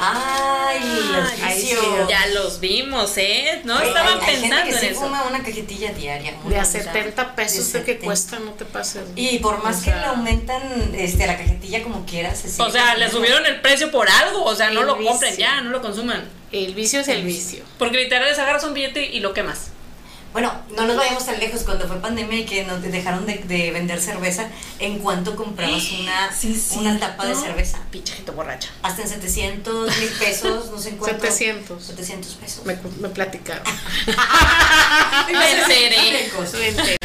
Ay, 0.00 0.80
los 1.12 1.42
Ahí 1.42 1.60
sí. 1.60 1.76
Ya 2.08 2.26
los 2.28 2.60
vimos, 2.60 3.12
¿eh? 3.16 3.62
No 3.64 3.76
Hay- 3.78 3.88
estaban 3.88 4.18
hay 4.18 4.24
gente 4.26 4.40
pensando 4.42 4.64
que 4.64 4.70
en 4.74 4.80
sí 4.80 4.86
eso. 4.86 5.00
fuma 5.00 5.22
una 5.24 5.42
cajetilla 5.42 5.92
diaria. 5.92 6.34
De 6.44 6.56
a 6.56 6.60
cosa. 6.60 6.72
70 6.82 7.34
pesos 7.34 7.72
de 7.72 7.80
que 7.80 7.92
70. 7.92 8.04
cuesta, 8.04 8.38
no 8.38 8.52
te 8.52 8.64
pases. 8.64 9.02
Y 9.16 9.38
por 9.38 9.62
más 9.62 9.80
O 9.80 9.84
que 9.84 9.90
le 9.90 10.04
aumentan 10.04 10.94
este, 10.96 11.26
la 11.26 11.36
cajetilla 11.36 11.82
como 11.82 12.06
quieras. 12.06 12.38
se 12.38 12.62
O 12.62 12.70
sea, 12.70 12.94
le 12.96 13.10
subieron 13.10 13.44
el 13.46 13.60
precio 13.60 13.90
por 13.90 14.08
algo. 14.08 14.44
O 14.44 14.54
sea, 14.54 14.70
no 14.70 14.82
lo 14.82 14.96
compren 14.96 15.30
vicio. 15.32 15.38
ya, 15.46 15.60
no 15.60 15.70
lo 15.70 15.80
consuman. 15.82 16.28
El 16.52 16.74
vicio 16.74 17.00
es 17.00 17.08
el 17.08 17.24
vicio. 17.24 17.64
Porque 17.78 17.98
literal 17.98 18.28
les 18.28 18.38
agarras 18.38 18.64
un 18.64 18.72
billete 18.74 19.04
y 19.04 19.20
lo 19.20 19.34
quemas. 19.34 19.68
Bueno, 20.32 20.52
no 20.76 20.86
nos 20.86 20.96
vayamos 20.96 21.24
tan 21.24 21.38
lejos 21.40 21.62
cuando 21.62 21.88
fue 21.88 22.00
pandemia 22.00 22.40
y 22.40 22.44
que 22.44 22.64
nos 22.64 22.82
dejaron 22.82 23.24
de, 23.26 23.38
de 23.38 23.70
vender 23.70 23.98
cerveza. 24.00 24.48
¿En 24.78 24.98
cuánto 24.98 25.34
comprabas 25.36 25.90
una, 25.92 26.30
una 26.76 26.98
tapa 26.98 27.26
de 27.26 27.34
cerveza? 27.34 27.78
Pinche 27.90 28.14
gente 28.14 28.30
borracha. 28.32 28.68
Hasta 28.82 29.02
en 29.02 29.08
700 29.08 29.98
mil 29.98 30.08
pesos, 30.10 30.70
no 30.70 30.78
sé 30.78 30.90
en 30.90 30.98
cuánto. 30.98 31.26
700. 31.26 31.82
700 31.82 32.34
pesos. 32.34 32.66
Me, 32.66 32.78
me 33.00 33.08
platicaron. 33.08 33.64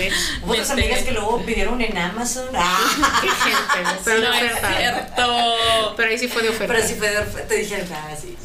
amigas 0.74 1.02
que 1.04 1.12
luego 1.12 1.42
pidieron 1.46 1.80
en 1.82 1.98
Amazon. 1.98 2.48
Ah, 2.56 3.20
Qué 3.22 3.30
gente, 3.30 4.00
pero 4.04 4.22
de 4.22 4.28
no 4.28 4.34
es 4.34 4.44
oferta. 4.44 4.78
cierto. 4.78 5.94
Pero 5.98 6.10
ahí 6.10 6.20
sí 6.20 6.28
fue 6.28 6.44
de 6.44 6.50
oferta. 6.50 6.74
pero 6.74 6.88
si 6.88 6.96
fue 6.96 7.10
de 7.10 7.18
oferta, 7.20 7.48
te 7.48 7.56
dijeron, 7.56 7.88
ah, 7.94 8.10
sí. 8.20 8.38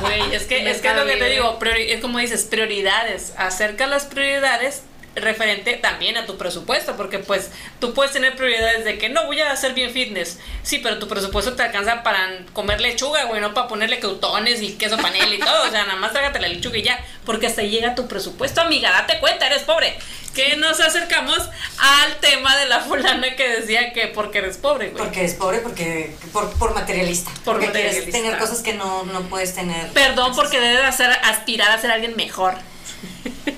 Güey, 0.00 0.34
es 0.34 0.44
que 0.44 0.70
es 0.70 0.80
que 0.80 0.88
es 0.90 0.96
lo 0.96 1.06
que 1.06 1.16
te 1.16 1.28
digo, 1.30 1.58
priori- 1.58 1.90
es 1.90 2.00
como 2.00 2.18
dices, 2.18 2.44
prioridades. 2.44 3.32
Acerca 3.36 3.86
las 3.86 4.04
prioridades 4.04 4.82
referente 5.14 5.74
también 5.74 6.16
a 6.16 6.26
tu 6.26 6.36
presupuesto, 6.36 6.96
porque 6.96 7.18
pues 7.18 7.50
tú 7.80 7.94
puedes 7.94 8.12
tener 8.12 8.36
prioridades 8.36 8.84
de 8.84 8.98
que 8.98 9.08
no 9.08 9.26
voy 9.26 9.40
a 9.40 9.52
hacer 9.52 9.74
bien 9.74 9.92
fitness, 9.92 10.38
sí, 10.62 10.78
pero 10.78 10.98
tu 10.98 11.08
presupuesto 11.08 11.54
te 11.54 11.62
alcanza 11.62 12.02
para 12.02 12.44
comer 12.52 12.80
lechuga, 12.80 13.24
güey, 13.24 13.40
no 13.40 13.54
para 13.54 13.68
ponerle 13.68 14.00
crutones 14.00 14.62
y 14.62 14.74
queso 14.74 14.96
panela 14.96 15.34
y 15.34 15.38
todo, 15.38 15.66
o 15.66 15.70
sea, 15.70 15.84
nada 15.84 15.96
más 15.96 16.12
trágate 16.12 16.40
la 16.40 16.48
lechuga 16.48 16.78
y 16.78 16.82
ya, 16.82 17.04
porque 17.24 17.46
hasta 17.46 17.62
ahí 17.62 17.70
llega 17.70 17.94
tu 17.94 18.06
presupuesto, 18.06 18.60
amiga, 18.60 18.90
date 18.90 19.18
cuenta, 19.20 19.46
eres 19.46 19.62
pobre. 19.62 19.96
Que 20.34 20.56
nos 20.56 20.78
acercamos 20.78 21.38
al 21.78 22.16
tema 22.20 22.56
de 22.58 22.66
la 22.66 22.80
fulana 22.80 23.34
que 23.34 23.48
decía 23.48 23.92
que 23.92 24.06
porque 24.06 24.38
eres 24.38 24.56
pobre, 24.56 24.90
güey. 24.90 25.02
Porque 25.02 25.20
eres 25.20 25.34
pobre, 25.34 25.58
porque 25.58 26.14
por, 26.32 26.52
por 26.58 26.74
materialista. 26.74 27.30
Por 27.44 27.54
porque 27.54 27.72
quieres 27.72 27.92
materialista. 27.94 28.18
tener 28.22 28.38
cosas 28.38 28.60
que 28.60 28.74
no, 28.74 29.04
no 29.04 29.22
puedes 29.22 29.54
tener. 29.54 29.88
Perdón 29.88 30.36
porque 30.36 30.60
debes 30.60 30.84
hacer, 30.84 31.10
aspirar 31.24 31.72
a 31.72 31.80
ser 31.80 31.90
alguien 31.90 32.14
mejor. 32.14 32.54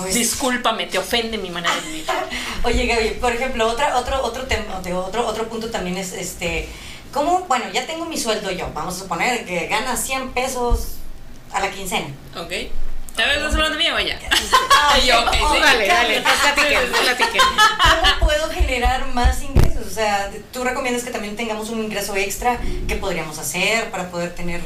Pues, 0.00 0.14
Discúlpame, 0.14 0.86
te 0.86 0.98
ofende 0.98 1.38
mi 1.38 1.50
manera 1.50 1.74
de 1.74 1.80
vivir. 1.82 2.04
Oye, 2.64 2.86
Gaby, 2.86 3.10
por 3.20 3.32
ejemplo, 3.32 3.68
otra, 3.68 3.96
otro, 3.96 4.22
otro 4.22 4.46
tema, 4.46 4.80
de 4.80 4.94
otro, 4.94 5.26
otro 5.26 5.48
punto 5.48 5.70
también 5.70 5.96
es 5.96 6.12
este. 6.12 6.68
¿Cómo? 7.12 7.40
Bueno, 7.48 7.64
ya 7.72 7.86
tengo 7.86 8.04
mi 8.06 8.16
sueldo 8.16 8.50
yo. 8.50 8.70
Vamos 8.72 8.96
a 8.96 8.98
suponer 9.00 9.44
que 9.44 9.66
gana 9.66 9.96
100 9.96 10.30
pesos 10.30 10.92
a 11.52 11.60
la 11.60 11.70
quincena. 11.70 12.08
¿Ok? 12.36 12.52
¿Ya 13.16 13.34
estás 13.34 13.54
hablando 13.54 13.76
de 13.76 13.84
mí 13.84 13.90
o 13.90 13.98
ella? 13.98 14.18
Ah, 14.72 14.98
yo, 15.06 15.20
ok, 15.20 15.28
oh, 15.42 15.54
sí. 15.54 15.60
Dale, 15.60 15.86
dale, 15.86 16.22
platiquen, 16.22 16.92
platiquen. 16.92 17.42
¿Cómo 17.42 18.26
puedo 18.26 18.48
generar 18.50 19.06
más 19.08 19.42
ingresos? 19.42 19.86
O 19.86 19.90
sea, 19.90 20.30
tú 20.52 20.64
recomiendas 20.64 21.02
que 21.02 21.10
también 21.10 21.36
tengamos 21.36 21.68
un 21.70 21.82
ingreso 21.82 22.14
extra. 22.16 22.58
¿Qué 22.88 22.96
podríamos 22.96 23.38
hacer 23.38 23.90
para 23.90 24.10
poder 24.10 24.34
tener 24.34 24.60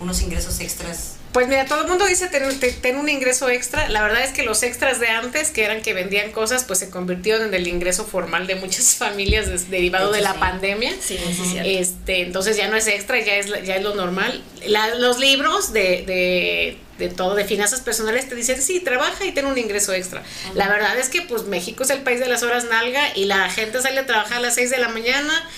unos 0.00 0.22
ingresos 0.22 0.58
extras? 0.60 1.19
Pues 1.32 1.46
mira, 1.46 1.64
todo 1.64 1.82
el 1.82 1.86
mundo 1.86 2.06
dice 2.06 2.26
tener, 2.26 2.52
te- 2.58 2.72
tener 2.72 3.00
un 3.00 3.08
ingreso 3.08 3.48
extra. 3.48 3.88
La 3.88 4.02
verdad 4.02 4.24
es 4.24 4.32
que 4.32 4.42
los 4.42 4.64
extras 4.64 4.98
de 4.98 5.06
antes, 5.08 5.50
que 5.50 5.62
eran 5.64 5.80
que 5.80 5.94
vendían 5.94 6.32
cosas, 6.32 6.64
pues 6.64 6.80
se 6.80 6.90
convirtieron 6.90 7.46
en 7.46 7.54
el 7.54 7.68
ingreso 7.68 8.04
formal 8.04 8.48
de 8.48 8.56
muchas 8.56 8.94
familias 8.96 9.48
des- 9.48 9.70
derivado 9.70 10.10
De 10.10 10.22
la 10.22 10.32
sí. 10.32 10.38
pandemia. 10.40 10.92
Sí, 11.00 11.16
sí. 11.18 11.58
Este, 11.64 12.22
entonces 12.22 12.56
ya 12.56 12.66
no 12.66 12.76
es 12.76 12.88
extra, 12.88 13.20
ya 13.20 13.36
es, 13.36 13.46
ya 13.64 13.76
es 13.76 13.82
lo 13.84 13.94
normal. 13.94 14.42
La- 14.66 14.96
los 14.96 15.20
libros 15.20 15.72
de, 15.72 16.02
de, 16.04 16.78
de 16.98 17.08
todo, 17.14 17.36
de 17.36 17.44
finanzas 17.44 17.80
personales, 17.80 18.28
te 18.28 18.34
dicen, 18.34 18.60
sí, 18.60 18.80
trabaja 18.80 19.24
y 19.24 19.30
ten 19.30 19.46
un 19.46 19.56
ingreso 19.56 19.92
extra. 19.92 20.24
La 20.54 20.68
verdad 20.68 20.98
es 20.98 21.08
que 21.10 21.22
pues 21.22 21.44
México 21.44 21.84
es 21.84 21.90
el 21.90 22.00
país 22.00 22.18
de 22.18 22.26
las 22.26 22.42
horas 22.42 22.64
nalga 22.64 23.16
y 23.16 23.26
la 23.26 23.48
gente 23.50 23.80
sale 23.80 24.00
a 24.00 24.06
trabajar 24.06 24.38
a 24.38 24.40
las 24.40 24.56
6 24.56 24.70
de 24.70 24.78
la 24.78 24.88
mañana. 24.88 25.48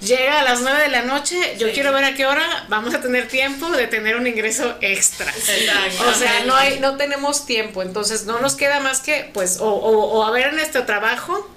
Llega 0.00 0.40
a 0.40 0.44
las 0.44 0.60
9 0.60 0.80
de 0.82 0.88
la 0.88 1.02
noche, 1.02 1.56
yo 1.58 1.66
Sí. 1.68 1.72
quiero 1.74 1.92
ver 1.92 2.04
a 2.04 2.14
qué 2.14 2.24
hora 2.24 2.66
vamos 2.68 2.94
a 2.94 3.00
tener 3.00 3.26
tiempo 3.26 3.68
de 3.70 3.88
tener 3.88 4.16
un 4.16 4.26
ingreso 4.28 4.76
extra. 4.80 5.26
Exacto. 5.30 6.08
O 6.08 6.14
sea, 6.14 6.44
no 6.44 6.54
hay, 6.54 6.78
no 6.78 6.96
tenemos 6.96 7.46
tiempo, 7.46 7.82
entonces 7.82 8.24
no 8.24 8.38
nos 8.38 8.54
queda 8.54 8.78
más 8.78 9.00
que, 9.00 9.28
pues, 9.34 9.58
o, 9.58 9.66
o, 9.68 9.90
o 10.18 10.24
a 10.24 10.30
ver 10.30 10.48
en 10.48 10.54
nuestro 10.56 10.84
trabajo, 10.86 11.50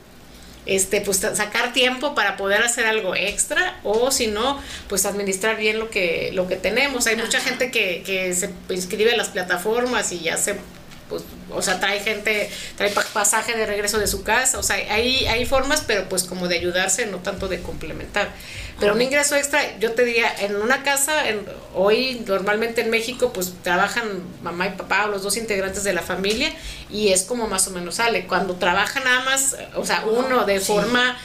este, 0.65 1.01
pues 1.01 1.17
sacar 1.17 1.73
tiempo 1.73 2.15
para 2.15 2.35
poder 2.37 2.63
hacer 2.63 2.85
algo 2.87 3.15
extra, 3.15 3.79
o 3.83 4.11
si 4.11 4.27
no, 4.27 4.61
pues 4.89 5.05
administrar 5.05 5.57
bien 5.57 5.77
lo 5.79 5.89
que, 5.91 6.31
lo 6.33 6.47
que 6.47 6.55
tenemos. 6.55 7.05
Hay 7.07 7.17
mucha 7.17 7.39
gente 7.39 7.69
que, 7.71 8.01
que 8.05 8.33
se 8.33 8.49
inscribe 8.69 9.11
a 9.13 9.17
las 9.17 9.29
plataformas 9.29 10.11
y 10.11 10.19
ya 10.19 10.37
se 10.37 10.55
pues, 11.11 11.21
o 11.51 11.61
sea, 11.61 11.79
trae 11.79 11.99
gente, 11.99 12.49
trae 12.77 12.89
pa- 12.89 13.05
pasaje 13.13 13.55
de 13.55 13.67
regreso 13.67 13.99
de 13.99 14.07
su 14.07 14.23
casa, 14.23 14.57
o 14.57 14.63
sea, 14.63 14.77
hay, 14.77 15.27
hay 15.27 15.45
formas, 15.45 15.83
pero 15.85 16.09
pues 16.09 16.23
como 16.23 16.47
de 16.47 16.55
ayudarse, 16.57 17.05
no 17.05 17.17
tanto 17.17 17.47
de 17.47 17.61
complementar. 17.61 18.29
Pero 18.79 18.95
un 18.95 19.01
ingreso 19.03 19.35
extra, 19.35 19.77
yo 19.77 19.91
te 19.91 20.03
diría, 20.03 20.33
en 20.39 20.55
una 20.55 20.81
casa, 20.81 21.29
en, 21.29 21.45
hoy 21.75 22.23
normalmente 22.25 22.81
en 22.81 22.89
México, 22.89 23.31
pues 23.31 23.53
trabajan 23.61 24.23
mamá 24.41 24.65
y 24.67 24.71
papá 24.71 25.05
o 25.05 25.09
los 25.09 25.21
dos 25.21 25.37
integrantes 25.37 25.83
de 25.83 25.93
la 25.93 26.01
familia 26.01 26.51
y 26.89 27.09
es 27.09 27.21
como 27.21 27.45
más 27.47 27.67
o 27.67 27.71
menos 27.71 27.95
sale. 27.95 28.25
Cuando 28.25 28.55
trabaja 28.55 28.99
nada 29.01 29.23
más, 29.23 29.55
o 29.75 29.85
sea, 29.85 30.03
uno 30.05 30.45
de 30.45 30.59
Sí. 30.59 30.65
forma 30.65 31.15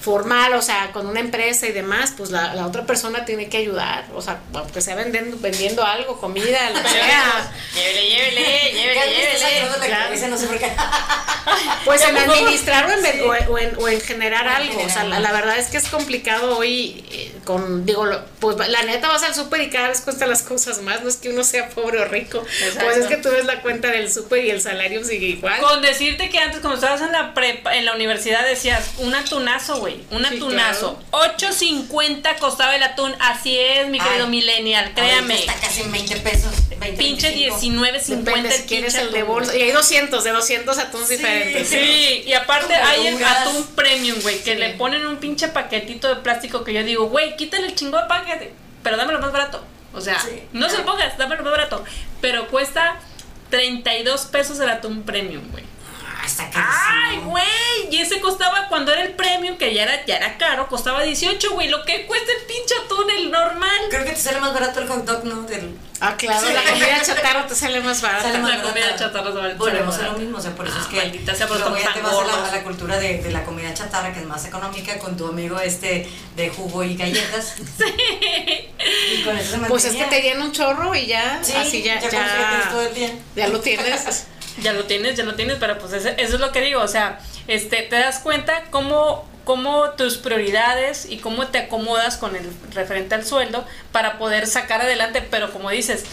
formal, 0.00 0.52
o 0.54 0.62
sea, 0.62 0.90
con 0.92 1.06
una 1.06 1.20
empresa 1.20 1.66
y 1.66 1.72
demás, 1.72 2.14
pues 2.16 2.30
la, 2.30 2.54
la 2.54 2.66
otra 2.66 2.84
persona 2.86 3.24
tiene 3.24 3.48
que 3.48 3.56
ayudar, 3.58 4.04
o 4.14 4.22
sea, 4.22 4.38
aunque 4.54 4.80
sea 4.80 4.94
vendiendo, 4.94 5.36
vendiendo 5.40 5.84
algo, 5.84 6.18
comida, 6.20 6.70
lo 6.70 6.82
que 6.82 6.88
sea. 6.88 7.52
Llévele, 7.74 8.08
llévele, 8.08 8.72
llévele, 8.72 9.10
llévele. 9.10 9.38
sacando 9.38 9.78
la 9.78 9.86
claro. 9.86 10.04
cabeza, 10.04 10.28
no 10.28 10.38
sé 10.38 10.46
por 10.46 10.58
qué. 10.58 10.72
Pues 11.84 12.02
en 12.02 12.16
administrar 12.16 12.86
o 12.86 12.92
en, 12.92 13.02
Sí. 13.02 13.20
o, 13.22 13.28
o 13.52 13.58
en, 13.58 13.76
o 13.78 13.88
en 13.88 14.00
generar 14.02 14.42
En 14.46 14.68
algo. 14.68 14.82
O 14.84 14.88
sea, 14.90 15.04
la 15.04 15.32
verdad 15.32 15.56
es 15.58 15.68
que 15.68 15.78
es 15.78 15.88
complicado 15.88 16.58
hoy. 16.58 17.04
eh, 17.10 17.34
con, 17.44 17.86
digo, 17.86 18.04
lo- 18.04 18.22
pues 18.40 18.56
la 18.68 18.82
neta 18.82 19.08
vas 19.08 19.22
al 19.22 19.34
súper 19.34 19.62
y 19.62 19.70
cada 19.70 19.88
vez 19.88 20.02
cuesta 20.02 20.26
las 20.26 20.42
cosas 20.42 20.82
más, 20.82 21.02
no 21.02 21.08
es 21.08 21.16
que 21.16 21.30
uno 21.30 21.42
sea 21.42 21.70
pobre 21.70 21.98
o 22.00 22.04
rico, 22.04 22.44
Exacto. 22.62 22.84
pues 22.84 22.98
es 22.98 23.06
que 23.06 23.16
tú 23.16 23.30
ves 23.30 23.46
la 23.46 23.62
cuenta 23.62 23.88
del 23.88 24.12
súper 24.12 24.44
y 24.44 24.50
el 24.50 24.60
salario 24.60 25.02
sigue 25.02 25.28
igual. 25.28 25.58
Con 25.60 25.80
decirte 25.80 26.28
que 26.28 26.38
antes, 26.38 26.60
cuando 26.60 26.74
estabas 26.74 27.00
en 27.00 27.10
la 27.12 27.32
prepa, 27.32 27.74
en 27.74 27.86
la 27.86 27.94
universidad, 27.94 28.44
decías, 28.44 28.90
un 28.98 29.14
atunazo, 29.14 29.78
güey, 29.78 29.87
un 30.10 30.24
Sí, 30.26 30.36
atunazo. 30.36 30.98
8.50 31.10 32.38
costaba 32.38 32.76
el 32.76 32.82
atún, 32.82 33.14
así 33.20 33.58
es, 33.58 33.88
mi 33.88 33.98
querido 33.98 34.24
Ay, 34.24 34.30
millennial, 34.30 34.92
créame. 34.94 35.40
Está 35.40 35.54
casi 35.54 35.82
en 35.82 35.92
20 35.92 36.16
pesos. 36.16 36.52
20, 36.78 36.96
Pinche 36.96 37.30
25. 37.30 37.76
19.50 37.82 38.24
Depende 38.24 38.50
si 38.52 38.60
el 38.62 38.66
quieres 38.68 38.94
el 38.94 39.12
de 39.12 39.18
atún, 39.20 39.28
bolsa. 39.34 39.50
güey. 39.52 39.62
Y 39.62 39.66
hay 39.66 39.72
200, 39.72 40.22
de 40.24 40.30
200 40.30 40.78
atunes 40.78 41.08
Sí. 41.08 41.16
diferentes. 41.16 41.68
Sí, 41.68 42.22
y 42.26 42.32
aparte 42.34 42.74
Como 42.74 42.86
hay 42.86 43.06
el 43.08 43.24
atún 43.24 43.66
premium, 43.74 44.18
güey, 44.22 44.38
que 44.42 44.52
Sí. 44.54 44.58
le 44.58 44.70
ponen 44.74 45.06
un 45.06 45.16
pinche 45.16 45.48
paquetito 45.48 46.08
de 46.08 46.16
plástico 46.22 46.62
que 46.64 46.72
yo 46.72 46.84
digo, 46.84 47.06
güey, 47.08 47.36
quítale 47.36 47.66
el 47.66 47.74
chingo 47.74 47.98
de 47.98 48.06
paquete, 48.06 48.52
pero 48.82 48.96
dámelo 48.96 49.18
más 49.20 49.32
barato. 49.32 49.64
O 49.94 50.00
sea, 50.00 50.20
Sí. 50.20 50.42
no 50.52 50.68
se 50.70 50.78
lo 50.78 50.84
pongas, 50.84 51.16
dámelo 51.18 51.42
más 51.42 51.52
barato. 51.52 51.84
Pero 52.20 52.46
cuesta 52.48 53.00
32 53.50 54.26
pesos 54.26 54.60
el 54.60 54.68
atún 54.68 55.02
premium, 55.02 55.50
güey. 55.50 55.64
Ah, 56.54 57.08
Ay, 57.10 57.18
güey, 57.24 57.44
y 57.90 57.98
ese 57.98 58.20
costaba 58.20 58.68
cuando 58.68 58.92
era 58.92 59.02
el 59.02 59.12
premium, 59.12 59.56
que 59.56 59.72
ya 59.74 59.84
era, 59.84 60.04
ya 60.06 60.16
era 60.16 60.36
caro, 60.38 60.68
costaba 60.68 61.02
18, 61.02 61.52
güey, 61.52 61.68
lo 61.68 61.84
que 61.84 62.06
cuesta 62.06 62.30
el 62.38 62.46
pinche 62.46 62.74
atún, 62.84 63.10
el 63.10 63.30
normal. 63.30 63.78
Creo 63.90 64.04
que 64.04 64.10
te 64.12 64.20
sale 64.20 64.40
más 64.40 64.52
barato 64.52 64.80
el 64.80 64.88
hot 64.88 65.04
dog, 65.04 65.24
¿no? 65.24 65.42
Del, 65.42 65.76
Ah, 66.00 66.14
claro, 66.16 66.46
Sí. 66.46 66.52
la 66.52 66.62
comida 66.62 67.02
chatarra 67.04 67.44
te 67.48 67.56
sale 67.56 67.80
más 67.80 68.00
barata. 68.00 68.22
Sale 68.22 68.38
más 68.38 68.50
La 68.58 68.62
comida 68.62 68.84
barata. 68.86 68.98
chatarra 69.06 69.32
sale- 69.32 69.54
Volvemos 69.54 69.94
sale 69.96 70.08
a 70.08 70.12
lo 70.12 70.18
mismo, 70.18 70.38
o 70.38 70.40
sea, 70.40 70.54
por 70.54 70.68
eso 70.68 70.76
Ah, 70.78 70.82
es 70.82 70.86
que 70.86 70.96
maldita 70.96 71.34
sea, 71.34 71.48
pero 71.48 71.58
luego 71.58 71.76
ya 71.76 71.92
te 71.92 72.00
vas 72.00 72.12
a 72.12 72.14
la, 72.14 72.22
gordos. 72.22 72.48
a 72.48 72.56
la 72.56 72.62
cultura 72.62 72.98
de, 73.00 73.18
de 73.18 73.30
la 73.32 73.42
comida 73.44 73.74
chatarra, 73.74 74.12
que 74.12 74.20
es 74.20 74.26
más 74.26 74.44
económica, 74.44 74.96
con 75.00 75.16
tu 75.16 75.26
amigo 75.26 75.58
este 75.58 76.08
de 76.36 76.50
jugo 76.50 76.84
y 76.84 76.96
galletas. 76.96 77.54
Y 79.12 79.22
con 79.24 79.36
eso 79.36 79.52
se 79.56 79.58
Pues 79.66 79.84
es 79.86 79.96
que 79.96 80.04
te 80.04 80.20
llena 80.22 80.44
un 80.44 80.52
chorro 80.52 80.94
y 80.94 81.06
ya, 81.06 81.40
Sí, 81.42 81.52
así 81.56 81.82
ya, 81.82 81.94
ya 82.00 82.08
ya 82.08 82.10
tienes 82.10 82.68
todo 82.70 82.82
ya, 82.82 82.88
el 82.88 82.94
día. 82.94 83.10
ya 83.36 83.48
lo 83.48 83.60
tienes. 83.60 84.26
Ya 84.62 84.72
lo 84.72 84.84
tienes, 84.84 85.16
ya 85.16 85.24
lo 85.24 85.34
tienes, 85.34 85.56
pero 85.58 85.78
pues 85.78 85.92
eso 85.92 86.08
es 86.16 86.40
lo 86.40 86.52
que 86.52 86.60
digo, 86.60 86.80
o 86.80 86.88
sea, 86.88 87.20
este, 87.46 87.82
te 87.82 87.96
das 87.96 88.18
cuenta 88.18 88.64
cómo, 88.70 89.28
cómo 89.44 89.90
tus 89.90 90.16
prioridades 90.16 91.06
y 91.08 91.18
cómo 91.18 91.46
te 91.46 91.58
acomodas 91.58 92.16
con 92.16 92.34
el 92.34 92.50
referente 92.74 93.14
al 93.14 93.24
sueldo 93.24 93.64
para 93.92 94.18
poder 94.18 94.46
sacar 94.46 94.82
adelante, 94.82 95.22
pero 95.22 95.52
como 95.52 95.70
dices, 95.70 96.04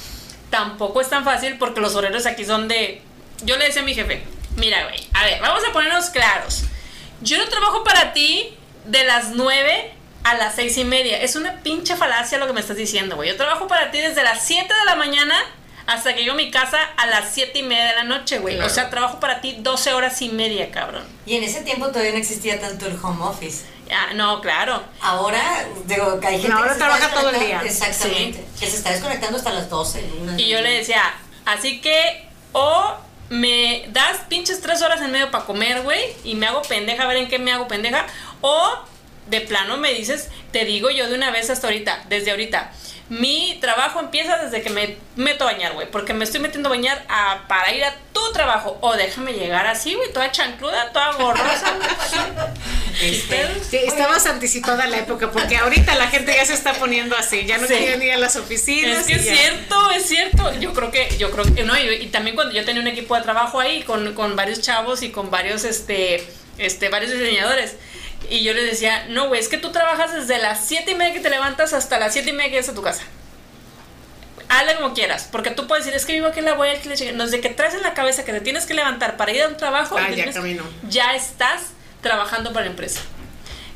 tampoco 0.49 1.01
es 1.01 1.09
tan 1.09 1.23
fácil 1.23 1.57
porque 1.57 1.81
los 1.81 1.95
horarios 1.95 2.25
aquí 2.25 2.45
son 2.45 2.67
de... 2.67 3.01
Yo 3.43 3.57
le 3.57 3.65
decía 3.65 3.81
a 3.81 3.85
mi 3.85 3.93
jefe, 3.93 4.23
mira, 4.57 4.83
güey, 4.85 5.07
a 5.13 5.25
ver, 5.25 5.41
vamos 5.41 5.63
a 5.67 5.73
ponernos 5.73 6.09
claros. 6.09 6.63
Yo 7.21 7.37
no 7.37 7.47
trabajo 7.47 7.83
para 7.83 8.13
ti 8.13 8.55
de 8.85 9.03
las 9.03 9.31
9 9.31 9.91
a 10.23 10.33
las 10.35 10.55
seis 10.55 10.77
y 10.77 10.85
media. 10.85 11.21
Es 11.21 11.35
una 11.35 11.61
pinche 11.61 11.95
falacia 11.95 12.37
lo 12.37 12.47
que 12.47 12.53
me 12.53 12.59
estás 12.59 12.77
diciendo, 12.77 13.15
güey. 13.15 13.29
Yo 13.29 13.37
trabajo 13.37 13.67
para 13.67 13.91
ti 13.91 13.99
desde 13.99 14.23
las 14.23 14.45
7 14.45 14.73
de 14.73 14.85
la 14.85 14.95
mañana 14.95 15.35
hasta 15.87 16.13
que 16.15 16.21
llego 16.21 16.33
a 16.33 16.37
mi 16.37 16.51
casa 16.51 16.77
a 16.97 17.05
las 17.07 17.33
7 17.33 17.59
y 17.59 17.63
media 17.63 17.85
de 17.89 17.95
la 17.95 18.03
noche, 18.03 18.39
güey. 18.39 18.55
Claro. 18.55 18.71
O 18.71 18.73
sea, 18.73 18.89
trabajo 18.89 19.19
para 19.19 19.41
ti 19.41 19.57
12 19.59 19.93
horas 19.93 20.21
y 20.21 20.29
media, 20.29 20.71
cabrón. 20.71 21.03
Y 21.25 21.35
en 21.35 21.43
ese 21.43 21.61
tiempo 21.61 21.87
todavía 21.87 22.11
no 22.11 22.17
existía 22.17 22.59
tanto 22.59 22.85
el 22.87 22.97
home 23.01 23.23
office. 23.23 23.65
Ah, 23.91 24.13
no, 24.15 24.41
claro. 24.41 24.81
Ahora, 24.99 25.67
digo, 25.85 26.19
que 26.19 26.25
hay 26.27 26.33
gente 26.41 26.49
No, 26.49 26.57
ahora 26.57 26.69
que 26.69 26.73
se 26.73 26.79
trabaja 26.79 27.09
todo 27.13 27.29
el 27.29 27.39
día. 27.39 27.61
Exactamente. 27.63 28.43
Que 28.59 28.67
se 28.67 28.77
está 28.77 28.91
desconectando 28.91 29.37
hasta 29.37 29.53
las 29.53 29.69
12. 29.69 30.03
una- 30.21 30.39
Y 30.41 30.47
yo 30.49 30.59
le 30.61 30.71
decía, 30.71 31.01
así 31.45 31.81
que 31.81 32.25
o 32.51 32.95
me 33.29 33.85
das 33.89 34.21
pinches 34.27 34.61
tres 34.61 34.81
horas 34.81 35.01
en 35.01 35.11
medio 35.11 35.29
para 35.29 35.45
comer, 35.45 35.81
güey, 35.81 36.01
y 36.23 36.35
me 36.35 36.47
hago 36.47 36.61
pendeja, 36.63 37.03
a 37.03 37.07
ver 37.07 37.17
en 37.17 37.27
qué 37.27 37.37
me 37.37 37.51
hago 37.51 37.67
pendeja, 37.67 38.05
o 38.41 38.75
de 39.27 39.41
plano 39.41 39.77
me 39.77 39.93
dices, 39.93 40.29
te 40.51 40.65
digo 40.65 40.89
yo 40.89 41.07
de 41.09 41.15
una 41.15 41.31
vez 41.31 41.49
hasta 41.49 41.67
ahorita, 41.67 42.05
desde 42.09 42.31
ahorita. 42.31 42.71
Mi 43.07 43.57
trabajo 43.61 43.99
empieza 43.99 44.37
desde 44.37 44.63
que 44.63 44.69
me 44.71 44.97
meto 45.15 45.43
a 45.47 45.51
bañar, 45.53 45.73
güey, 45.73 45.89
porque 45.91 46.13
me 46.13 46.23
estoy 46.23 46.39
metiendo 46.39 46.69
a 46.69 46.71
bañar 46.71 47.05
a- 47.07 47.45
para 47.47 47.71
ir 47.73 47.83
a 47.83 47.93
tu 48.13 48.31
trabajo. 48.33 48.77
O 48.81 48.95
déjame 48.95 49.33
llegar 49.33 49.67
así, 49.67 49.93
güey, 49.93 50.11
toda 50.11 50.31
chancluda, 50.31 50.91
toda 50.91 51.11
gorrosa. 51.13 51.73
Este, 53.01 53.45
Sí, 53.69 53.77
estabas 53.85 54.25
anticipada 54.25 54.85
a 54.85 54.87
la 54.87 54.97
época, 54.99 55.29
porque 55.29 55.57
ahorita 55.57 55.95
la 55.95 56.07
gente 56.07 56.33
ya 56.33 56.45
se 56.45 56.53
está 56.53 56.73
poniendo 56.73 57.15
así, 57.17 57.45
ya 57.45 57.57
no 57.57 57.67
Sí. 57.67 57.73
quieren 57.75 58.01
ir 58.01 58.13
a 58.13 58.17
las 58.17 58.37
oficinas. 58.37 58.99
Es 59.01 59.05
que 59.07 59.11
y 59.11 59.15
es 59.15 59.25
ya. 59.25 59.35
cierto, 59.35 59.91
es 59.91 60.05
cierto. 60.07 60.53
Yo 60.59 60.73
creo 60.73 60.91
que, 60.91 61.09
yo 61.17 61.29
creo 61.29 61.43
que, 61.53 61.63
no, 61.63 61.77
y, 61.77 61.87
y 61.95 62.07
también 62.07 62.35
cuando 62.37 62.53
yo 62.53 62.63
tenía 62.63 62.81
un 62.81 62.87
equipo 62.87 63.15
de 63.15 63.21
trabajo 63.21 63.59
ahí 63.59 63.83
con, 63.83 64.13
con 64.13 64.37
varios 64.37 64.61
chavos 64.61 65.03
y 65.03 65.09
con 65.11 65.29
varios, 65.29 65.65
este, 65.65 66.25
este, 66.57 66.87
varios 66.89 67.11
diseñadores. 67.11 67.75
Y 68.29 68.43
yo 68.43 68.53
les 68.53 68.65
decía, 68.65 69.05
no, 69.09 69.27
güey, 69.27 69.39
es 69.39 69.47
que 69.49 69.57
tú 69.57 69.71
trabajas 69.71 70.13
desde 70.13 70.37
las 70.39 70.65
siete 70.65 70.91
y 70.91 70.95
media 70.95 71.13
que 71.13 71.19
te 71.19 71.29
levantas 71.29 71.73
hasta 71.73 71.99
las 71.99 72.13
siete 72.13 72.29
y 72.29 72.33
media 72.33 72.45
que 72.49 72.55
llegas 72.55 72.69
a 72.69 72.73
tu 72.75 72.81
casa. 72.81 73.03
Hazle 74.47 74.75
como 74.75 74.93
quieras, 74.93 75.27
porque 75.31 75.49
tú 75.51 75.65
puedes 75.67 75.85
decir, 75.85 75.97
es 75.97 76.05
que 76.05 76.13
vivo 76.13 76.27
aquí 76.27 76.39
en 76.39 76.45
la 76.45 76.53
voy 76.53 76.69
que 76.81 76.89
le 76.89 76.95
llegue". 76.95 77.13
No, 77.13 77.25
desde 77.25 77.41
que 77.41 77.49
traes 77.49 77.73
en 77.73 77.81
la 77.81 77.93
cabeza 77.93 78.23
que 78.25 78.31
te 78.31 78.41
tienes 78.41 78.65
que 78.65 78.73
levantar 78.75 79.17
para 79.17 79.31
ir 79.31 79.41
a 79.41 79.47
un 79.47 79.57
trabajo, 79.57 79.97
Ah, 79.97 80.07
ya 80.09 80.15
tienes- 80.15 80.35
caminó. 80.35 80.63
ya 80.87 81.15
estás 81.15 81.63
trabajando 82.01 82.53
para 82.53 82.65
la 82.65 82.71
empresa. 82.71 83.01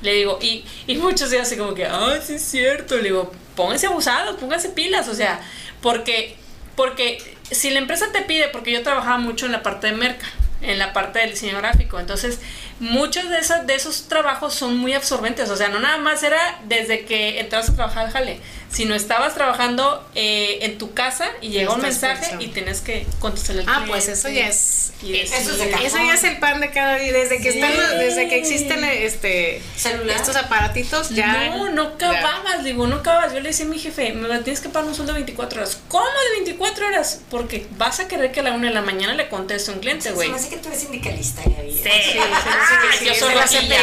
Le 0.01 0.13
digo, 0.13 0.37
y, 0.41 0.63
y 0.87 0.95
muchos 0.97 1.31
días 1.31 1.47
así 1.47 1.57
como 1.57 1.73
que, 1.73 1.85
ay, 1.85 2.21
sí 2.25 2.35
es 2.35 2.43
cierto. 2.43 2.95
Le 2.97 3.03
digo, 3.05 3.31
pónganse 3.55 3.87
abusados, 3.87 4.37
pónganse 4.39 4.69
pilas, 4.69 5.07
o 5.09 5.15
sea, 5.15 5.41
porque, 5.81 6.37
porque 6.75 7.17
si 7.51 7.71
la 7.71 7.79
empresa 7.79 8.05
te 8.13 8.21
pide, 8.21 8.47
porque 8.49 8.71
yo 8.71 8.83
trabajaba 8.83 9.17
mucho 9.17 9.47
en 9.47 9.51
la 9.51 9.63
parte 9.63 9.87
de 9.87 9.93
merca, 9.93 10.25
en 10.61 10.77
la 10.77 10.93
parte 10.93 11.19
del 11.19 11.31
diseño 11.31 11.57
gráfico, 11.57 11.99
entonces 11.99 12.39
muchos 12.79 13.29
de 13.29 13.37
esos, 13.39 13.65
de 13.67 13.75
esos 13.75 14.07
trabajos 14.07 14.53
son 14.53 14.77
muy 14.77 14.93
absorbentes, 14.93 15.49
o 15.49 15.55
sea, 15.57 15.69
no 15.69 15.79
nada 15.79 15.97
más 15.97 16.23
era 16.23 16.59
desde 16.65 17.05
que 17.05 17.39
entras 17.39 17.69
a 17.69 17.75
trabajar 17.75 18.05
al 18.07 18.11
jale, 18.11 18.39
sino 18.71 18.93
estabas 18.95 19.33
trabajando 19.33 20.07
eh, 20.15 20.59
en 20.61 20.77
tu 20.77 20.93
casa 20.93 21.27
y 21.41 21.49
llegó 21.49 21.73
un 21.75 21.81
mensaje 21.81 22.19
pensando. 22.21 22.43
y 22.45 22.47
tienes 22.49 22.81
que 22.81 23.05
contestarle 23.19 23.63
al 23.63 23.67
Ah, 23.69 23.71
cliente. 23.83 23.91
pues 23.91 24.07
eso 24.07 24.29
ya 24.29 24.47
es. 24.47 24.91
Y 25.01 25.15
Eso 25.17 25.33
es. 25.35 25.47
Eso 25.85 25.97
ya 25.97 26.13
es 26.13 26.23
el 26.25 26.39
pan 26.39 26.59
de 26.59 26.71
cada 26.71 26.95
día. 26.97 27.11
Desde 27.13 27.37
que 27.41 27.51
Sí. 27.53 27.59
están, 27.61 27.99
desde 27.99 28.27
que 28.27 28.37
existen 28.37 28.83
este 28.83 29.61
Celular. 29.75 30.17
estos 30.17 30.35
aparatitos, 30.35 31.09
ya. 31.09 31.49
No, 31.49 31.69
no 31.69 31.97
ya. 31.97 32.09
acababas, 32.09 32.63
digo, 32.63 32.85
no 32.85 32.97
acababas. 32.97 33.33
Yo 33.33 33.39
le 33.39 33.49
decía 33.49 33.65
a 33.65 33.69
mi 33.69 33.79
jefe, 33.79 34.11
me 34.13 34.27
la 34.27 34.41
tienes 34.43 34.59
que 34.61 34.69
pagar 34.69 34.87
un 34.89 34.93
sueldo 34.95 35.13
de 35.13 35.19
24 35.19 35.61
horas. 35.61 35.79
¿Cómo 35.87 36.05
de 36.05 36.35
24 36.43 36.87
horas? 36.87 37.21
Porque 37.31 37.65
vas 37.77 37.99
a 38.01 38.07
querer 38.07 38.31
que 38.31 38.41
a 38.41 38.43
la 38.43 38.51
una 38.51 38.67
de 38.67 38.73
la 38.73 38.81
mañana 38.81 39.13
le 39.13 39.29
conteste 39.29 39.71
a 39.71 39.73
un 39.73 39.79
cliente, 39.79 40.09
Se 40.09 40.11
güey. 40.11 40.29
me 40.29 40.35
hace 40.35 40.49
que 40.49 40.57
tú 40.57 40.67
eres 40.67 40.81
sindicalista, 40.81 41.41
Gaby. 41.45 41.71
Sí, 41.71 41.79
Sí, 41.83 42.19
se 42.19 42.68
hace 42.69 42.87
que 42.89 42.97
sí, 42.99 43.05
yo 43.05 43.11
es 43.11 43.19
soy 43.19 43.29
de 43.69 43.75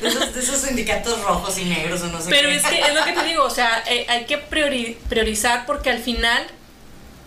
que 0.00 0.06
esos, 0.08 0.34
de 0.34 0.40
esos 0.40 0.60
sindicatos 0.60 1.20
rojos 1.22 1.58
y 1.58 1.64
negros 1.64 2.00
o 2.02 2.06
no 2.06 2.20
sé 2.20 2.30
Pero 2.30 2.48
qué. 2.48 2.56
es 2.56 2.62
que 2.64 2.80
es 2.80 2.94
lo 2.94 3.04
que 3.04 3.12
te 3.12 3.24
digo, 3.24 3.44
o 3.44 3.50
sea, 3.50 3.82
eh, 3.88 4.06
hay 4.08 4.24
que 4.26 4.38
priori- 4.48 4.96
priorizar 5.08 5.66
porque 5.66 5.90
al 5.90 5.98
final 6.02 6.46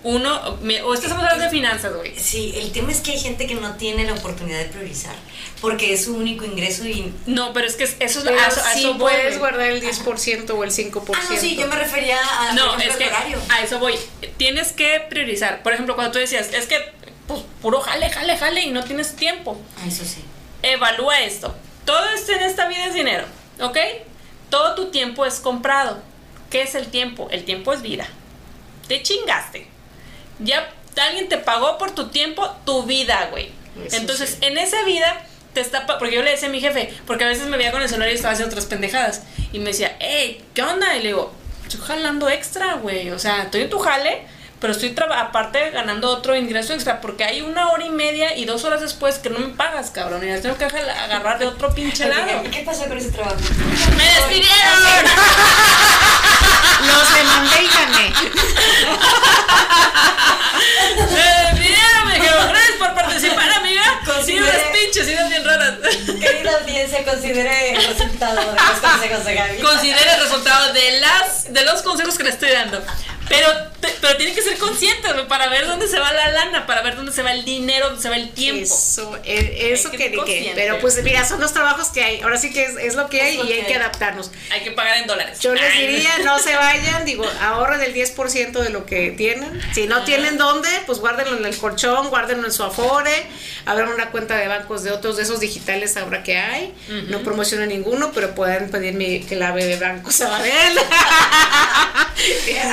uno, 0.03 0.57
me- 0.63 0.81
o 0.81 0.95
estamos 0.95 1.19
hablando 1.19 1.43
de 1.43 1.51
finanzas, 1.51 1.93
güey. 1.93 2.17
Sí, 2.17 2.53
el 2.57 2.71
tema 2.71 2.91
es 2.91 3.01
que 3.01 3.11
hay 3.11 3.19
gente 3.19 3.45
que 3.45 3.53
no 3.53 3.75
tiene 3.75 4.03
la 4.03 4.13
oportunidad 4.13 4.57
de 4.57 4.65
priorizar 4.65 5.13
porque 5.61 5.93
es 5.93 6.05
su 6.05 6.15
único 6.15 6.43
ingreso 6.43 6.87
y... 6.87 7.13
No, 7.27 7.53
pero 7.53 7.67
es 7.67 7.75
que 7.75 7.83
eso 7.83 7.97
es 7.99 8.15
Pero 8.25 8.39
a 8.39 8.47
eso- 8.47 8.61
a 8.61 8.73
sí 8.73 8.79
eso 8.79 8.93
voy, 8.95 9.13
puedes 9.13 9.37
guardar 9.37 9.67
el 9.67 9.79
10% 9.81 10.49
o 10.55 10.63
el 10.63 10.71
5%. 10.71 11.11
Ah, 11.15 11.23
no, 11.29 11.37
sí, 11.39 11.55
yo 11.55 11.67
me 11.67 11.75
refería 11.75 12.17
a 12.19 12.53
No, 12.53 12.75
es 12.79 12.95
que 12.97 13.05
horario. 13.05 13.37
a 13.49 13.61
eso 13.61 13.77
voy. 13.77 13.93
Tienes 14.37 14.71
que 14.71 15.05
priorizar. 15.07 15.61
Por 15.61 15.73
ejemplo, 15.73 15.93
cuando 15.93 16.13
tú 16.13 16.17
decías, 16.17 16.49
es 16.51 16.65
que 16.65 16.77
pues 17.31 17.43
puro 17.61 17.81
jale, 17.81 18.09
jale, 18.09 18.37
jale 18.37 18.61
y 18.61 18.71
no 18.71 18.83
tienes 18.83 19.15
tiempo. 19.15 19.59
Eso 19.85 20.05
sí. 20.05 20.23
Evalúa 20.61 21.21
esto. 21.21 21.55
Todo 21.85 22.09
esto 22.09 22.31
en 22.33 22.41
esta 22.43 22.67
vida 22.67 22.85
es 22.85 22.93
dinero, 22.93 23.25
¿ok? 23.59 23.77
Todo 24.49 24.75
tu 24.75 24.91
tiempo 24.91 25.25
es 25.25 25.39
comprado. 25.39 25.99
¿Qué 26.49 26.61
es 26.61 26.75
el 26.75 26.87
tiempo? 26.87 27.27
El 27.31 27.45
tiempo 27.45 27.73
es 27.73 27.81
vida. 27.81 28.07
Te 28.87 29.01
chingaste. 29.01 29.67
Ya 30.39 30.69
alguien 31.01 31.29
te 31.29 31.37
pagó 31.37 31.77
por 31.77 31.91
tu 31.91 32.09
tiempo, 32.09 32.49
tu 32.65 32.83
vida, 32.83 33.27
güey. 33.31 33.51
Eso 33.85 33.95
Entonces, 33.97 34.31
sí. 34.31 34.45
en 34.45 34.57
esa 34.57 34.83
vida 34.83 35.25
te 35.53 35.61
está 35.61 35.87
porque 35.87 36.15
yo 36.15 36.23
le 36.23 36.31
decía 36.31 36.49
a 36.49 36.51
mi 36.51 36.59
jefe, 36.59 36.93
porque 37.07 37.23
a 37.23 37.27
veces 37.27 37.47
me 37.47 37.57
veía 37.57 37.71
con 37.71 37.81
el 37.81 37.89
celular 37.89 38.09
y 38.11 38.15
estaba 38.15 38.33
haciendo 38.33 38.53
otras 38.53 38.67
pendejadas 38.67 39.23
y 39.53 39.59
me 39.59 39.65
decía, 39.67 39.95
"Hey, 39.99 40.43
¿qué 40.53 40.61
onda?" 40.63 40.95
Y 40.95 41.01
le 41.01 41.07
digo, 41.07 41.33
"Estoy 41.63 41.81
jalando 41.81 42.29
extra, 42.29 42.75
güey. 42.75 43.09
O 43.11 43.19
sea, 43.19 43.43
estoy 43.43 43.61
en 43.61 43.69
tu 43.69 43.79
jale, 43.79 44.23
pero 44.61 44.71
estoy 44.73 44.91
traba- 44.91 45.19
aparte 45.19 45.71
ganando 45.71 46.09
otro 46.09 46.35
ingreso 46.35 46.73
extra 46.73 47.01
porque 47.01 47.23
hay 47.25 47.41
una 47.41 47.69
hora 47.71 47.83
y 47.83 47.89
media 47.89 48.37
y 48.37 48.45
dos 48.45 48.63
horas 48.63 48.79
después 48.79 49.17
que 49.19 49.29
no 49.29 49.39
me 49.39 49.49
pagas, 49.49 49.89
cabrón, 49.91 50.23
y 50.25 50.31
las 50.31 50.41
tengo 50.41 50.57
que 50.57 50.63
agarrar 50.65 51.37
de 51.39 51.47
otro 51.47 51.73
pinche 51.73 52.07
lado." 52.07 52.43
¿Qué, 52.43 52.51
qué 52.51 52.61
pasó 52.61 52.85
con 52.85 52.97
ese 52.97 53.11
trabajo? 53.11 53.35
¡Me 53.97 54.03
despidieron! 54.03 54.47
Los 56.87 57.13
demandé 57.13 57.63
y 57.63 57.67
gané. 57.67 58.13
¡Me 61.11 61.43
despidieron! 61.43 62.07
Me 62.07 62.13
dijeron, 62.15 62.47
gracias 62.49 62.77
por 62.77 62.93
participar, 62.95 63.51
amiga. 63.53 63.83
Sí, 64.03 64.11
Consideré- 64.11 64.49
unas 64.49 64.77
pinches 64.77 65.07
ideas 65.07 65.29
bien 65.29 65.45
raras. 65.45 65.73
Querida 66.19 66.51
audiencia, 66.59 67.05
considere 67.05 67.71
el 67.75 67.85
resultado 67.87 68.35
de 68.39 68.45
los 68.45 68.79
consejos 68.79 69.25
de 69.25 69.33
Gaby. 69.35 69.57
Considere 69.59 70.13
el 70.15 70.21
resultado 70.21 70.73
de 70.73 70.99
las 70.99 71.53
de 71.53 71.63
los 71.65 71.81
consejos 71.81 72.17
que 72.17 72.23
le 72.23 72.29
estoy 72.31 72.49
dando. 72.51 72.81
Pero 73.31 73.47
te- 73.79 73.95
Pero 74.01 74.17
tienen 74.17 74.35
que 74.35 74.41
ser 74.41 74.57
conscientes, 74.57 75.11
para 75.27 75.47
ver 75.49 75.65
dónde 75.67 75.87
se 75.87 75.99
va 75.99 76.11
la 76.11 76.29
lana, 76.31 76.65
para 76.67 76.81
ver 76.81 76.95
dónde 76.95 77.11
se 77.11 77.21
va 77.23 77.31
el 77.33 77.45
dinero, 77.45 77.87
dónde 77.87 78.01
se 78.01 78.09
va 78.09 78.15
el 78.17 78.31
tiempo. 78.31 78.63
Eso, 78.63 79.17
e- 79.23 79.71
eso 79.73 79.89
que 79.91 79.97
que, 79.97 80.11
que- 80.11 80.51
pero 80.55 80.79
pues 80.79 81.01
mira, 81.03 81.23
son 81.27 81.39
los 81.39 81.53
trabajos 81.53 81.89
que 81.89 82.03
hay. 82.03 82.21
Ahora 82.21 82.37
sí 82.37 82.51
que 82.51 82.63
es, 82.65 82.77
es 82.77 82.95
lo 82.95 83.07
que 83.09 83.21
hay 83.21 83.37
lo 83.37 83.45
y 83.45 83.53
hay 83.53 83.63
que 83.65 83.75
adaptarnos. 83.75 84.31
Hay 84.51 84.61
que 84.63 84.71
pagar 84.71 84.97
en 84.97 85.07
dólares. 85.07 85.39
Yo 85.39 85.53
les 85.53 85.63
Ay, 85.73 85.87
diría, 85.87 86.17
no 86.25 86.37
se 86.39 86.55
vayan, 86.55 87.05
digo, 87.05 87.25
ahorren 87.41 87.81
el 87.81 87.93
10% 87.93 88.51
de 88.59 88.69
lo 88.69 88.85
que 88.85 89.11
tienen. 89.11 89.61
Si 89.73 89.87
no 89.87 90.03
tienen 90.03 90.37
dónde, 90.37 90.69
pues 90.85 90.99
guárdenlo 90.99 91.37
en 91.37 91.45
el 91.45 91.55
colchón, 91.57 92.09
guárdenlo 92.09 92.45
en 92.47 92.53
su 92.53 92.63
Afore, 92.63 93.25
abran 93.65 93.89
una 93.89 94.09
cuenta 94.11 94.35
de 94.37 94.47
bancos 94.47 94.83
de 94.83 94.91
otros 94.91 95.17
de 95.17 95.23
esos 95.23 95.39
digitales 95.39 95.95
ahora 95.97 96.23
que 96.23 96.37
hay. 96.37 96.73
No 97.07 97.19
promociono 97.23 97.65
ninguno, 97.65 98.11
pero 98.13 98.33
pueden 98.35 98.69
pedir 98.71 98.93
mi 98.93 99.21
clave 99.23 99.65
de 99.65 99.77
Banco 99.77 100.11
Sabadell. 100.11 100.77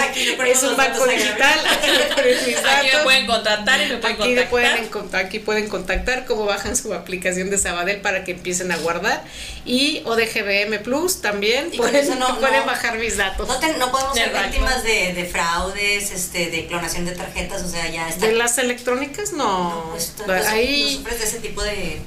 Aquí 0.09 0.33
ponemos 0.37 0.48
es 0.51 0.63
un 0.63 0.77
banco 0.77 1.07
digital. 1.07 1.61
aquí 1.67 2.89
me 2.97 2.99
pueden 3.05 3.27
contratar 3.27 3.81
y 3.81 3.87
me 3.87 3.97
pueden 3.99 4.17
Aquí, 4.17 4.35
contactar. 4.35 4.49
pueden, 4.51 5.17
aquí 5.27 5.39
pueden 5.39 5.69
contactar 5.69 6.25
cómo 6.25 6.45
bajan 6.45 6.77
su 6.77 6.93
aplicación 6.95 7.51
de 7.51 7.59
Sabadell 7.59 8.01
para 8.01 8.25
que 8.25 8.33
empiecen 8.33 8.73
a 8.73 8.77
guardar. 8.77 9.25
Y 9.65 10.03
ODGBM 10.05 10.83
Plus 10.83 11.21
también 11.21 11.69
Y 11.73 11.77
pueden, 11.77 11.97
eso 11.97 12.15
no- 12.15 12.39
pueden 12.41 12.61
no- 12.61 12.67
bajar 12.67 12.99
mis 12.99 13.17
datos. 13.17 13.47
No, 13.49 13.59
te- 13.59 13.77
no 13.77 13.91
podemos 13.91 14.15
ser 14.17 14.33
banco. 14.33 14.49
víctimas 14.49 14.83
de, 14.85 15.13
de 15.15 15.25
fraudes, 15.25 16.11
este, 16.11 16.51
de 16.51 16.67
clonación 16.67 17.05
de 17.05 17.13
tarjetas, 17.13 17.63
o 17.63 17.69
sea, 17.69 17.89
ya 17.91 18.09
está. 18.09 18.27
De 18.27 18.33
las 18.33 18.59
electrónicas, 18.59 19.33
no. 19.33 19.49
No, 19.49 19.91
pues, 19.93 20.15
tú- 20.17 20.25
pues, 20.25 20.45
no 20.45 20.51
Ahí. 20.51 20.97
sufres 20.97 21.19
de 21.19 21.25
ese 21.25 21.39
tipo 21.41 21.63
de. 21.63 22.01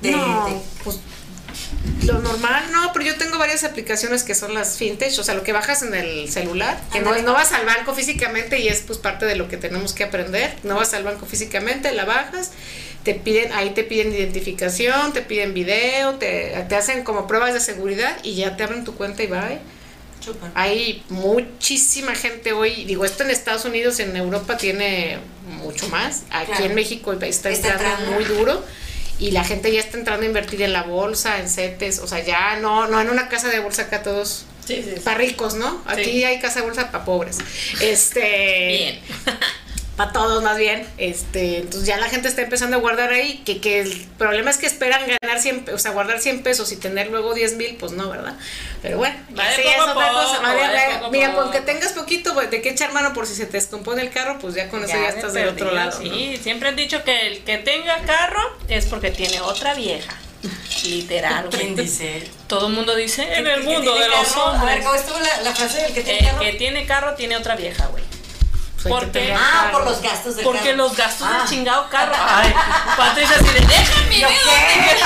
de, 0.00 0.10
no, 0.12 0.46
de- 0.48 0.60
pues, 0.84 0.98
lo 2.04 2.18
normal, 2.18 2.64
no, 2.72 2.92
pero 2.92 3.04
yo 3.04 3.16
tengo 3.16 3.38
varias 3.38 3.64
aplicaciones 3.64 4.24
que 4.24 4.34
son 4.34 4.54
las 4.54 4.76
fintech, 4.76 5.18
o 5.18 5.24
sea, 5.24 5.34
lo 5.34 5.42
que 5.42 5.52
bajas 5.52 5.82
en 5.82 5.94
el 5.94 6.30
celular, 6.30 6.78
que 6.92 7.00
no, 7.00 7.16
no 7.22 7.32
vas 7.32 7.52
al 7.52 7.64
banco 7.66 7.94
físicamente 7.94 8.58
y 8.60 8.68
es 8.68 8.80
pues 8.80 8.98
parte 8.98 9.26
de 9.26 9.36
lo 9.36 9.48
que 9.48 9.56
tenemos 9.56 9.92
que 9.92 10.04
aprender, 10.04 10.54
no 10.64 10.76
vas 10.76 10.92
al 10.94 11.04
banco 11.04 11.26
físicamente, 11.26 11.92
la 11.92 12.04
bajas, 12.04 12.50
te 13.04 13.14
piden, 13.14 13.52
ahí 13.52 13.70
te 13.70 13.84
piden 13.84 14.12
identificación, 14.12 15.12
te 15.12 15.22
piden 15.22 15.54
video, 15.54 16.14
te, 16.14 16.54
te 16.68 16.76
hacen 16.76 17.04
como 17.04 17.26
pruebas 17.26 17.54
de 17.54 17.60
seguridad 17.60 18.16
y 18.22 18.34
ya 18.34 18.56
te 18.56 18.64
abren 18.64 18.84
tu 18.84 18.94
cuenta 18.94 19.22
y 19.22 19.26
bye. 19.26 19.58
Chupa. 20.20 20.50
Hay 20.54 21.02
muchísima 21.10 22.14
gente 22.14 22.52
hoy, 22.52 22.84
digo, 22.86 23.04
esto 23.04 23.24
en 23.24 23.30
Estados 23.30 23.66
Unidos, 23.66 24.00
en 24.00 24.16
Europa 24.16 24.56
tiene 24.56 25.18
mucho 25.58 25.88
más, 25.88 26.22
aquí 26.30 26.46
Claro. 26.46 26.64
en 26.66 26.74
México 26.74 27.12
está, 27.12 27.50
entrando. 27.50 28.10
muy 28.12 28.24
duro 28.24 28.64
y 29.18 29.30
la 29.30 29.44
gente 29.44 29.72
ya 29.72 29.80
está 29.80 29.98
entrando 29.98 30.24
a 30.24 30.26
invertir 30.26 30.62
en 30.62 30.72
la 30.72 30.82
bolsa, 30.82 31.40
en 31.40 31.48
CETES, 31.48 32.00
o 32.00 32.06
sea, 32.06 32.24
ya 32.24 32.56
no, 32.60 32.88
no 32.88 33.00
en 33.00 33.10
una 33.10 33.28
casa 33.28 33.48
de 33.48 33.60
bolsa 33.60 33.82
acá 33.82 34.02
todos 34.02 34.46
Sí, 34.66 34.76
sí, 34.82 34.92
sí. 34.94 35.00
para 35.00 35.18
ricos, 35.18 35.54
¿no? 35.54 35.82
Aquí 35.86 36.24
hay 36.24 36.38
casa 36.40 36.60
de 36.60 36.66
bolsa 36.66 36.90
para 36.90 37.04
pobres. 37.04 37.38
Este, 37.80 38.66
Bien. 38.66 39.00
para 39.96 40.12
todos 40.12 40.42
más 40.42 40.56
bien. 40.58 40.86
Este, 40.98 41.58
entonces 41.58 41.86
ya 41.86 41.96
la 41.98 42.08
gente 42.08 42.28
está 42.28 42.42
empezando 42.42 42.76
a 42.76 42.80
guardar 42.80 43.12
ahí, 43.12 43.42
que, 43.46 43.60
que 43.60 43.80
el 43.80 44.06
problema 44.18 44.50
es 44.50 44.56
que 44.58 44.66
esperan 44.66 45.02
ganar 45.20 45.40
100, 45.40 45.64
pe- 45.64 45.72
o 45.72 45.78
sea, 45.78 45.92
guardar 45.92 46.20
100 46.20 46.42
pesos 46.42 46.72
y 46.72 46.76
tener 46.76 47.08
luego 47.10 47.32
10 47.34 47.56
mil, 47.56 47.76
pues 47.76 47.92
no, 47.92 48.08
¿verdad? 48.10 48.34
Pero 48.82 48.98
bueno, 48.98 49.16
Va 49.38 49.44
de 49.48 49.52
esa 49.54 49.62
ya 49.62 49.76
poco 49.78 49.84
es 49.90 49.96
otra 49.96 50.08
poco, 50.08 50.22
cosa. 50.24 50.40
Va 50.42 50.52
de- 50.54 50.60
va 50.60 50.68
de 50.68 50.76
va- 50.78 50.94
poco 50.94 51.06
a 51.06 51.10
mira, 51.10 51.32
con 51.34 51.50
que 51.52 51.60
tengas 51.60 51.92
poquito, 51.92 52.34
pues, 52.34 52.50
de 52.50 52.60
qué 52.62 52.70
echar 52.70 52.92
mano 52.92 53.12
por 53.12 53.26
si 53.26 53.34
se 53.34 53.46
te 53.46 53.52
descompone 53.52 54.02
el 54.02 54.10
carro, 54.10 54.38
pues 54.40 54.54
ya 54.54 54.68
con 54.68 54.82
eso 54.84 54.92
ya, 54.92 55.08
estás 55.08 55.32
del 55.32 55.48
otro 55.48 55.70
lado. 55.70 55.98
¿no? 56.02 56.10
Sí, 56.14 56.38
siempre 56.42 56.68
han 56.68 56.76
dicho 56.76 57.02
que 57.04 57.26
el 57.28 57.44
que 57.44 57.58
tenga 57.58 57.98
carro 58.00 58.40
es 58.68 58.86
porque 58.86 59.10
tiene 59.10 59.40
otra 59.40 59.74
vieja. 59.74 60.14
Literal, 60.84 61.46
güey. 61.48 61.58
¿Quién 61.58 61.76
dice? 61.76 62.28
Todo 62.48 62.66
el 62.66 62.74
mundo 62.74 62.94
dice 62.94 63.22
en 63.22 63.46
el 63.46 63.60
¿Que 63.62 63.66
mundo 63.66 63.94
de 63.94 64.08
los 64.08 64.18
carro? 64.28 64.46
A 64.48 64.52
ver, 64.52 64.60
hombres. 64.60 64.84
¿cómo 64.84 64.94
estuvo 64.96 65.18
la, 65.20 65.40
la 65.42 65.54
frase 65.54 65.80
del 65.82 65.94
que 65.94 66.02
tiene 66.02 66.18
El 66.18 66.26
carro? 66.26 66.40
que 66.40 66.52
tiene 66.52 66.86
carro 66.86 67.14
tiene 67.14 67.36
otra 67.36 67.56
vieja, 67.56 67.86
güey. 67.86 68.04
Hay 68.86 68.92
que 68.92 68.98
¿Por 68.98 69.04
qué? 69.06 69.20
tener 69.20 69.36
Ah, 69.36 69.50
carro. 69.64 69.72
por 69.72 69.84
los 69.90 70.00
gastos 70.02 70.36
del 70.36 70.44
Porque 70.44 70.60
carro. 70.70 70.76
los 70.76 70.96
gastos 70.96 71.26
Ah. 71.30 71.38
del 71.38 71.48
chingado 71.48 71.88
carro. 71.88 72.14
Ay, 72.28 72.54
Patricia 72.96 73.36
así 73.36 73.44
de, 73.48 73.60
déjame 73.60 74.20
¿Yo 74.20 74.28
ver 74.28 74.36
qué? 74.38 74.96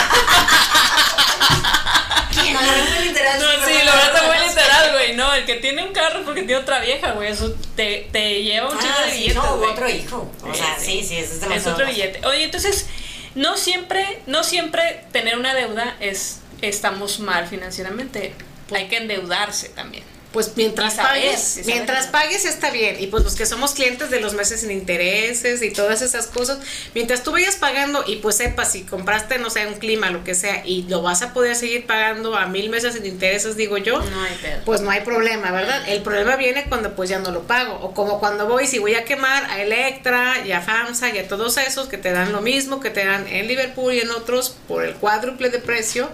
No, 2.53 2.59
agarré 2.61 2.83
muy 2.83 3.09
literal. 3.09 3.41
No, 3.41 3.47
sí, 3.67 3.73
lo 3.85 3.93
verdad 3.93 4.27
muy 4.27 4.49
literal, 4.49 4.93
güey. 4.93 5.17
No, 5.17 5.35
el 5.35 5.45
que 5.45 5.55
tiene 5.57 5.83
un 5.85 5.93
carro 5.93 6.21
es 6.21 6.25
porque 6.25 6.43
tiene 6.43 6.57
otra 6.61 6.79
vieja, 6.81 7.13
güey. 7.13 7.31
Eso 7.31 7.55
te, 7.77 8.09
te 8.11 8.43
lleva 8.43 8.69
un 8.71 8.79
chingo 8.79 8.95
Ah, 8.99 9.05
de 9.05 9.11
sí, 9.11 9.17
billetes, 9.19 9.35
no, 9.37 9.57
güey. 9.57 9.71
otro 9.71 9.89
hijo. 9.89 10.33
O 10.43 10.55
sea, 10.55 10.77
sí, 10.79 11.05
sí, 11.07 11.17
eso 11.19 11.27
es 11.27 11.33
Es 11.35 11.41
demasiado. 11.41 11.73
otro 11.75 11.87
billete. 11.87 12.27
Oye, 12.27 12.45
entonces, 12.45 12.87
no 13.35 13.57
siempre, 13.57 14.23
no 14.27 14.45
siempre 14.45 15.05
tener 15.13 15.39
una 15.39 15.55
deuda 15.55 15.97
es 16.01 16.41
estamos 16.63 17.21
mal 17.21 17.47
financieramente. 17.47 18.35
Hay 18.75 18.89
que 18.89 18.97
endeudarse 18.99 19.69
también. 19.71 20.05
Pues 20.33 20.53
mientras 20.57 20.95
saber, 20.97 21.23
pagues, 21.23 21.41
saber. 21.41 21.67
mientras 21.67 22.07
pagues 22.09 22.45
está 22.45 22.71
bien. 22.71 22.97
Y 23.01 23.07
pues 23.07 23.25
los 23.25 23.35
que 23.35 23.47
somos 23.47 23.73
clientes 23.73 24.11
de 24.11 24.21
los 24.21 24.35
meses 24.35 24.61
sin 24.61 24.71
intereses 24.71 25.63
y 25.63 25.71
todas 25.73 26.03
esas 26.03 26.27
cosas, 26.27 26.59
mientras 26.95 27.23
tú 27.23 27.33
vayas 27.33 27.57
pagando 27.57 28.05
y 28.07 28.17
pues 28.17 28.37
sepas 28.37 28.73
si 28.73 28.83
compraste, 28.83 29.39
no 29.39 29.49
sé, 29.49 29.67
un 29.67 29.75
clima, 29.75 30.11
lo 30.11 30.25
que 30.25 30.35
sea, 30.35 30.67
y 30.67 30.83
lo 30.83 31.01
vas 31.03 31.23
a 31.23 31.33
poder 31.33 31.57
seguir 31.57 31.87
pagando 31.87 32.37
a 32.37 32.47
mil 32.47 32.69
meses 32.69 32.95
sin 32.95 33.07
intereses, 33.07 33.57
digo 33.57 33.79
yo, 33.79 34.01
No 34.01 34.23
hay 34.23 34.35
pedo. 34.43 34.61
pues 34.67 34.83
no 34.83 34.91
hay 34.91 35.01
problema, 35.01 35.51
¿verdad? 35.51 35.89
El 35.89 36.03
problema 36.03 36.37
viene 36.37 36.67
cuando 36.69 36.95
pues 36.95 37.09
ya 37.09 37.19
no 37.21 37.31
lo 37.31 37.45
pago. 37.45 37.79
O 37.81 37.95
como 37.95 38.21
cuando 38.21 38.47
voy, 38.47 38.67
si 38.67 38.79
voy 38.79 38.95
a 38.97 39.05
quemar 39.05 39.45
a 39.47 39.63
Electra 39.63 40.45
y 40.47 40.53
a 40.53 40.61
FAMSA 40.61 41.09
y 41.15 41.19
a 41.19 41.27
todos 41.29 41.57
esos 41.57 41.89
que 41.89 41.97
te 41.97 42.13
dan 42.13 42.33
lo 42.33 42.43
mismo 42.43 42.81
que 42.81 42.91
te 42.91 43.05
dan 43.05 43.27
en 43.29 43.49
Liverpool 43.49 43.95
y 43.95 44.01
en 44.01 44.11
otros 44.11 44.55
por 44.69 44.85
el 44.85 44.95
cuádruple 44.95 45.49
de 45.49 45.59
precio. 45.59 46.11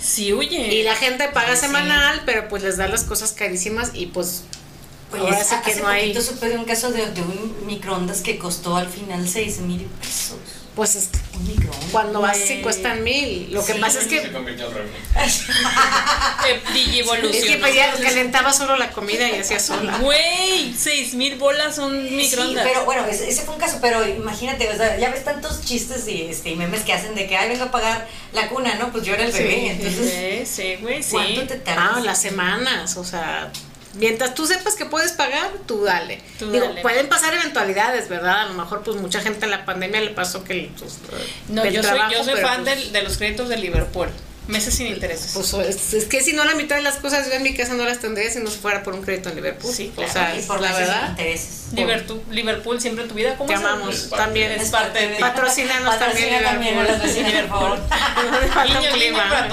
Sí, 0.00 0.32
oye. 0.32 0.74
Y 0.74 0.82
la 0.82 0.94
gente 0.94 1.28
paga 1.28 1.54
Sí, 1.54 1.60
sí. 1.60 1.66
semanal, 1.66 2.22
pero 2.26 2.48
pues 2.48 2.62
les 2.62 2.76
da 2.76 2.88
las 2.88 3.04
cosas 3.04 3.32
carísimas 3.32 3.90
y 3.94 4.06
pues 4.06 4.42
Oye, 5.12 5.22
ahora 5.22 5.38
hace 5.40 5.56
que 5.64 5.76
no 5.80 5.88
hay. 5.88 6.20
supe 6.20 6.48
de 6.48 6.56
un 6.58 6.64
caso 6.64 6.90
de, 6.92 7.06
de 7.10 7.22
un 7.22 7.66
microondas 7.66 8.20
que 8.22 8.38
costó 8.38 8.76
al 8.76 8.88
final 8.88 9.28
6 9.28 9.58
mil 9.60 9.82
pesos. 10.00 10.36
Pues 10.74 10.94
es- 10.96 11.08
microondas. 11.12 11.25
Cuando 11.92 12.20
vas 12.20 12.36
sí 12.36 12.60
cuestan 12.62 13.02
mil. 13.04 13.48
Lo 13.52 13.64
que 13.64 13.74
Sí, 13.74 13.78
pasa 13.80 13.98
es 14.00 14.04
Se 14.04 14.10
que 14.22 14.32
convirtió 14.32 14.66
en. 14.66 14.88
Eh, 16.48 16.62
es 17.32 17.44
que 17.44 17.56
pues 17.56 17.74
ya 17.74 17.92
calentaba 17.94 18.52
solo 18.52 18.76
la 18.76 18.90
comida 18.92 19.28
y 19.28 19.40
hacía 19.40 19.58
sola. 19.58 19.98
Güey, 19.98 20.72
seis 20.76 21.14
mil 21.14 21.36
bolas 21.36 21.78
un 21.78 22.16
microondas. 22.16 22.64
Sí, 22.64 22.70
pero 22.72 22.84
bueno, 22.84 23.04
ese, 23.06 23.28
ese 23.28 23.42
fue 23.42 23.54
un 23.54 23.60
caso, 23.60 23.78
pero 23.80 24.06
imagínate, 24.06 24.68
o 24.68 24.76
sea, 24.76 24.96
ya 24.98 25.10
ves 25.10 25.24
tantos 25.24 25.64
chistes 25.64 26.06
y, 26.06 26.22
este, 26.22 26.50
y 26.50 26.56
memes 26.56 26.82
que 26.82 26.92
hacen 26.92 27.14
de 27.16 27.26
que, 27.26 27.36
ay, 27.36 27.48
vengo 27.48 27.64
a 27.64 27.70
pagar 27.72 28.06
la 28.32 28.48
cuna, 28.48 28.74
¿no? 28.76 28.92
Pues 28.92 29.04
yo 29.04 29.14
era 29.14 29.24
el 29.24 29.32
Sí. 29.32 29.38
bebé, 29.38 29.70
entonces, 29.72 30.48
Sí, 30.48 30.62
sí, 30.62 30.76
güey, 30.80 31.02
sí. 31.02 31.10
¿cuánto 31.12 31.46
te 31.48 31.56
tardas? 31.56 31.90
Ah, 31.96 32.00
las 32.00 32.20
semanas, 32.22 32.96
o 32.96 33.04
sea, 33.04 33.50
mientras 33.96 34.34
tú 34.34 34.46
sepas 34.46 34.74
que 34.74 34.86
puedes 34.86 35.12
pagar, 35.12 35.50
tú 35.66 35.84
dale. 35.84 36.22
Tú 36.38 36.50
Digo, 36.50 36.66
dale. 36.66 36.82
pueden 36.82 37.08
pasar 37.08 37.34
eventualidades, 37.34 38.08
¿verdad? 38.08 38.42
A 38.42 38.46
lo 38.46 38.54
mejor 38.54 38.82
pues 38.82 38.96
mucha 38.96 39.20
gente 39.20 39.44
en 39.44 39.50
la 39.50 39.64
pandemia 39.64 40.00
le 40.00 40.10
pasó 40.10 40.44
que 40.44 40.70
pues, 40.78 40.98
No, 41.48 41.64
yo 41.66 41.82
soy, 41.82 41.98
yo 42.12 42.24
soy 42.24 42.40
fan 42.40 42.64
pues, 42.64 42.92
de 42.92 43.02
los 43.02 43.16
créditos 43.16 43.48
de 43.48 43.56
Liverpool. 43.58 44.08
Meses 44.48 44.74
sin 44.74 44.86
intereses. 44.86 45.32
Pues 45.34 45.52
es, 45.54 45.92
es 45.94 46.04
que 46.04 46.22
si 46.22 46.32
no 46.32 46.44
la 46.44 46.54
mitad 46.54 46.76
de 46.76 46.82
las 46.82 46.96
cosas 46.96 47.26
yo 47.26 47.32
en 47.32 47.42
mi 47.42 47.54
casa 47.54 47.74
no 47.74 47.84
las 47.84 47.98
tendría 47.98 48.30
si 48.30 48.38
no 48.38 48.48
fuera 48.50 48.84
por 48.84 48.94
un 48.94 49.02
crédito 49.02 49.28
en 49.28 49.34
Liverpool. 49.36 49.74
Sí, 49.74 49.90
O 49.94 49.96
claro. 49.96 50.12
sea, 50.12 50.36
y 50.36 50.42
por 50.42 50.60
la 50.60 50.72
verdad. 50.72 51.08
intereses. 51.10 51.72
Liverpool, 51.72 52.22
Liverpool 52.30 52.80
siempre 52.80 53.02
en 53.02 53.08
tu 53.08 53.16
vida. 53.16 53.34
¿Cómo 53.36 53.48
Te 53.48 53.54
amamos 53.56 53.92
Es 53.94 54.10
también. 54.10 54.52
Es 54.52 54.68
parte 54.70 55.08
de. 55.08 55.16
Patrocínanos 55.16 55.98
también, 55.98 56.44
también 56.44 56.76
falta 56.76 57.04
un 58.62 58.68
Niño, 58.80 58.90
clima. 58.92 59.48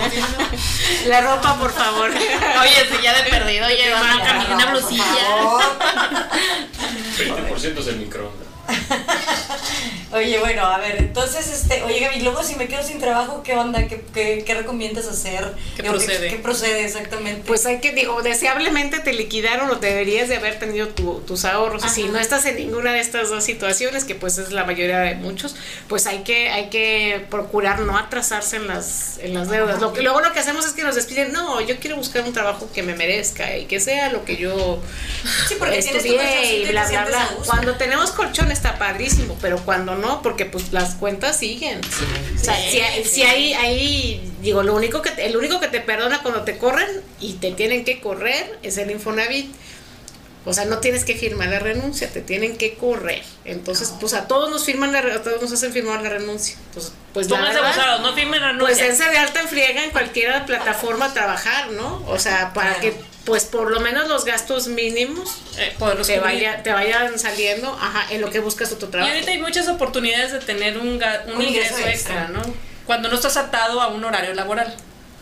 La 1.07 1.21
ropa, 1.21 1.57
por 1.57 1.73
favor. 1.73 2.11
Oye, 2.11 2.95
si 2.95 3.01
ya 3.03 3.13
de 3.23 3.29
perdido, 3.29 3.65
oye, 3.65 3.77
Te 3.77 3.93
una 3.95 4.55
una 4.55 4.71
por 4.71 4.79
blusilla. 4.79 5.03
favor. 5.03 5.63
20% 7.57 7.79
es 7.79 7.87
el 7.87 7.95
microondas. 7.97 8.47
Oye, 10.13 10.39
bueno, 10.39 10.63
a 10.65 10.77
ver, 10.77 10.97
entonces, 10.97 11.47
este, 11.51 11.81
oye 11.83 11.99
Gaby, 11.99 12.21
luego 12.21 12.43
si 12.43 12.55
me 12.55 12.67
quedo 12.67 12.83
sin 12.83 12.99
trabajo, 12.99 13.41
¿qué 13.43 13.55
onda? 13.55 13.87
¿Qué, 13.87 14.03
qué, 14.13 14.43
qué 14.45 14.53
recomiendas 14.53 15.07
hacer? 15.07 15.53
¿Qué 15.75 15.81
Digo, 15.81 15.95
procede? 15.95 16.27
¿Qué, 16.29 16.35
procede 16.37 16.85
exactamente? 16.85 17.41
Pues 17.47 17.65
hay 17.65 17.79
que, 17.79 17.91
digo, 17.93 18.21
deseablemente 18.21 18.99
te 18.99 19.13
liquidaron 19.13 19.69
o 19.71 19.75
deberías 19.75 20.29
de 20.29 20.35
haber 20.35 20.59
tenido 20.59 20.89
tu- 20.89 21.21
tus 21.21 21.45
ahorros. 21.45 21.83
Y 21.85 21.89
si 21.89 22.03
Ajá. 22.03 22.11
no 22.11 22.19
estás 22.19 22.45
en 22.45 22.57
ninguna 22.57 22.93
de 22.93 22.99
estas 22.99 23.29
dos 23.29 23.43
situaciones, 23.43 24.03
que 24.03 24.13
pues 24.15 24.37
es 24.37 24.51
la 24.51 24.65
mayoría 24.65 24.99
de 24.99 25.15
muchos, 25.15 25.55
pues 25.87 26.05
hay 26.05 26.19
que, 26.19 26.49
hay 26.49 26.69
que 26.69 27.25
procurar 27.31 27.79
no 27.79 27.97
atrasarse 27.97 28.57
en 28.57 28.67
las, 28.67 29.17
en 29.19 29.33
las 29.33 29.49
deudas. 29.49 29.81
Lo 29.81 29.93
que, 29.93 30.01
luego 30.03 30.21
lo 30.21 30.31
que 30.31 30.39
hacemos 30.39 30.65
es 30.65 30.73
que 30.73 30.83
nos 30.83 30.95
despiden, 30.95 31.31
no, 31.33 31.59
yo 31.61 31.77
quiero 31.79 31.95
buscar 31.95 32.23
un 32.23 32.33
trabajo 32.33 32.69
que 32.73 32.83
me 32.83 32.93
merezca 32.95 33.57
y 33.57 33.65
que 33.65 33.79
sea 33.79 34.11
lo 34.11 34.25
que 34.25 34.37
yo 34.37 34.79
sí, 35.47 35.55
porque 35.57 35.79
estudié 35.79 36.57
y 36.57 36.65
bla, 36.69 36.87
bla, 36.87 37.05
bla. 37.05 37.29
Cuando 37.47 37.75
tenemos 37.77 38.11
colchón 38.11 38.51
está 38.51 38.77
padrísimo, 38.77 39.37
pero 39.41 39.57
cuando 39.65 39.95
no, 39.95 40.02
porque 40.21 40.45
pues 40.45 40.71
las 40.73 40.95
cuentas 40.95 41.37
siguen. 41.37 41.79
O 41.79 42.39
sea, 42.43 42.55
Sí, 42.55 42.79
si, 43.03 43.09
si 43.09 43.23
hay, 43.23 43.53
hay, 43.53 44.31
digo, 44.41 44.63
lo 44.63 44.73
único 44.75 45.01
que 45.01 45.11
te- 45.11 45.25
el 45.25 45.37
único 45.37 45.59
que 45.59 45.67
te 45.67 45.79
perdona 45.79 46.21
cuando 46.21 46.41
te 46.43 46.57
corren 46.57 46.87
y 47.19 47.33
te 47.33 47.51
tienen 47.51 47.85
que 47.85 47.99
correr 48.01 48.59
es 48.63 48.77
el 48.77 48.91
Infonavit. 48.91 49.53
O 50.45 50.51
sea, 50.53 50.65
no 50.65 50.79
tienes 50.79 51.05
que 51.05 51.15
firmar 51.15 51.47
la 51.47 51.59
renuncia, 51.59 52.09
te 52.11 52.19
tienen 52.21 52.57
que 52.57 52.73
correr. 52.75 53.23
Entonces, 53.45 53.93
pues 54.01 54.13
a 54.13 54.27
todos 54.27 54.49
nos 54.51 54.65
firman 54.65 54.91
la, 54.91 54.99
a 54.99 55.21
todos 55.23 55.41
nos 55.41 55.51
hacen 55.53 55.71
firmar 55.71 56.01
la 56.01 56.09
renuncia. 56.09 56.57
Entonces, 56.67 56.91
pues 57.13 57.29
la 57.29 57.39
verdad, 57.39 57.63
abusados, 57.65 58.01
no 58.01 58.13
firmen 58.13 58.41
pues 58.41 58.51
renuncia. 58.77 58.85
dense 58.87 59.09
de 59.09 59.17
alta 59.17 59.39
en 59.39 59.47
friega 59.47 59.85
en 59.85 59.91
cualquier 59.91 60.45
plataforma 60.45 61.05
a 61.05 61.13
trabajar, 61.13 61.71
¿no? 61.71 62.03
O 62.07 62.19
sea, 62.19 62.51
para 62.53 62.75
que 62.81 62.93
pues 63.25 63.45
por 63.45 63.71
lo 63.71 63.79
menos 63.79 64.07
los 64.09 64.25
gastos 64.25 64.67
mínimos 64.67 65.29
Eh, 65.57 65.69
te, 65.69 65.75
cubrir. 65.77 66.19
vaya, 66.21 66.63
te 66.63 66.71
vayan 66.73 67.17
saliendo 67.17 67.69
ajá, 67.71 68.05
en 68.13 68.21
lo 68.21 68.29
que 68.29 68.39
buscas 68.39 68.69
tu 68.77 68.85
Y 68.85 68.89
trabajo. 68.89 69.11
ahorita 69.13 69.31
hay 69.31 69.39
muchas 69.39 69.67
oportunidades 69.67 70.31
de 70.33 70.39
tener 70.39 70.77
un, 70.77 70.99
ga- 70.99 71.25
un 71.27 71.35
Un 71.37 71.41
ingreso 71.41 71.77
ingreso 71.77 71.89
extra, 71.89 72.27
¿no? 72.27 72.41
Cuando 72.85 73.07
no 73.09 73.15
estás 73.15 73.37
atado 73.37 73.81
a 73.81 73.87
un 73.87 74.03
horario 74.03 74.33
laboral. 74.33 74.75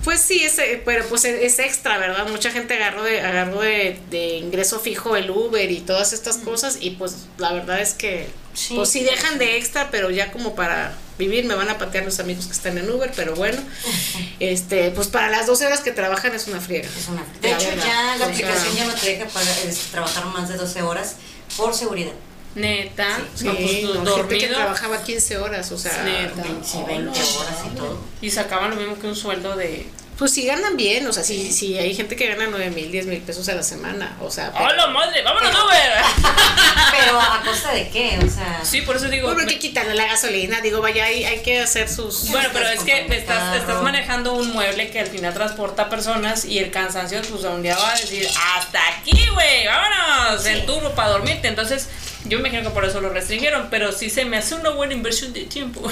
Pues 0.03 0.19
sí, 0.19 0.43
es, 0.43 0.57
eh, 0.57 0.81
pero 0.83 1.05
pues 1.05 1.25
es, 1.25 1.43
es 1.43 1.59
extra, 1.59 1.99
¿verdad? 1.99 2.27
Mucha 2.27 2.49
gente 2.49 2.73
agarró 2.73 3.03
de, 3.03 3.21
agarró 3.21 3.61
de, 3.61 3.99
de 4.09 4.37
ingreso 4.37 4.79
fijo 4.79 5.15
el 5.15 5.29
Uber 5.29 5.69
y 5.69 5.79
todas 5.81 6.11
estas 6.11 6.37
cosas 6.37 6.77
y 6.81 6.91
pues 6.91 7.27
la 7.37 7.51
verdad 7.53 7.79
es 7.81 7.93
que 7.93 8.27
Sí. 8.53 8.73
pues 8.75 8.89
sí 8.89 9.03
dejan 9.03 9.37
de 9.37 9.57
extra, 9.57 9.89
pero 9.91 10.09
ya 10.09 10.31
como 10.31 10.55
para 10.55 10.91
vivir 11.21 11.45
me 11.45 11.55
van 11.55 11.69
a 11.69 11.77
patear 11.77 12.03
los 12.03 12.19
amigos 12.19 12.45
que 12.47 12.53
están 12.53 12.77
en 12.77 12.89
Uber, 12.89 13.11
pero 13.15 13.35
bueno, 13.35 13.61
este 14.39 14.91
pues 14.91 15.07
para 15.07 15.29
las 15.29 15.45
12 15.47 15.67
horas 15.67 15.81
que 15.81 15.91
trabajan 15.91 16.33
es 16.33 16.47
una 16.47 16.59
friega. 16.59 16.87
Es 16.97 17.07
una- 17.07 17.23
De 17.41 17.49
La 17.51 17.57
hecho, 17.57 17.67
verdad. 17.69 17.85
ya 17.85 18.15
la 18.17 18.25
aplicación 18.25 18.75
ya 18.75 18.85
no 18.85 18.93
te 18.93 19.05
deja 19.09 19.25
para, 19.27 19.49
es, 19.61 19.77
trabajar 19.91 20.25
más 20.25 20.49
de 20.49 20.57
12 20.57 20.81
horas 20.81 21.15
por 21.57 21.73
seguridad. 21.73 22.13
Neta. 22.55 23.17
Sí, 23.35 23.45
no, 23.45 23.53
pues, 23.55 23.83
no, 23.83 24.15
gente 24.17 24.37
que 24.37 24.47
dormido. 24.47 24.55
trabajaba 24.55 25.01
15 25.03 25.37
horas, 25.37 25.71
o 25.71 25.77
sea, 25.77 26.03
Neta. 26.03 26.43
Sí, 26.65 26.79
20 26.85 27.09
horas 27.09 27.55
y 27.71 27.75
todo. 27.75 27.97
Y 28.21 28.29
sacaban 28.31 28.71
lo 28.71 28.75
mismo 28.75 28.99
que 28.99 29.07
un 29.07 29.15
sueldo 29.15 29.55
de. 29.55 29.85
Pues 30.21 30.33
sí 30.35 30.45
ganan 30.45 30.77
bien, 30.77 31.07
o 31.07 31.11
sea, 31.11 31.23
sí, 31.23 31.51
sí 31.51 31.79
hay 31.79 31.95
gente 31.95 32.15
que 32.15 32.27
gana 32.27 32.45
9 32.47 32.69
mil, 32.69 32.91
10 32.91 33.07
mil 33.07 33.19
pesos 33.21 33.49
a 33.49 33.55
la 33.55 33.63
semana, 33.63 34.15
o 34.21 34.29
sea, 34.29 34.51
pero- 34.53 34.65
¡Hola 34.65 34.85
madre! 34.85 35.23
¡Vámonos, 35.23 35.49
Uber! 35.51 35.91
Pero 36.91 37.19
a 37.19 37.41
costa 37.43 37.71
de 37.71 37.89
qué, 37.89 38.19
o 38.23 38.29
sea. 38.29 38.59
Sí, 38.63 38.81
por 38.81 38.97
eso 38.97 39.07
digo. 39.07 39.27
Bueno, 39.29 39.43
me- 39.45 39.51
que 39.51 39.57
quitarle 39.57 39.95
la 39.95 40.05
gasolina, 40.05 40.61
digo, 40.61 40.79
vaya, 40.79 41.05
hay, 41.05 41.23
hay 41.23 41.41
que 41.41 41.59
hacer 41.61 41.89
sus... 41.89 42.29
Bueno, 42.29 42.49
pero 42.53 42.67
es 42.69 42.81
que 42.81 43.07
estás, 43.15 43.55
estás 43.55 43.81
manejando 43.81 44.33
un 44.33 44.51
mueble 44.53 44.91
que 44.91 44.99
al 44.99 45.07
final 45.07 45.33
transporta 45.33 45.89
personas 45.89 46.45
y 46.45 46.59
el 46.59 46.69
cansancio, 46.69 47.19
pues 47.27 47.43
un 47.45 47.63
día 47.63 47.75
va 47.77 47.93
a 47.93 47.95
decir, 47.95 48.27
hasta 48.55 48.79
aquí, 48.99 49.17
güey, 49.33 49.65
vámonos, 49.65 50.45
en 50.45 50.65
turno 50.67 50.91
para 50.91 51.09
dormirte. 51.09 51.47
Entonces, 51.47 51.87
yo 52.25 52.37
me 52.39 52.49
imagino 52.49 52.69
que 52.69 52.73
por 52.75 52.85
eso 52.85 53.01
lo 53.01 53.09
restringieron, 53.09 53.69
pero 53.71 53.91
sí 53.91 54.09
se 54.11 54.25
me 54.25 54.37
hace 54.37 54.53
una 54.53 54.69
buena 54.69 54.93
inversión 54.93 55.33
de 55.33 55.45
tiempo. 55.45 55.81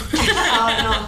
No, 0.49 0.83
no. 0.83 1.07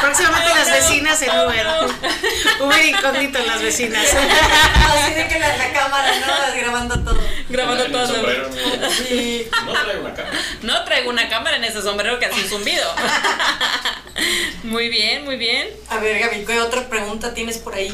Próximamente 0.00 0.50
Oh, 0.52 0.53
vecinas 0.88 1.22
en 1.22 1.30
Uber. 1.30 1.66
no. 1.66 2.66
Uber 2.66 2.84
incógnito 2.86 3.38
en 3.38 3.46
las 3.46 3.62
vecinas. 3.62 4.06
Así 4.14 5.14
de 5.14 5.28
que 5.28 5.38
la, 5.38 5.56
la 5.56 5.72
cámara, 5.72 6.12
¿no? 6.20 6.60
Grabando 6.60 7.00
todo. 7.04 7.20
Grabando 7.48 7.86
todo. 7.86 8.06
sombrero, 8.06 8.48
¿no? 8.48 8.90
Sí. 8.90 9.46
No 9.66 9.72
traigo 9.72 10.00
una 10.04 10.14
cámara. 10.14 10.38
No 10.62 10.84
traigo 10.84 11.10
una 11.10 11.28
cámara 11.28 11.56
en 11.56 11.64
ese 11.64 11.82
sombrero 11.82 12.18
que 12.18 12.26
hace 12.26 12.40
un 12.42 12.48
zumbido. 12.48 12.94
muy 14.64 14.88
bien, 14.88 15.24
muy 15.24 15.36
bien. 15.36 15.68
A 15.88 15.98
ver, 15.98 16.18
Gaby, 16.20 16.44
¿qué 16.44 16.60
otra 16.60 16.88
pregunta 16.88 17.34
tienes 17.34 17.58
por 17.58 17.74
ahí? 17.74 17.92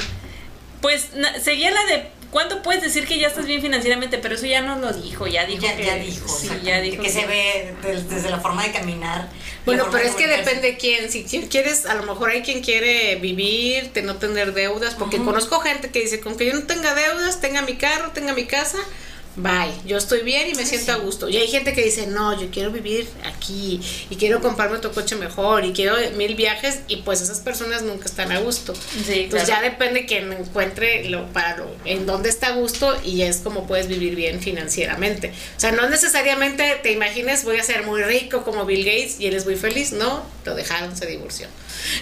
Pues 0.80 1.14
na- 1.14 1.38
seguía 1.40 1.70
la 1.70 1.84
de 1.86 2.10
¿cuándo 2.30 2.62
puedes 2.62 2.82
decir 2.82 3.06
que 3.06 3.18
ya 3.18 3.26
estás 3.28 3.46
bien 3.46 3.60
financieramente? 3.60 4.18
Pero 4.18 4.34
eso 4.34 4.46
ya 4.46 4.60
no 4.62 4.76
lo 4.76 4.92
dijo, 4.92 5.26
ya 5.26 5.44
dijo 5.44 5.62
ya, 5.62 5.76
que 5.76 5.84
ya 5.84 5.94
dijo. 5.96 6.28
sí, 6.28 6.48
ya 6.62 6.80
dijo 6.80 7.02
Que 7.02 7.10
se 7.10 7.26
ve 7.26 7.74
desde 7.82 8.30
la 8.30 8.40
forma 8.40 8.62
de 8.64 8.72
caminar. 8.72 9.28
Bueno, 9.66 9.86
pero 9.92 10.04
es 10.04 10.14
que 10.14 10.26
depende 10.26 10.72
de 10.72 10.76
quién. 10.78 11.10
Si 11.10 11.24
qui- 11.24 11.48
quieres, 11.48 11.86
a 11.86 11.94
lo 11.94 12.02
mejor 12.04 12.30
hay 12.30 12.42
quien 12.42 12.62
quiere 12.62 13.16
vivir, 13.16 13.92
de 13.92 14.02
no 14.02 14.16
tener 14.16 14.52
deudas, 14.54 14.94
porque 14.94 15.18
conozco 15.18 15.60
gente 15.60 15.90
que 15.90 16.00
dice, 16.00 16.20
con 16.20 16.36
que 16.36 16.46
yo 16.46 16.54
no 16.54 16.62
tenga 16.64 16.94
deudas, 16.94 17.40
tenga 17.40 17.62
mi 17.62 17.76
carro, 17.76 18.10
tenga 18.12 18.32
mi 18.32 18.46
casa, 18.46 18.78
bye, 19.36 19.72
yo 19.86 19.96
estoy 19.96 20.20
bien 20.22 20.48
y 20.50 20.54
me 20.54 20.66
siento 20.66 20.92
a 20.92 20.96
gusto. 20.96 21.28
Y 21.28 21.36
hay 21.36 21.48
gente 21.48 21.72
que 21.72 21.82
dice, 21.82 22.06
no, 22.08 22.38
yo 22.40 22.50
quiero 22.50 22.70
vivir 22.70 23.08
aquí 23.24 23.80
y 24.10 24.16
quiero 24.16 24.40
comprarme 24.40 24.76
otro 24.76 24.92
coche 24.92 25.14
mejor 25.16 25.64
y 25.64 25.72
quiero 25.72 25.94
mil 26.16 26.34
viajes 26.34 26.80
y 26.88 26.96
pues 26.98 27.20
esas 27.22 27.40
personas 27.40 27.82
nunca 27.82 28.04
están 28.06 28.32
a 28.32 28.40
gusto. 28.40 28.74
Sí, 28.74 29.22
Entonces 29.22 29.48
claro. 29.48 29.62
ya 29.64 29.70
depende 29.70 30.04
quien 30.06 30.32
encuentre 30.32 31.08
lo, 31.08 31.26
para 31.32 31.56
lo, 31.56 31.66
en 31.84 32.06
dónde 32.06 32.28
está 32.28 32.48
a 32.48 32.52
gusto 32.52 33.00
y 33.04 33.22
es 33.22 33.38
como 33.38 33.66
puedes 33.66 33.88
vivir 33.88 34.14
bien 34.16 34.40
financieramente. 34.40 35.32
O 35.56 35.60
sea, 35.60 35.72
no 35.72 35.88
necesariamente 35.88 36.78
te 36.82 36.92
imagines 36.92 37.44
voy 37.44 37.58
a 37.58 37.62
ser 37.64 37.84
muy 37.84 38.02
rico 38.02 38.42
como 38.44 38.66
Bill 38.66 38.84
Gates 38.84 39.20
y 39.20 39.26
él 39.26 39.34
es 39.34 39.46
muy 39.46 39.56
feliz, 39.56 39.92
no, 39.92 40.22
lo 40.44 40.54
dejaron, 40.54 40.96
se 40.96 41.06
divorció. 41.06 41.46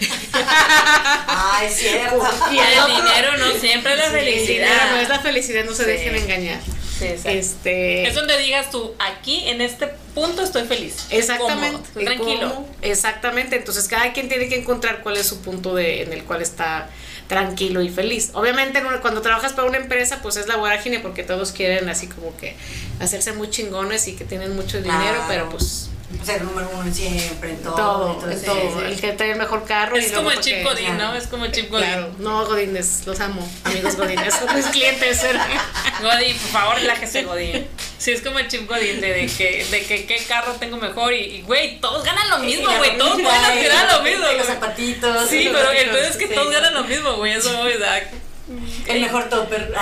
Es 1.65 1.75
cierto. 1.77 2.23
Y 2.53 2.59
el 2.59 2.73
el 2.73 2.79
otro- 2.79 2.97
dinero 2.97 3.37
no 3.37 3.53
siempre 3.61 3.93
es 3.93 3.99
la 3.99 4.07
el 4.07 4.13
felicidad. 4.13 4.47
dinero 4.67 4.91
no 4.93 4.97
es 5.01 5.09
la 5.09 5.19
felicidad, 5.21 5.65
no 5.65 5.75
se 5.75 5.85
Sí. 5.85 5.91
dejen 5.91 6.15
engañar. 6.17 6.61
Sí. 6.99 7.07
Este 7.25 8.07
Es 8.09 8.15
donde 8.15 8.37
digas 8.39 8.71
tú, 8.71 8.95
aquí 8.99 9.49
en 9.49 9.61
este 9.61 9.89
punto 10.15 10.43
estoy 10.43 10.65
feliz. 10.65 11.07
Exactamente. 11.11 11.89
cómodo, 11.95 12.05
tranquilo. 12.05 12.65
Exactamente. 12.83 13.57
Entonces 13.57 13.87
cada 13.89 14.13
quien 14.13 14.29
tiene 14.29 14.49
que 14.49 14.59
encontrar 14.59 15.03
cuál 15.03 15.17
es 15.17 15.27
su 15.27 15.41
punto 15.41 15.75
de, 15.75 16.03
en 16.03 16.13
el 16.13 16.25
cual 16.25 16.43
está 16.43 16.91
tranquilo 17.29 17.83
y 17.83 17.91
feliz. 17.91 18.31
Obviamente 18.33 18.83
cuando 19.01 19.21
trabajas 19.21 19.53
para 19.53 19.69
una 19.69 19.79
empresa 19.79 20.21
pues 20.23 20.37
es 20.37 20.49
la 20.49 20.57
vorágine 20.57 20.99
porque 20.99 21.23
todos 21.23 21.53
quieren 21.53 21.89
así 21.89 22.07
como 22.07 22.37
que 22.37 22.57
hacerse 23.01 23.33
muy 23.33 23.51
chingones 23.51 24.09
y 24.09 24.17
que 24.17 24.25
tienen 24.25 24.57
mucho 24.57 24.79
dinero, 24.81 25.23
pero 25.29 25.49
pues 25.51 25.91
O 26.21 26.25
sea, 26.25 26.37
el 26.37 26.45
número 26.45 26.71
uno 26.75 26.93
siempre, 26.93 27.51
en 27.51 27.63
todo. 27.63 27.75
todo, 27.75 28.13
entonces, 28.15 28.41
en 28.41 28.47
todo. 28.47 28.61
sí, 28.61 28.69
sí. 28.79 28.85
El 28.87 29.01
que 29.01 29.13
trae 29.13 29.33
el 29.33 29.39
mejor 29.39 29.65
carro. 29.65 29.97
y 29.99 30.01
Es 30.01 30.13
como 30.13 30.31
el 30.31 30.41
chip 30.41 30.65
Godín, 30.65 30.97
¿no? 30.97 31.15
Es 31.15 31.27
como 31.27 31.45
el 31.45 31.53
chip 31.53 31.71
Godín. 31.71 31.87
Claro, 31.87 32.15
no 32.19 32.47
Godines, 32.47 33.03
los 33.07 33.21
amo, 33.21 33.47
amigos 33.65 33.97
Godines, 33.97 34.35
son 34.35 34.57
mis 34.57 34.67
clientes. 34.67 35.21
Godín, 36.03 36.37
por 36.39 36.51
favor, 36.51 36.77
relájese, 36.77 37.25
Godín. 37.25 37.67
Sí, 37.99 38.13
es 38.13 38.23
como 38.23 38.39
el 38.39 38.49
chip 38.49 38.67
Godín 38.67 39.03
de, 39.03 39.13
de 39.13 39.27
que, 39.27 39.67
de 39.71 39.85
que 39.85 40.07
qué 40.07 40.17
carro 40.27 40.55
tengo 40.55 40.79
mejor 40.79 41.13
y, 41.13 41.43
güey, 41.43 41.79
todos 41.79 42.03
ganan 42.05 42.31
lo 42.31 42.39
mismo, 42.39 42.71
güey, 42.79 42.97
todos 42.97 43.13
pueden 43.13 43.45
aspirar 43.45 43.87
a 43.87 43.97
lo 43.99 44.03
mismo. 44.03 44.25
Los 44.37 44.47
zapatitos. 44.47 45.29
Sí, 45.29 45.51
pero 45.53 45.71
peor 45.71 46.05
es 46.05 46.17
que 46.17 46.29
todos 46.29 46.51
ganan 46.51 46.73
lo 46.73 46.85
mismo, 46.85 47.17
güey, 47.17 47.33
eso 47.33 47.53
dar. 47.79 48.28
El 48.87 49.01
mejor 49.03 49.29
topper. 49.29 49.73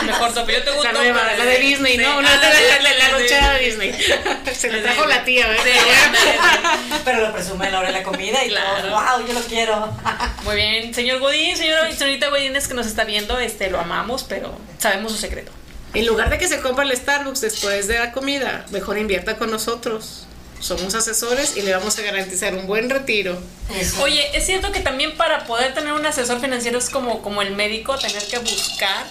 El 0.00 0.06
mejor 0.06 0.32
tope. 0.34 0.52
Yo 0.52 0.62
tengo 0.62 0.78
un 0.78 0.84
La 0.84 0.92
tope 0.92 1.04
nueva, 1.12 1.32
la 1.36 1.44
de 1.44 1.58
Disney, 1.58 1.96
sí, 1.96 2.02
¿no? 2.02 2.10
ah, 2.10 2.16
Una 2.18 2.30
de 2.38 2.46
la, 2.46 2.82
la, 2.82 2.94
la 2.94 3.04
sí. 3.06 3.12
lonchera 3.12 3.50
de 3.54 3.58
Disney. 3.64 3.92
Se 4.54 4.70
la 4.72 4.82
trajo 4.82 5.06
la 5.06 5.24
tía, 5.24 5.46
Sí, 5.46 5.68
¿verdad? 5.68 6.04
ándale, 6.04 7.00
Pero 7.04 7.20
lo 7.26 7.32
presume 7.32 7.66
a 7.66 7.70
la 7.70 7.78
hora 7.80 7.88
de 7.88 7.94
la 7.98 8.02
comida 8.04 8.44
y 8.44 8.48
Claro. 8.48 8.82
todo. 8.88 8.90
¡Wow! 9.18 9.26
Yo 9.26 9.32
lo 9.34 9.40
quiero. 9.40 9.92
Muy 10.44 10.56
bien, 10.56 10.94
señor 10.94 11.18
Godín, 11.20 11.56
señora, 11.56 11.90
señorita 11.92 12.28
Godínez 12.28 12.68
que 12.68 12.74
nos 12.74 12.86
está 12.86 13.04
viendo, 13.04 13.38
este, 13.40 13.70
lo 13.70 13.80
amamos, 13.80 14.24
pero 14.24 14.56
sabemos 14.78 15.12
su 15.12 15.18
secreto. 15.18 15.50
En 15.94 16.06
lugar 16.06 16.28
de 16.30 16.38
que 16.38 16.46
se 16.48 16.60
compre 16.60 16.84
el 16.84 16.96
Starbucks 16.96 17.40
después 17.40 17.88
de 17.88 17.98
la 17.98 18.12
comida, 18.12 18.64
mejor 18.70 18.98
invierta 18.98 19.36
con 19.36 19.50
nosotros. 19.50 20.26
Somos 20.60 20.94
asesores 20.94 21.56
y 21.56 21.62
le 21.62 21.72
vamos 21.72 21.98
a 21.98 22.02
garantizar 22.02 22.54
un 22.54 22.66
buen 22.66 22.90
retiro. 22.90 23.38
Eso. 23.74 24.02
Oye, 24.02 24.36
es 24.36 24.46
cierto 24.46 24.72
que 24.72 24.80
también 24.80 25.16
para 25.16 25.46
poder 25.46 25.74
tener 25.74 25.92
un 25.92 26.04
asesor 26.04 26.40
financiero 26.40 26.78
es 26.78 26.90
como, 26.90 27.22
como 27.22 27.42
el 27.42 27.54
médico, 27.54 27.96
tener 27.96 28.22
que 28.24 28.38
buscar, 28.38 29.06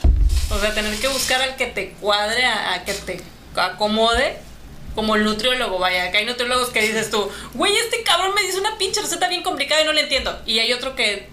o 0.49 0.59
sea, 0.59 0.73
tener 0.73 0.95
que 0.99 1.07
buscar 1.07 1.41
al 1.41 1.55
que 1.55 1.67
te 1.67 1.91
cuadre, 2.01 2.45
a, 2.45 2.73
a 2.73 2.83
que 2.83 2.93
te 2.93 3.21
acomode, 3.55 4.37
como 4.97 5.15
el 5.15 5.23
nutriólogo, 5.23 5.77
vaya, 5.77 6.05
acá 6.05 6.17
hay 6.17 6.25
nutriólogos 6.25 6.69
que 6.69 6.81
dices 6.81 7.11
tú, 7.11 7.29
güey, 7.53 7.77
este 7.77 8.01
cabrón 8.01 8.33
me 8.33 8.41
dice 8.41 8.57
una 8.57 8.79
pinche 8.79 8.99
receta 8.99 9.27
bien 9.27 9.43
complicada 9.43 9.81
y 9.81 9.85
no 9.85 9.93
le 9.93 10.01
entiendo. 10.01 10.41
Y 10.45 10.57
hay 10.57 10.73
otro 10.73 10.95
que, 10.95 11.29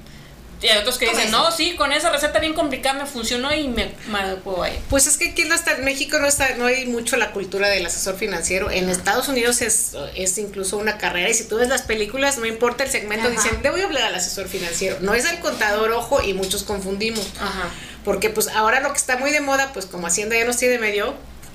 y 0.64 0.68
hay 0.68 0.78
otros 0.78 0.96
que 0.96 1.10
dicen, 1.10 1.30
no, 1.30 1.52
sí, 1.52 1.76
con 1.76 1.92
esa 1.92 2.08
receta 2.08 2.38
bien 2.38 2.54
complicada 2.54 2.98
me 2.98 3.04
funcionó 3.04 3.52
y 3.52 3.68
me, 3.68 3.92
me 4.08 4.18
adecuó 4.18 4.62
ahí. 4.62 4.82
Pues 4.88 5.06
es 5.06 5.18
que 5.18 5.32
aquí 5.32 5.44
no 5.44 5.54
está, 5.54 5.72
en 5.72 5.84
México 5.84 6.18
no 6.18 6.26
está, 6.26 6.54
no 6.56 6.64
hay 6.64 6.86
mucho 6.86 7.18
la 7.18 7.32
cultura 7.32 7.68
del 7.68 7.84
asesor 7.84 8.16
financiero. 8.16 8.70
En 8.70 8.88
Estados 8.88 9.28
Unidos 9.28 9.60
es, 9.60 9.92
es 10.14 10.38
incluso 10.38 10.78
una 10.78 10.96
carrera 10.96 11.28
y 11.28 11.34
si 11.34 11.44
tú 11.44 11.56
ves 11.56 11.68
las 11.68 11.82
películas, 11.82 12.38
no 12.38 12.46
importa 12.46 12.82
el 12.82 12.90
segmento, 12.90 13.28
Ajá. 13.28 13.36
dicen, 13.36 13.60
debo 13.62 13.76
hablar 13.76 14.04
al 14.04 14.14
asesor 14.14 14.48
financiero. 14.48 14.96
No 15.02 15.12
es 15.12 15.26
el 15.26 15.38
contador, 15.40 15.92
ojo, 15.92 16.22
y 16.22 16.32
muchos 16.32 16.62
confundimos. 16.62 17.26
Ajá. 17.38 17.68
Porque 18.02 18.30
pues 18.30 18.48
ahora 18.48 18.80
lo 18.80 18.90
que 18.90 18.96
está 18.98 19.18
muy 19.18 19.32
de 19.32 19.42
moda, 19.42 19.70
pues 19.74 19.84
como 19.84 20.06
Hacienda 20.06 20.34
ya 20.34 20.46
nos 20.46 20.56
tiene 20.56 20.78
medio, 20.78 21.14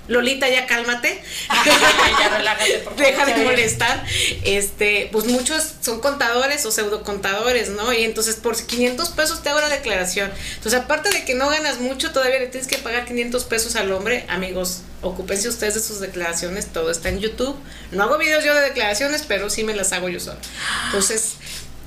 Lolita 0.10 0.50
ya 0.50 0.68
cálmate. 0.68 1.22
ya 2.20 2.30
relájate, 2.30 2.80
por 2.80 2.96
favor. 2.96 3.06
Deja 3.06 3.26
de 3.26 3.36
molestar. 3.46 4.04
Este, 4.44 5.08
pues 5.12 5.26
muchos 5.26 5.76
son 5.82 6.02
contadores 6.02 6.66
o 6.66 6.72
pseudocontadores, 6.72 7.70
¿no? 7.70 7.94
Y 7.94 8.04
entonces 8.04 8.36
por 8.36 8.58
500 8.58 9.10
pesos 9.10 9.42
te 9.42 9.50
hago 9.50 9.62
la 9.62 9.70
declaración. 9.70 10.32
Entonces, 10.56 10.80
aparte 10.80 11.10
de 11.12 11.24
que 11.26 11.36
no 11.36 11.50
ganas 11.50 11.80
mucho, 11.80 12.12
todavía 12.12 12.40
le 12.40 12.48
tienes 12.48 12.68
que 12.68 12.78
pagar 12.78 13.06
500 13.06 13.44
pesos 13.46 13.76
al 13.76 13.92
hombre. 13.92 14.26
Amigos, 14.28 14.82
ocúpense 15.02 15.48
ustedes 15.48 15.76
de 15.76 15.80
sus 15.80 16.00
declaraciones, 16.00 16.68
todo 16.68 16.92
está 16.92 17.10
en 17.10 17.20
YouTube. 17.20 17.56
No 17.92 18.04
hago 18.04 18.18
videos 18.18 18.44
yo 18.44 18.54
de 18.56 18.62
declaraciones, 18.62 19.24
pero 19.28 19.50
sí 19.50 19.64
me 19.64 19.76
las 19.76 19.94
hago 19.94 20.10
yo 20.10 20.20
sola. 20.20 20.40
Entonces, 20.88 21.36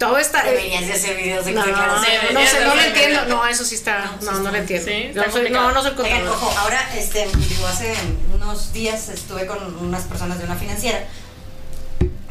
todo 0.02 0.18
está 0.18 0.42
Deberías 0.42 0.86
de 0.86 0.92
hacer 0.94 1.16
videos 1.16 1.44
de 1.44 1.52
no, 1.52 1.60
no, 1.60 1.66
declaraciones. 1.66 2.32
no, 2.32 2.46
sé, 2.46 2.64
no 2.64 2.74
lo 2.74 2.80
entiendo. 2.82 3.24
No, 3.26 3.46
eso 3.46 3.64
sí 3.64 3.76
está. 3.76 4.04
No, 4.04 4.18
sí 4.18 4.26
No, 4.26 4.32
no 4.40 4.50
lo 4.50 4.56
entiendo. 4.56 4.86
Sí, 4.86 5.10
no, 5.14 5.30
soy, 5.30 5.50
no, 5.50 5.70
no 5.70 5.82
soy 5.82 5.92
Oigan, 5.96 6.26
ojo, 6.26 6.52
ahora, 6.58 6.90
este, 6.96 7.28
digo, 7.48 7.66
hace 7.66 7.94
unos 8.34 8.72
días 8.72 9.08
estuve 9.08 9.46
con 9.46 9.58
unas 9.78 10.02
personas 10.04 10.38
de 10.38 10.44
una 10.44 10.56
financiera 10.56 11.04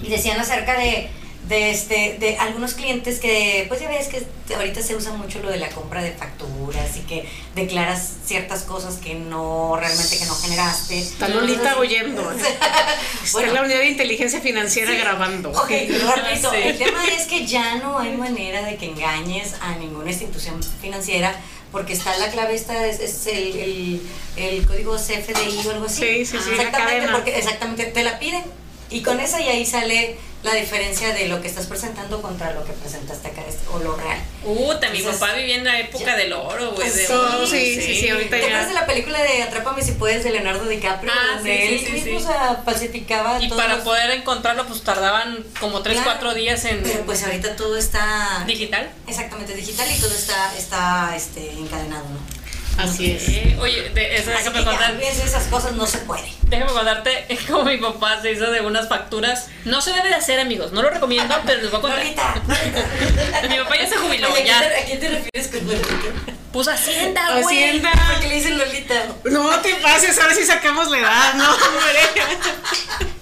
y 0.01 0.09
decían 0.09 0.39
acerca 0.39 0.77
de, 0.77 1.09
de, 1.47 1.71
este, 1.71 2.17
de 2.19 2.37
algunos 2.37 2.75
clientes 2.75 3.19
que, 3.19 3.65
pues 3.67 3.81
ya 3.81 3.89
ves 3.89 4.07
que 4.07 4.25
ahorita 4.55 4.81
se 4.81 4.95
usa 4.95 5.11
mucho 5.13 5.39
lo 5.41 5.49
de 5.49 5.57
la 5.57 5.69
compra 5.69 6.01
de 6.01 6.11
facturas 6.11 6.95
y 6.97 7.01
que 7.01 7.27
declaras 7.55 8.09
ciertas 8.25 8.63
cosas 8.63 8.95
que 8.97 9.15
no, 9.15 9.75
realmente 9.77 10.17
que 10.17 10.25
no 10.25 10.35
generaste. 10.35 10.99
Está 10.99 11.27
Lolita 11.29 11.77
oyendo. 11.77 12.31
¿eh? 12.31 12.35
Está 13.23 13.39
Bueno. 13.39 13.53
la 13.53 13.61
unidad 13.63 13.79
de 13.79 13.89
inteligencia 13.89 14.39
financiera 14.39 14.93
grabando. 14.93 15.49
Ok, 15.51 15.69
repito, 15.69 16.51
Sí. 16.51 16.57
el 16.63 16.77
tema 16.77 17.05
es 17.07 17.27
que 17.27 17.45
ya 17.45 17.75
no 17.75 17.97
hay 17.99 18.11
manera 18.15 18.61
de 18.63 18.77
que 18.77 18.85
engañes 18.85 19.55
a 19.61 19.75
ninguna 19.75 20.09
institución 20.11 20.61
financiera 20.81 21.35
porque 21.71 21.93
está 21.93 22.17
la 22.17 22.29
clave 22.29 22.53
esta, 22.55 22.85
es, 22.85 22.99
es 22.99 23.27
el, 23.27 23.55
el, 23.57 24.01
el 24.35 24.67
código 24.67 24.95
CFDI 24.97 25.67
o 25.67 25.71
algo 25.71 25.85
así. 25.85 26.01
Sí, 26.01 26.25
sí, 26.25 26.37
sí, 26.43 26.49
Exactamente, 26.51 27.07
porque 27.11 27.37
exactamente 27.37 27.85
te 27.85 28.03
la 28.03 28.19
piden. 28.19 28.43
Y 28.91 29.01
con 29.01 29.19
esa 29.19 29.39
y 29.41 29.47
ahí 29.47 29.65
sale 29.65 30.17
la 30.43 30.55
diferencia 30.55 31.13
de 31.13 31.27
lo 31.27 31.39
que 31.39 31.47
estás 31.47 31.67
presentando 31.67 32.19
contra 32.21 32.51
lo 32.53 32.65
que 32.65 32.71
presentaste 32.73 33.27
acá 33.27 33.41
este, 33.47 33.67
o 33.69 33.77
lo 33.79 33.95
real. 33.95 34.19
Uh, 34.43 34.55
mi 34.91 34.97
Entonces, 34.97 35.03
papá 35.19 35.33
vivía 35.35 35.55
en 35.55 35.63
la 35.63 35.79
época 35.79 36.03
ya. 36.05 36.15
del 36.17 36.33
oro, 36.33 36.71
güey. 36.71 36.89
de 36.89 37.05
Sí, 37.05 37.13
oro, 37.13 37.45
sí, 37.47 37.79
sí, 37.79 37.99
sí, 38.01 38.09
ahorita 38.09 38.31
¿Te 38.31 38.39
ya. 38.41 38.45
acuerdas 38.47 38.67
de 38.69 38.73
la 38.73 38.85
película 38.87 39.21
de 39.21 39.43
Atrápame 39.43 39.83
si 39.83 39.91
puedes 39.93 40.23
de 40.23 40.31
Leonardo 40.31 40.65
DiCaprio? 40.67 41.11
Ah, 41.15 41.35
donde 41.35 41.57
sí, 41.57 41.73
él 41.73 41.79
sí, 41.79 41.85
sí, 41.85 41.91
mismo 41.91 42.19
sí. 42.19 42.25
o 42.25 42.27
sea, 42.27 42.61
falsificaba 42.65 43.39
Y 43.41 43.49
todos 43.49 43.61
para 43.61 43.75
los- 43.75 43.83
poder 43.85 44.09
encontrarlo, 44.11 44.65
pues 44.65 44.81
tardaban 44.81 45.43
como 45.59 45.83
3, 45.83 45.97
Claro, 45.97 46.11
4 46.13 46.33
días 46.33 46.65
en 46.65 46.81
Pero 46.81 47.05
pues 47.05 47.23
ahorita 47.23 47.55
todo 47.55 47.77
está 47.77 48.43
digital. 48.47 48.89
exactamente 49.07 49.53
digital 49.53 49.87
y 49.95 49.99
todo 50.01 50.13
está, 50.13 50.55
está 50.57 51.13
este, 51.15 51.51
encadenado, 51.51 52.05
¿no? 52.09 52.40
Así 52.77 53.11
es. 53.11 53.27
Eh, 53.29 53.57
oye, 53.59 53.89
de, 53.89 54.15
eso, 54.15 54.31
Así 54.33 54.43
déjame 54.43 54.63
contar. 54.65 54.99
esas 55.01 55.43
cosas 55.45 55.73
no 55.73 55.85
se 55.85 55.99
puede. 55.99 56.31
Déjame 56.43 56.71
contarte 56.71 57.27
cómo 57.47 57.65
mi 57.65 57.77
papá 57.77 58.21
se 58.21 58.31
hizo 58.31 58.49
de 58.49 58.61
unas 58.61 58.87
facturas. 58.89 59.47
No 59.65 59.81
se 59.81 59.91
debe 59.93 60.09
de 60.09 60.15
hacer, 60.15 60.39
amigos. 60.39 60.71
No 60.71 60.81
lo 60.81 60.89
recomiendo, 60.89 61.35
pero 61.45 61.61
les 61.61 61.69
voy 61.69 61.79
a 61.79 61.81
contar. 61.81 61.99
Lolita, 61.99 62.35
Lolita. 62.47 63.47
Mi 63.49 63.57
papá 63.57 63.75
ya 63.77 63.87
se 63.87 63.97
jubiló, 63.97 64.31
Oye, 64.33 64.41
¿a 64.43 64.45
ya. 64.45 64.59
quién 64.59 64.69
te- 64.71 64.77
¿A 64.81 64.85
quién 64.85 64.99
te 64.99 65.09
refieres 65.09 65.47
con 65.49 65.67
Lolita? 65.67 66.31
Puso 66.51 66.71
Hacienda, 66.71 67.31
güey. 67.31 67.43
Hacienda. 67.45 67.91
¿Por 68.11 68.19
qué 68.21 68.27
le 68.29 68.35
dicen 68.35 68.57
Lolita? 68.57 69.05
No 69.25 69.49
te 69.61 69.75
pases, 69.75 70.17
ahora 70.19 70.33
sí 70.33 70.45
sacamos 70.45 70.89
la 70.89 70.97
edad, 70.99 71.33
¿no? 71.35 71.45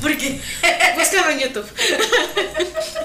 Porque 0.00 0.40
Búscalo 0.96 1.30
en 1.30 1.40
YouTube. 1.40 1.68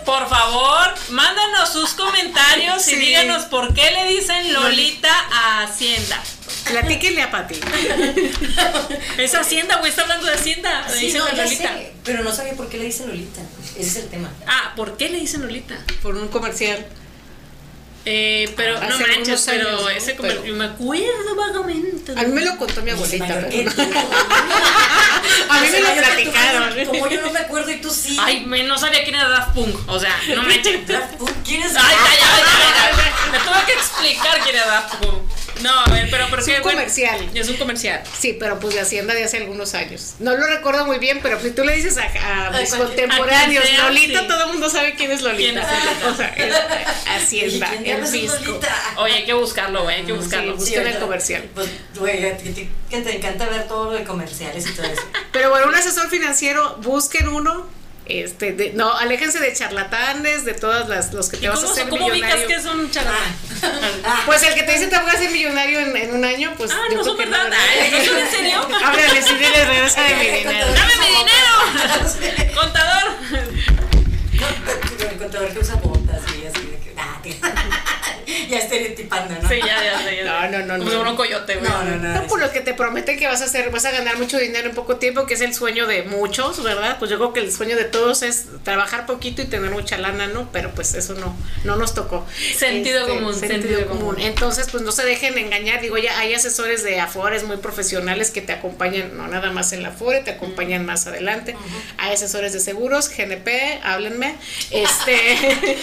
Por 0.06 0.28
favor, 0.30 0.94
mándanos 1.10 1.72
sus 1.72 1.92
comentarios 1.92 2.88
y 2.88 2.96
díganos 2.96 3.46
por 3.46 3.74
qué 3.74 3.92
le 3.92 4.06
dicen 4.14 4.52
Lolita 4.54 5.14
a 5.32 5.64
Hacienda. 5.64 6.22
Platíquenle 6.70 7.22
a 7.22 7.32
Pati. 7.32 7.56
Es 9.18 9.36
Hacienda, 9.36 9.78
güey, 9.78 9.90
está 9.90 10.04
hablando 10.04 10.26
de 10.26 10.34
Hacienda. 10.34 10.88
Le 10.90 10.98
sí, 11.00 11.06
dicen 11.08 11.20
no, 11.20 11.26
a 11.26 11.34
ya 11.34 11.44
Lolita. 11.44 11.74
sé, 11.74 11.94
pero 12.04 12.24
no 12.24 12.32
sabía 12.34 12.54
por 12.54 12.70
qué 12.70 12.78
le 12.78 12.86
dicen 12.86 13.08
Lolita. 13.08 13.42
Ese 13.78 13.82
es 13.82 13.96
el 13.98 14.10
tema. 14.10 14.30
Ah, 14.48 14.74
¿por 14.76 14.98
qué 14.98 15.10
le 15.10 15.20
dicen 15.20 15.42
Lolita? 15.42 15.76
Por 16.02 16.16
un 16.16 16.28
comercial. 16.30 16.86
Eh, 18.06 18.54
pero 18.58 18.78
Hace 18.78 18.88
no 18.90 19.00
manches, 19.00 19.44
pero 19.46 19.70
años, 19.70 19.82
¿no? 19.82 19.90
ese 19.90 20.16
Pero- 20.16 20.44
yo 20.44 20.54
me 20.56 20.66
acuerdo 20.66 21.36
vagamente. 21.38 22.12
A 22.18 22.24
mí 22.24 22.34
me 22.34 22.42
lo 22.44 22.58
contó 22.58 22.82
mi 22.82 22.92
abuelita. 22.92 23.26
Pero-. 23.50 23.72
A 25.50 25.60
mí 25.62 25.68
me 25.72 25.80
lo 25.80 25.94
platicaron. 25.94 26.86
Como 26.86 27.08
yo 27.08 27.22
no 27.22 27.32
me 27.32 27.40
acuerdo 27.40 27.72
y 27.72 27.78
tú 27.82 27.90
sí. 27.90 28.18
Ay, 28.20 28.46
me, 28.46 28.64
no 28.64 28.78
sabía 28.78 29.04
quién 29.04 29.16
era 29.16 29.30
Daft 29.30 29.54
Punk. 29.56 29.76
O 29.88 30.00
sea, 30.00 30.16
no 30.36 30.44
manches. 30.44 30.86
Daft 30.88 31.14
Punk, 31.16 31.32
¿Quién 31.46 31.62
es 31.64 31.72
Ay, 31.76 31.96
ya, 31.96 32.14
ya, 32.20 32.38
ya, 32.38 32.92
ya, 32.92 32.98
ya. 32.98 33.32
Me 33.32 33.40
tuve 33.40 33.66
que 33.68 33.74
explicar 33.74 34.42
quién 34.44 34.56
era 34.56 34.66
Daft 34.68 34.96
Punk. 34.96 35.22
No, 35.62 35.72
a 35.80 35.90
ver, 35.90 36.08
pero 36.10 36.28
¿por 36.30 36.40
Es 36.40 36.48
un 36.48 36.54
Bueno, 36.64 36.80
comercial. 36.80 37.30
Es 37.34 37.50
un 37.50 37.58
comercial. 37.58 38.02
Sí, 38.20 38.36
pero 38.40 38.60
pues 38.60 38.76
de 38.76 38.82
Hacienda 38.82 39.14
de 39.14 39.24
hace 39.24 39.38
algunos 39.38 39.74
años. 39.76 40.16
No 40.20 40.36
lo 40.36 40.48
recuerdo 40.48 40.86
muy 40.86 40.98
bien, 40.98 41.20
pero 41.22 41.40
si 41.40 41.52
tú 41.52 41.64
le 41.64 41.76
dices 41.76 41.98
a, 41.98 42.48
a 42.48 42.52
mis 42.52 42.74
contemporáneos 42.74 43.64
a 43.64 43.68
quien 43.68 43.78
sea, 43.78 43.90
Lolita, 43.90 44.20
sí. 44.22 44.28
todo 44.28 44.44
el 44.46 44.52
mundo 44.52 44.70
sabe 44.70 44.96
quién 44.96 45.12
es 45.12 45.22
Lolita. 45.22 45.44
¿Quién 45.44 45.58
es 45.58 45.68
Lolita? 45.68 46.08
O 46.14 46.16
sea, 46.16 46.28
es 46.30 46.56
Hacienda, 47.06 47.70
Oye, 47.72 47.84
¿quién 47.84 48.00
el 48.00 48.08
fisco. 48.08 48.38
Lolita? 48.46 48.94
Oye, 48.98 49.14
hay 49.14 49.26
que 49.26 49.34
buscarlo, 49.34 49.84
güey, 49.84 49.96
hay 49.98 50.04
que 50.04 50.14
buscarlo. 50.14 50.54
Sí, 50.54 50.60
busquen 50.60 50.88
el 50.88 51.00
comercial. 51.00 51.50
Pues, 51.54 51.70
güey, 51.96 52.20
que 52.90 53.02
te 53.02 53.16
encanta 53.18 53.48
ver 53.48 53.68
todo 53.68 53.86
lo 53.86 53.92
de 53.98 54.04
comerciales 54.04 54.68
y 54.68 54.74
todo 54.74 54.86
eso. 54.86 55.02
Pero 55.32 55.50
bueno, 55.50 55.68
un 55.68 55.76
asesor 55.76 56.10
financiero, 56.10 56.78
busquen 56.82 57.28
uno. 57.28 57.68
Este, 58.06 58.52
de- 58.52 58.74
no, 58.74 58.94
aléjense 58.98 59.40
de 59.40 59.54
charlatanes, 59.54 60.44
de 60.44 60.54
todas 60.54 60.90
las 60.90 61.14
los 61.14 61.30
que 61.30 61.38
¿Y 61.38 61.40
te 61.40 61.50
vas 61.50 61.60
a 61.60 61.62
cómo, 61.62 61.72
hacer 61.72 61.90
cómo 61.90 62.06
ubicas 62.08 62.36
millonario. 62.36 62.48
que 62.48 62.56
es 62.56 62.66
un 62.66 62.92
charlatán? 62.92 63.36
Ah, 64.06 64.24
Pues 64.26 64.44
el 64.44 64.54
que 64.56 64.64
te 64.64 64.74
dice 64.74 64.88
te 64.88 65.00
voy 65.00 65.10
a 65.10 65.14
hacer 65.14 65.32
millonario 65.32 65.80
en, 65.80 65.96
en 65.96 66.14
un 66.16 66.26
año, 66.26 66.54
pues 66.58 66.72
Ah, 66.72 66.80
yo 66.90 66.98
no 66.98 67.02
creo 67.02 67.06
son 67.06 67.18
que 67.18 67.26
verdad. 67.26 67.48
Ay, 67.82 67.92
¿No 67.92 68.04
son 68.06 68.18
en 68.20 68.30
serio? 68.32 68.60
Háblale, 68.86 69.22
sí, 69.22 69.34
dile, 69.36 69.66
regresa 69.66 70.02
de 70.02 70.16
mi 70.16 70.26
dinero. 70.40 70.68
¡Dame 70.74 70.94
mi 71.00 71.08
dinero! 71.08 72.54
¡Contador! 72.62 73.04
el 75.10 75.18
contador 75.18 75.50
que 75.54 75.60
usa 75.60 75.76
botas 75.76 76.22
y 76.36 76.46
así 76.48 76.60
de 76.66 76.80
que. 76.80 76.94
Ya 78.54 78.60
estereotipando, 78.60 79.36
¿no? 79.42 79.50
Sí, 79.50 79.56
ya, 79.60 79.84
ya, 79.84 80.04
sé, 80.04 80.18
ya. 80.24 80.48
No, 80.50 80.60
no, 80.60 80.78
no, 80.78 80.84
Como 80.86 81.04
no. 81.04 81.12
un 81.12 81.16
coyote, 81.16 81.56
güey. 81.56 81.70
No, 81.70 81.84
no, 81.84 81.96
no. 81.98 82.22
No, 82.22 82.28
por 82.28 82.40
lo 82.40 82.52
que 82.52 82.62
te 82.62 82.74
prometen 82.74 83.18
que 83.18 83.28
vas 83.28 83.42
a 83.42 83.46
hacer, 83.46 83.70
vas 83.72 83.86
a 83.86 83.92
ganar 83.92 84.18
mucho 84.18 84.38
dinero 84.38 84.70
en 84.70 84.76
poco 84.76 84.98
tiempo, 84.98 85.26
que 85.26 85.34
es 85.34 85.42
el 85.42 85.54
sueño 85.54 85.88
de 85.88 86.04
muchos, 86.04 86.64
¿verdad? 86.64 86.98
Pues 87.00 87.10
yo 87.12 87.18
creo 87.18 87.34
que 87.34 87.40
el 87.40 87.52
sueño 87.52 87.76
de 87.76 87.86
todos 87.86 88.22
es 88.24 88.46
trabajar 88.64 89.06
poquito 89.06 89.42
y 89.42 89.46
tener 89.46 89.72
mucha 89.72 89.98
lana, 89.98 90.28
¿no? 90.28 90.50
Pero 90.52 90.72
pues 90.72 90.94
eso 90.94 91.14
no, 91.16 91.36
no 91.64 91.76
nos 91.76 91.94
tocó. 91.94 92.26
Este, 92.38 92.68
Sentido 92.68 93.08
común, 93.08 93.34
sentido 93.34 93.86
común. 93.88 94.16
Entonces, 94.20 94.68
pues 94.72 94.84
no 94.84 94.92
se 94.92 95.04
dejen 95.06 95.38
engañar. 95.38 95.82
Digo, 95.82 95.98
ya 95.98 96.18
hay 96.20 96.34
asesores 96.34 96.84
de 96.84 97.00
Afores 97.00 97.44
muy 97.44 97.58
profesionales 97.58 98.32
que 98.32 98.42
te 98.42 98.54
acompañan, 98.54 99.18
no 99.18 99.28
nada 99.28 99.52
más 99.52 99.74
en 99.74 99.84
la 99.84 99.90
Afore, 99.90 100.22
te 100.22 100.32
acompañan 100.32 100.86
más 100.86 101.08
adelante. 101.08 101.56
Hay 101.98 102.14
asesores 102.14 102.54
de 102.54 102.60
seguros, 102.60 103.10
GNP, 103.10 103.80
háblenme. 103.84 104.36
Este. 104.72 105.16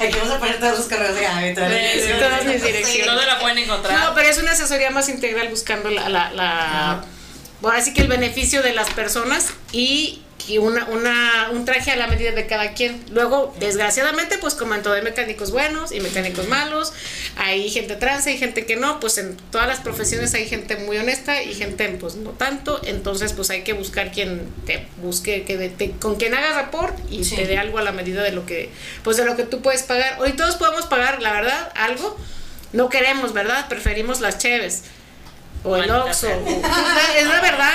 Aquí 0.00 0.16
vamos 0.18 0.34
a 0.34 0.38
poner 0.38 0.58
todos 0.60 0.78
los 0.78 0.88
correos 0.88 1.14
de 1.14 1.54
todas 1.54 1.70
las 1.70 1.80
Sí, 2.06 2.12
todas 2.18 2.44
mis 2.44 2.62
direcciones. 2.62 3.06
¿Dónde 3.06 3.26
la 3.26 3.38
pueden 3.40 3.58
encontrar? 3.58 3.98
No, 3.98 4.14
pero 4.14 4.28
es 4.28 4.38
una 4.38 4.52
asesoría 4.52 4.90
más 4.90 5.08
integral 5.08 5.48
buscando 5.48 5.90
la, 5.90 6.08
la, 6.08 6.30
la 6.32 7.04
ahora 7.62 7.80
sí 7.80 7.94
que 7.94 8.02
el 8.02 8.08
beneficio 8.08 8.62
de 8.62 8.72
las 8.72 8.90
personas 8.90 9.50
y, 9.72 10.22
y 10.48 10.58
una, 10.58 10.84
una, 10.86 11.48
un 11.52 11.64
traje 11.64 11.90
a 11.90 11.96
la 11.96 12.06
medida 12.06 12.32
de 12.32 12.46
cada 12.46 12.72
quien. 12.74 13.02
Luego, 13.10 13.54
desgraciadamente, 13.60 14.38
pues 14.38 14.54
como 14.54 14.74
en 14.74 14.82
todo 14.82 14.94
hay 14.94 15.02
mecánicos 15.02 15.50
buenos 15.50 15.92
y 15.92 16.00
mecánicos 16.00 16.48
malos, 16.48 16.92
hay 17.36 17.70
gente 17.70 17.96
trans, 17.96 18.26
hay 18.26 18.38
gente 18.38 18.66
que 18.66 18.76
no, 18.76 19.00
pues 19.00 19.18
en 19.18 19.36
todas 19.50 19.66
las 19.66 19.80
profesiones 19.80 20.34
hay 20.34 20.46
gente 20.46 20.76
muy 20.76 20.96
honesta 20.98 21.42
y 21.42 21.54
gente 21.54 21.88
pues 22.00 22.16
no 22.16 22.30
tanto, 22.30 22.80
entonces 22.84 23.32
pues 23.32 23.50
hay 23.50 23.62
que 23.62 23.72
buscar 23.72 24.12
quien 24.12 24.42
te 24.66 24.86
busque, 25.02 25.44
que 25.44 25.56
de- 25.56 25.68
te- 25.70 25.90
con 25.92 26.16
quien 26.16 26.34
haga 26.34 26.52
rapport 26.62 26.96
y 27.10 27.24
Sí. 27.24 27.36
te 27.36 27.46
dé 27.46 27.58
algo 27.58 27.78
a 27.78 27.82
la 27.82 27.92
medida 27.92 28.22
de 28.22 28.32
lo 28.32 28.46
que, 28.46 28.70
pues 29.02 29.16
de 29.16 29.24
lo 29.24 29.36
que 29.36 29.44
tú 29.44 29.62
puedes 29.62 29.82
pagar. 29.82 30.20
Hoy 30.20 30.32
todos 30.32 30.56
podemos 30.56 30.86
pagar, 30.86 31.22
la 31.22 31.32
verdad, 31.32 31.72
algo. 31.74 32.16
No 32.72 32.88
queremos, 32.88 33.32
¿verdad? 33.32 33.68
Preferimos 33.68 34.20
las 34.20 34.38
cheves. 34.38 34.82
O 35.64 35.76
el 35.76 35.90
Oxxo. 35.90 36.28
Es 37.18 37.26
la 37.26 37.40
verdad, 37.40 37.72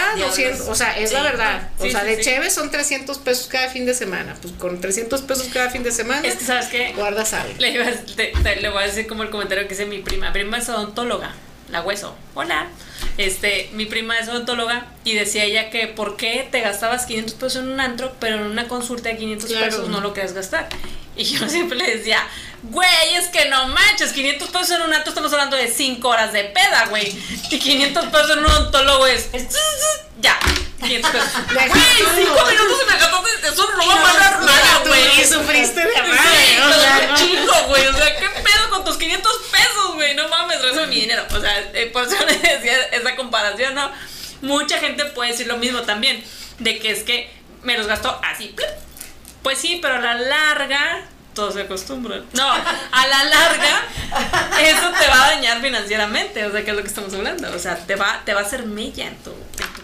o 0.69 0.75
sea, 0.75 0.97
es 0.97 1.11
la 1.11 1.23
verdad. 1.23 1.69
O 1.79 1.83
Sí, 1.83 1.91
sea, 1.91 2.01
sí, 2.01 2.07
de 2.07 2.21
cheves 2.21 2.53
son 2.53 2.69
300 2.69 3.17
pesos 3.19 3.47
cada 3.47 3.69
fin 3.69 3.85
de 3.85 3.93
semana. 3.93 4.35
Pues 4.41 4.53
con 4.55 4.79
300 4.79 5.21
pesos 5.23 5.47
cada 5.51 5.69
fin 5.69 5.81
de 5.83 5.91
semana, 5.91 6.27
Es 6.27 6.35
que, 6.35 6.45
¿sabes 6.45 6.67
qué? 6.67 6.93
guardas 6.95 7.33
algo. 7.33 7.53
Le, 7.57 7.69
iba 7.71 7.85
te- 8.15 8.33
te- 8.43 8.55
le 8.57 8.69
voy 8.69 8.83
a 8.83 8.85
decir 8.87 9.07
como 9.07 9.23
el 9.23 9.29
comentario 9.29 9.67
que 9.67 9.73
hice 9.73 9.85
mi 9.85 9.99
prima. 9.99 10.27
Mi 10.27 10.33
prima 10.33 10.57
es 10.59 10.69
odontóloga, 10.69 11.33
la 11.71 11.81
hueso. 11.81 12.15
Hola. 12.35 12.67
Este, 13.17 13.69
mi 13.73 13.85
prima 13.85 14.17
es 14.19 14.27
odontóloga 14.29 14.87
y 15.03 15.13
decía 15.15 15.43
ella 15.45 15.69
que 15.69 15.87
por 15.87 16.15
qué 16.17 16.47
te 16.51 16.61
gastabas 16.61 17.05
500 17.05 17.33
pesos 17.35 17.63
en 17.63 17.69
un 17.69 17.79
antro, 17.79 18.13
pero 18.19 18.35
en 18.35 18.43
una 18.43 18.67
consulta 18.67 19.09
de 19.09 19.17
500 19.17 19.49
Claro. 19.49 19.65
pesos 19.65 19.89
no 19.89 19.99
lo 20.01 20.13
querías 20.13 20.33
gastar. 20.33 20.69
Y 21.19 21.25
yo 21.25 21.49
siempre 21.49 21.77
le 21.77 21.97
decía, 21.97 22.25
güey, 22.63 23.15
es 23.15 23.27
que 23.27 23.45
no 23.49 23.67
manches, 23.67 24.13
500 24.13 24.49
pesos 24.49 24.71
en 24.71 24.81
un 24.83 24.93
antro 24.93 25.09
estamos 25.09 25.31
hablando 25.33 25.57
de 25.57 25.67
5 25.67 26.07
horas 26.07 26.31
de 26.31 26.45
peda, 26.45 26.85
güey. 26.89 27.13
Y 27.51 27.59
500 27.59 28.05
pesos 28.05 28.31
en 28.31 28.39
un 28.39 28.45
odontólogo 28.45 29.05
es, 29.05 29.29
ya, 30.21 30.39
500 30.81 31.11
pesos. 31.11 31.29
Güey, 31.53 31.67
todo. 31.67 32.15
5 32.15 32.45
minutos 32.51 32.77
y 32.81 32.91
me 32.91 32.99
gastaste, 32.99 33.47
eso 33.47 33.69
no 33.77 33.87
va 33.87 33.93
a 33.99 34.03
pagar 34.13 34.39
nada, 34.43 34.81
güey. 34.87 35.21
y 35.21 35.25
sufriste 35.25 35.81
de 35.81 35.93
Sí, 35.93 35.99
madre, 35.99 36.63
o 36.63 36.79
sea, 36.81 36.95
pero 36.99 37.11
no. 37.11 37.17
chico, 37.17 37.53
güey. 37.67 37.87
O 37.87 37.93
sea, 37.97 38.15
¿qué 38.17 38.29
pedo 38.29 38.69
con 38.69 38.85
tus 38.85 38.97
500 38.97 39.31
pesos, 39.51 39.93
güey? 39.95 40.15
No 40.15 40.27
mames, 40.29 40.61
regresa 40.61 40.87
mi 40.87 41.01
dinero. 41.01 41.25
O 41.35 41.41
sea, 41.41 41.59
eh, 41.73 41.87
por 41.91 42.05
eso 42.05 42.15
le 42.25 42.37
decía 42.37 42.81
esa 42.93 43.15
comparación, 43.17 43.75
¿no? 43.75 43.91
Mucha 44.41 44.77
gente 44.79 45.03
puede 45.05 45.31
decir 45.31 45.47
lo 45.47 45.57
mismo 45.57 45.81
también. 45.81 46.23
De 46.59 46.79
que 46.79 46.91
es 46.91 47.03
que 47.03 47.29
me 47.63 47.77
los 47.77 47.87
gastó 47.87 48.19
así. 48.23 48.55
Pues 49.43 49.57
sí, 49.57 49.79
pero 49.81 49.95
a 49.95 49.99
la 49.99 50.13
larga. 50.15 51.01
Todos 51.33 51.53
se 51.53 51.61
acostumbran. 51.61 52.25
No, 52.33 52.51
a 52.51 53.07
la 53.07 53.23
larga, 53.23 53.83
eso 54.59 54.89
te 54.99 55.07
va 55.07 55.25
a 55.25 55.29
dañar 55.35 55.61
financieramente. 55.61 56.45
O 56.45 56.51
sea, 56.51 56.65
que 56.65 56.71
es 56.71 56.75
lo 56.75 56.81
que 56.81 56.87
estamos 56.87 57.13
hablando. 57.13 57.49
O 57.55 57.59
sea, 57.59 57.77
te 57.77 57.95
va, 57.95 58.21
te 58.25 58.33
va 58.33 58.41
a 58.41 58.43
hacer 58.43 58.65
mella 58.65 59.07
en 59.07 59.15
tu. 59.23 59.33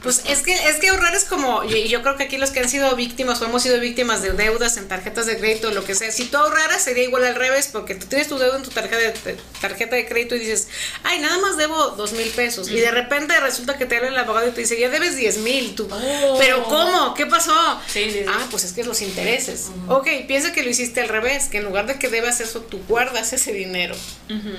Pues 0.06 0.22
es 0.30 0.44
que, 0.44 0.54
es 0.54 0.76
que 0.78 0.90
ahorrar 0.90 1.16
es 1.16 1.26
como, 1.26 1.64
y 1.64 1.88
yo 1.90 2.02
creo 2.04 2.16
que 2.16 2.24
aquí 2.26 2.38
los 2.38 2.52
que 2.52 2.60
han 2.60 2.70
sido 2.70 2.96
víctimas 2.96 3.42
o 3.42 3.46
hemos 3.46 3.64
sido 3.64 3.80
víctimas 3.80 4.22
de 4.22 4.34
deudas 4.34 4.78
en 4.78 4.88
tarjetas 4.88 5.26
de 5.26 5.38
crédito 5.38 5.72
lo 5.72 5.84
que 5.84 5.96
sea, 5.96 6.12
si 6.12 6.26
tú 6.26 6.38
ahorraras 6.38 6.84
sería 6.84 7.04
igual 7.04 7.26
al 7.26 7.34
revés, 7.36 7.70
porque 7.74 7.96
tú 7.96 8.06
tienes 8.06 8.28
tu 8.28 8.38
deuda 8.38 8.58
en 8.58 8.62
tu 8.64 8.70
tarjeta 8.70 8.98
de, 8.98 9.38
tarjeta 9.60 9.96
de 9.96 10.08
crédito 10.08 10.36
y 10.36 10.40
dices, 10.40 10.68
ay, 11.04 11.18
nada 11.20 11.40
más 11.40 11.58
debo 11.58 11.90
dos 11.98 12.14
mil 12.14 12.28
pesos. 12.30 12.70
Y 12.70 12.76
de 12.80 12.92
repente 12.92 13.38
resulta 13.40 13.78
que 13.80 13.88
te 13.88 13.98
habla 13.98 14.10
el 14.10 14.18
abogado 14.18 14.48
y 14.48 14.52
te 14.52 14.62
dice, 14.62 14.80
ya 14.80 14.90
debes 14.90 15.16
diez 15.18 15.40
mil. 15.40 15.74
Tú, 15.76 15.90
Oh. 15.92 16.38
pero 16.40 16.64
¿cómo? 16.66 17.16
¿Qué 17.16 17.26
pasó? 17.26 17.54
Sí, 17.88 18.04
sí, 18.06 18.20
sí. 18.20 18.26
Ah, 18.28 18.46
pues 18.52 18.64
es 18.64 18.74
que 18.74 18.82
es 18.82 18.88
los 18.88 19.02
intereses. 19.02 19.70
Ok, 19.88 20.08
piensa 20.28 20.52
que 20.54 20.62
lo 20.62 20.70
hiciste 20.70 21.02
al 21.02 21.10
revés, 21.10 21.46
que 21.46 21.58
en 21.58 21.64
lugar 21.64 21.88
de 21.88 21.96
que 21.98 22.10
debas 22.10 22.42
eso, 22.42 22.62
tú 22.62 22.80
guardas 22.88 23.34
ese 23.34 23.54
dinero. 23.54 23.96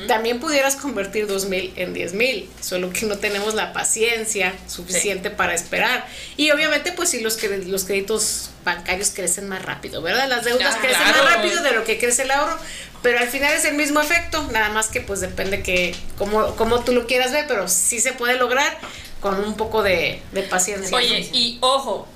También 0.09 0.41
pudieras 0.41 0.75
convertir 0.77 1.27
dos 1.29 1.45
mil 1.47 1.73
en 1.77 1.95
diez 1.95 2.15
mil, 2.15 2.49
solo 2.61 2.91
que 2.93 3.07
no 3.07 3.19
tenemos 3.19 3.55
la 3.55 3.73
paciencia 3.73 4.55
suficiente 4.67 5.31
para 5.37 5.55
esperar. 5.55 6.07
Y 6.37 6.51
obviamente, 6.51 6.93
pues 6.93 7.11
sí, 7.11 7.21
los, 7.21 7.43
los 7.43 7.85
créditos 7.85 8.51
bancarios 8.65 9.11
crecen 9.11 9.49
más 9.49 9.63
rápido, 9.65 10.03
¿verdad? 10.03 10.29
Las 10.29 10.45
deudas 10.45 10.75
Ah, 10.77 10.81
crecen 10.81 11.03
claro. 11.03 11.25
más 11.25 11.35
rápido 11.35 11.63
de 11.63 11.73
lo 11.73 11.85
que 11.85 11.99
crece 11.99 12.23
el 12.23 12.31
ahorro, 12.31 12.59
pero 13.03 13.19
al 13.19 13.29
final 13.29 13.53
es 13.55 13.65
el 13.65 13.75
mismo 13.75 14.01
efecto, 14.01 14.43
nada 14.53 14.71
más 14.71 14.89
que 14.89 15.01
pues 15.01 15.21
depende 15.21 15.63
que 15.63 15.95
como, 16.19 16.57
como 16.57 16.83
tú 16.83 16.93
lo 16.93 17.07
quieras 17.07 17.31
ver, 17.33 17.47
pero 17.47 17.69
sí 17.69 18.01
se 18.01 18.13
puede 18.13 18.35
lograr 18.37 18.79
con 19.21 19.39
un 19.45 19.57
poco 19.57 19.83
de, 19.83 20.21
de 20.33 20.43
paciencia. 20.43 20.97
Oye, 20.97 21.29
y 21.33 21.59
ojo, 21.61 22.09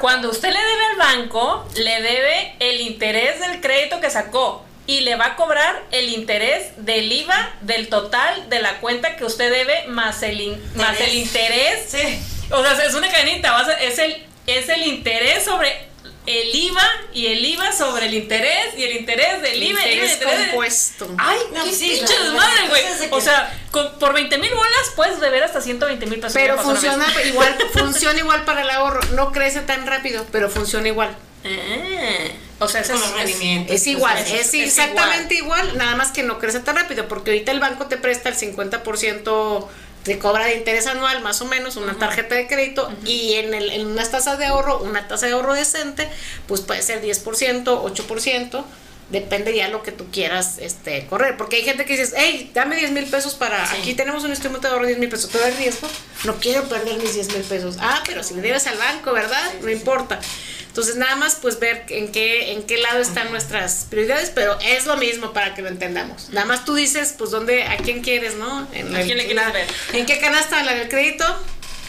cuando 0.00 0.30
usted 0.30 0.48
le 0.50 0.58
debe 0.58 0.84
al 0.92 0.96
banco, 0.96 1.68
le 1.76 2.00
debe 2.02 2.54
el 2.60 2.80
interés 2.80 3.40
del 3.40 3.60
crédito 3.60 4.00
que 4.00 4.10
sacó 4.10 4.64
y 4.86 5.00
le 5.00 5.16
va 5.16 5.26
a 5.26 5.36
cobrar 5.36 5.84
el 5.90 6.08
interés 6.08 6.68
del 6.78 7.12
IVA 7.12 7.52
del 7.60 7.88
total 7.88 8.48
de 8.48 8.60
la 8.62 8.80
cuenta 8.80 9.16
que 9.16 9.24
usted 9.26 9.50
debe 9.50 9.86
más 9.88 10.22
el, 10.22 10.40
in- 10.40 10.62
más 10.76 10.98
el 11.00 11.14
interés. 11.14 11.90
Sí. 11.90 12.18
O 12.50 12.62
sea, 12.62 12.84
es 12.84 12.94
una 12.94 13.10
cadenita, 13.10 13.52
vas 13.52 13.68
a- 13.68 13.74
es 13.80 13.98
el, 13.98 14.26
es 14.46 14.68
el 14.68 14.82
interés 14.86 15.44
sobre 15.44 15.88
el 16.26 16.54
IVA 16.54 16.86
y 17.14 17.26
el 17.28 17.42
IVA 17.44 17.72
sobre 17.72 18.06
el 18.06 18.14
interés 18.14 18.74
y 18.76 18.84
el 18.84 18.96
interés 18.96 19.40
del 19.40 19.62
IVA 19.62 19.86
y 19.86 19.98
el 19.98 20.10
interés 20.10 20.46
compuesto. 20.46 21.08
Ay, 21.18 21.38
No, 21.54 21.64
qué 21.64 21.72
sí, 21.72 21.88
pinche 21.96 22.18
desmadre, 22.22 22.68
güey. 22.68 22.82
es 22.84 23.08
O 23.10 23.20
sea, 23.20 23.58
con- 23.70 23.98
por 23.98 24.12
20 24.12 24.36
mil 24.38 24.52
bolas 24.54 24.92
puedes 24.94 25.18
beber 25.20 25.42
hasta 25.44 25.60
120 25.62 26.04
mil 26.06 26.20
pesos. 26.20 26.34
Pero 26.34 26.58
funciona 26.58 27.06
igual, 27.26 27.56
funciona 27.72 28.18
igual 28.18 28.44
para 28.44 28.60
el 28.62 28.70
ahorro, 28.70 29.00
no 29.14 29.32
crece 29.32 29.60
tan 29.60 29.86
rápido, 29.86 30.26
pero 30.30 30.50
funciona 30.50 30.86
igual. 30.88 31.16
Ah, 31.44 32.28
o 32.60 32.68
sea, 32.68 32.80
es, 32.82 32.88
rendimientos. 33.14 33.74
Es 33.76 33.86
igual, 33.86 34.18
es- 34.18 34.30
es, 34.32 34.46
es 34.48 34.54
exactamente 34.54 35.34
igual. 35.36 35.78
nada 35.78 35.94
más 35.96 36.10
que 36.12 36.22
no 36.24 36.38
crece 36.38 36.60
tan 36.60 36.76
rápido, 36.76 37.08
porque 37.08 37.30
ahorita 37.30 37.52
el 37.52 37.60
banco 37.60 37.86
te 37.86 37.96
presta 37.96 38.28
el 38.28 38.36
50% 38.36 39.68
te 40.08 40.18
cobra 40.18 40.46
de 40.46 40.56
interés 40.56 40.86
anual, 40.86 41.20
más 41.20 41.42
o 41.42 41.44
menos, 41.44 41.76
una 41.76 41.98
tarjeta 41.98 42.34
de 42.34 42.46
crédito, 42.46 42.90
y 43.04 43.34
en, 43.34 43.52
el, 43.52 43.70
en 43.70 43.86
unas 43.86 44.10
tasas 44.10 44.38
de 44.38 44.46
ahorro, 44.46 44.78
una 44.78 45.06
tasa 45.06 45.26
de 45.26 45.32
ahorro 45.32 45.52
decente, 45.52 46.08
pues 46.46 46.62
puede 46.62 46.80
ser 46.80 47.02
10%, 47.02 47.64
8%, 47.64 48.64
depende 49.10 49.54
ya 49.54 49.68
lo 49.68 49.82
que 49.82 49.90
tú 49.92 50.06
quieras 50.10 50.58
este, 50.58 51.06
correr, 51.06 51.36
porque 51.36 51.56
hay 51.56 51.62
gente 51.64 51.84
que 51.84 51.96
dices, 51.96 52.14
hey, 52.16 52.50
dame 52.54 52.76
10 52.76 52.90
mil 52.92 53.06
pesos 53.06 53.34
para, 53.34 53.66
Sí. 53.66 53.76
aquí 53.80 53.94
tenemos 53.94 54.22
un 54.24 54.30
instrumento 54.30 54.68
de 54.68 54.72
ahorro 54.74 54.84
de 54.84 54.88
10 54.90 55.00
mil 55.00 55.08
pesos, 55.08 55.30
todo 55.30 55.44
el 55.46 55.56
riesgo, 55.56 55.88
no 56.24 56.36
quiero 56.36 56.68
perder 56.68 56.98
mis 56.98 57.14
10 57.14 57.28
mil 57.32 57.42
pesos, 57.42 57.76
ah, 57.80 58.02
pero 58.06 58.22
si 58.22 58.34
le 58.34 58.42
debes 58.42 58.66
al 58.66 58.76
banco, 58.78 59.12
¿verdad? 59.12 59.42
no 59.62 59.70
importa. 59.70 60.20
Entonces 60.68 60.96
nada 60.96 61.16
más 61.16 61.34
pues 61.36 61.58
ver 61.58 61.86
en 61.88 62.12
qué, 62.12 62.52
en 62.52 62.62
qué 62.62 62.76
lado 62.78 63.00
están 63.00 63.30
nuestras 63.32 63.86
prioridades, 63.90 64.30
pero 64.32 64.56
es 64.60 64.86
lo 64.86 64.96
mismo 64.96 65.32
para 65.32 65.54
que 65.54 65.62
lo 65.62 65.68
entendamos. 65.68 66.28
Nada 66.30 66.46
más 66.46 66.64
tú 66.64 66.74
dices 66.74 67.14
pues 67.18 67.30
dónde, 67.32 67.64
a 67.64 67.78
quién 67.78 68.00
quieres, 68.02 68.34
¿no? 68.36 68.68
En 68.72 68.94
¿A 68.94 69.00
quién 69.02 69.16
le 69.18 69.24
quieres 69.26 69.34
la- 69.46 69.50
ver? 69.50 69.66
¿En 69.94 70.06
qué 70.06 70.18
canasta? 70.20 70.62
¿La 70.62 70.74
del 70.74 70.88
crédito? 70.88 71.24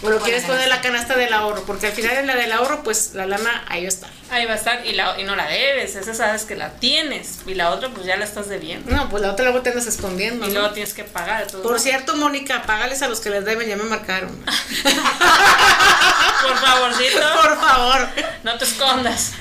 ¿O 0.02 0.10
lo 0.10 0.20
quieres 0.20 0.44
poner 0.46 0.62
en 0.64 0.70
la 0.70 0.82
canasta. 0.82 1.16
del 1.16 1.34
ahorro? 1.34 1.64
Porque 1.64 1.88
al 1.88 1.94
final 1.94 2.18
en 2.18 2.28
la 2.28 2.36
del 2.36 2.52
ahorro 2.52 2.84
pues 2.84 3.12
la 3.14 3.26
lana 3.26 3.64
ahí 3.68 3.82
va 3.82 3.88
a 3.88 3.90
estar. 3.90 4.10
Ahí 4.32 4.46
va 4.46 4.54
a 4.54 4.56
estar 4.56 4.86
y, 4.86 4.94
la, 4.94 5.20
y 5.20 5.24
no 5.24 5.36
la 5.36 5.48
debes, 5.48 5.96
esa 5.96 6.14
sabes 6.14 6.44
que 6.44 6.56
la 6.56 6.72
tienes 6.76 7.40
y 7.48 7.56
la 7.56 7.72
otra 7.72 7.90
pues 7.90 8.06
ya 8.06 8.16
la 8.16 8.26
estás 8.26 8.48
debiendo 8.48 8.92
No, 8.96 9.10
pues 9.10 9.24
la 9.24 9.32
otra 9.32 9.46
luego 9.46 9.62
te 9.62 9.72
andas 9.72 9.88
escondiendo. 9.88 10.46
y 10.46 10.50
¿no? 10.50 10.60
luego 10.60 10.74
tienes 10.74 10.94
que 10.94 11.04
pagar. 11.04 11.48
Por 11.48 11.80
cierto, 11.80 12.16
Mónica, 12.16 12.62
págales 12.64 13.02
a 13.02 13.08
los 13.08 13.20
que 13.20 13.30
les 13.32 13.44
deben, 13.44 13.68
ya 13.68 13.76
me 13.76 13.84
marcaron. 13.86 14.30
Por 16.42 16.58
favorcito, 16.58 17.20
Por 17.42 17.60
favor. 17.60 18.08
no 18.44 18.58
te 18.58 18.64
escondas. 18.66 19.34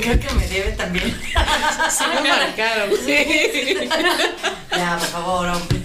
Creo 0.00 0.20
que 0.20 0.30
me 0.34 0.46
debe 0.48 0.72
también. 0.72 1.20
Sí 1.90 2.04
me 2.22 2.28
marcaron. 2.28 2.90
ya, 4.70 4.96
por 4.98 5.08
favor, 5.08 5.48
hombre. 5.48 5.82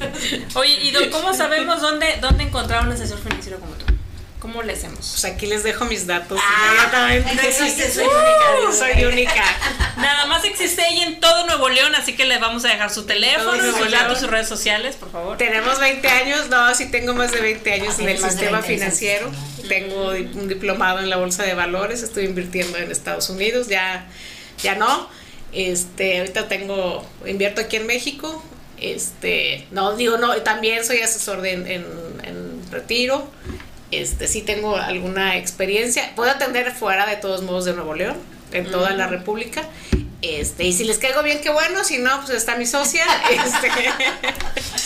Oye, 0.55 0.73
¿y 0.81 0.91
don, 0.91 1.09
cómo 1.09 1.33
sabemos 1.33 1.81
dónde, 1.81 2.17
dónde 2.21 2.43
encontrar 2.43 2.85
un 2.85 2.91
asesor 2.93 3.19
financiero 3.19 3.59
como 3.59 3.73
tú? 3.73 3.86
¿Cómo 4.47 4.63
le 4.63 4.71
hacemos? 4.71 4.99
Pues 5.11 5.25
aquí 5.25 5.45
les 5.45 5.63
dejo 5.63 5.83
mis 5.83 6.07
datos. 6.07 6.39
Ah, 6.41 7.09
inmediatamente. 7.17 7.49
existe, 7.49 7.91
soy 7.91 8.05
Uh, 8.05 8.09
única, 8.09 8.77
soy 8.77 9.03
única. 9.03 9.43
Nada 9.97 10.25
más 10.27 10.45
existe 10.45 10.83
ella 10.89 11.05
en 11.07 11.19
todo 11.19 11.45
Nuevo 11.47 11.67
León, 11.67 11.93
así 11.95 12.15
que 12.15 12.23
le 12.23 12.37
vamos 12.37 12.63
a 12.63 12.69
dejar 12.69 12.89
su 12.89 13.05
teléfono, 13.05 13.61
sus 13.77 13.91
datos, 13.91 14.19
sus 14.21 14.29
redes 14.29 14.47
sociales, 14.47 14.95
por 14.95 15.11
favor. 15.11 15.37
Tenemos 15.37 15.81
20 15.81 16.07
años, 16.07 16.47
no, 16.47 16.73
sí 16.75 16.89
tengo 16.89 17.13
más 17.13 17.33
de 17.33 17.41
20 17.41 17.73
años 17.73 17.89
en 17.89 17.95
Tiene 17.97 18.11
el 18.13 18.17
sistema 18.19 18.61
20 18.61 18.83
años. 18.85 18.97
financiero. 18.97 19.31
Tengo 19.67 20.11
un 20.11 20.47
diplomado 20.47 20.99
en 20.99 21.09
la 21.09 21.17
bolsa 21.17 21.43
de 21.43 21.53
valores, 21.53 22.01
estoy 22.01 22.23
invirtiendo 22.23 22.77
en 22.77 22.89
Estados 22.89 23.29
Unidos, 23.29 23.67
ya, 23.67 24.07
ya 24.63 24.75
no. 24.75 25.09
Este, 25.51 26.19
ahorita 26.19 26.47
tengo, 26.47 27.05
invierto 27.25 27.59
aquí 27.59 27.75
en 27.75 27.85
México. 27.85 28.41
Este, 28.79 29.67
no, 29.71 29.97
digo, 29.97 30.17
no, 30.17 30.33
también 30.43 30.85
soy 30.85 30.99
asesor 30.99 31.41
de, 31.41 31.51
en, 31.51 31.67
en- 31.67 32.07
en 32.23 32.71
retiro. 32.71 33.29
Este, 33.91 34.27
sí 34.27 34.41
tengo 34.41 34.75
alguna 34.75 35.37
experiencia. 35.37 36.11
Puedo 36.15 36.31
atender 36.31 36.71
fuera 36.71 37.05
de 37.05 37.15
todos 37.15 37.41
modos 37.43 37.65
de 37.65 37.73
Nuevo 37.73 37.95
León, 37.95 38.17
en 38.51 38.69
toda 38.69 38.91
la 38.91 39.07
República. 39.07 39.63
Este, 40.21 40.63
y 40.63 40.73
si 40.73 40.83
les 40.83 40.97
caigo 40.97 41.21
bien, 41.21 41.41
qué 41.41 41.49
bueno, 41.51 41.83
si 41.83 41.99
no, 41.99 42.19
pues 42.21 42.31
está 42.31 42.55
mi 42.55 42.65
socia. 42.65 43.05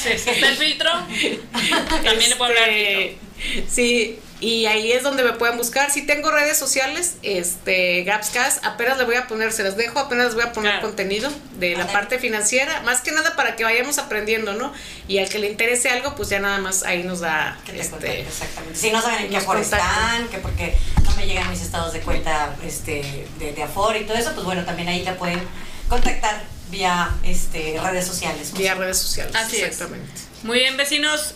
Este, 0.03 0.31
está 0.31 0.49
el 0.49 0.57
filtro, 0.57 0.89
también 2.03 2.29
le 2.31 2.35
puedo 2.35 2.49
hablar 2.49 2.69
al 2.69 2.75
filtro. 2.75 3.17
Este, 3.55 3.69
Sí, 3.69 4.19
y 4.41 4.65
ahí 4.65 4.91
es 4.91 5.03
donde 5.03 5.23
me 5.23 5.33
pueden 5.33 5.55
buscar. 5.55 5.89
Si 5.91 6.01
tengo 6.01 6.29
redes 6.31 6.57
sociales, 6.57 7.13
este, 7.21 8.03
Gapscast, 8.03 8.65
apenas 8.65 8.97
le 8.97 9.05
voy 9.05 9.15
a 9.15 9.27
poner, 9.27 9.53
se 9.53 9.63
las 9.63 9.77
dejo, 9.77 9.99
apenas 9.99 10.25
les 10.25 10.35
voy 10.35 10.43
a 10.43 10.51
poner 10.51 10.71
Claro. 10.73 10.87
contenido 10.87 11.31
de 11.59 11.71
la 11.73 11.85
Vale. 11.85 11.93
parte 11.93 12.19
financiera, 12.19 12.81
más 12.81 13.01
que 13.01 13.11
nada 13.11 13.35
para 13.35 13.55
que 13.55 13.63
vayamos 13.63 13.97
aprendiendo, 13.99 14.53
¿no? 14.53 14.73
Y 15.07 15.19
al 15.19 15.29
que 15.29 15.39
le 15.39 15.47
interese 15.49 15.89
algo, 15.89 16.15
pues 16.15 16.29
ya 16.29 16.39
nada 16.39 16.57
más 16.57 16.83
ahí 16.83 17.03
nos 17.03 17.19
da, 17.21 17.57
Que 17.65 17.71
te 17.73 17.79
este, 17.79 17.91
contacte, 17.91 18.21
exactamente. 18.21 18.79
Si 18.79 18.91
no 18.91 19.01
saben 19.01 19.25
en 19.25 19.29
qué 19.29 19.37
Afore 19.37 19.61
están, 19.61 20.27
que 20.29 20.37
porque 20.39 20.75
no 21.03 21.15
me 21.15 21.27
llegan 21.27 21.49
mis 21.49 21.61
estados 21.61 21.93
de 21.93 21.99
cuenta 22.01 22.55
este, 22.65 23.27
de, 23.39 23.53
de 23.53 23.63
Afore 23.63 23.99
y 23.99 24.03
todo 24.05 24.17
eso, 24.17 24.33
pues 24.33 24.43
bueno, 24.45 24.65
también 24.65 24.87
ahí 24.89 25.03
la 25.03 25.15
pueden 25.15 25.39
contactar 25.87 26.41
vía 26.71 27.09
este, 27.23 27.79
redes 27.83 28.07
sociales. 28.07 28.53
vía 28.53 28.73
redes 28.75 28.97
sociales. 28.97 29.35
Así 29.35 29.57
es. 29.57 29.63
exactamente. 29.63 30.09
Muy 30.43 30.57
bien, 30.59 30.77
vecinos. 30.77 31.35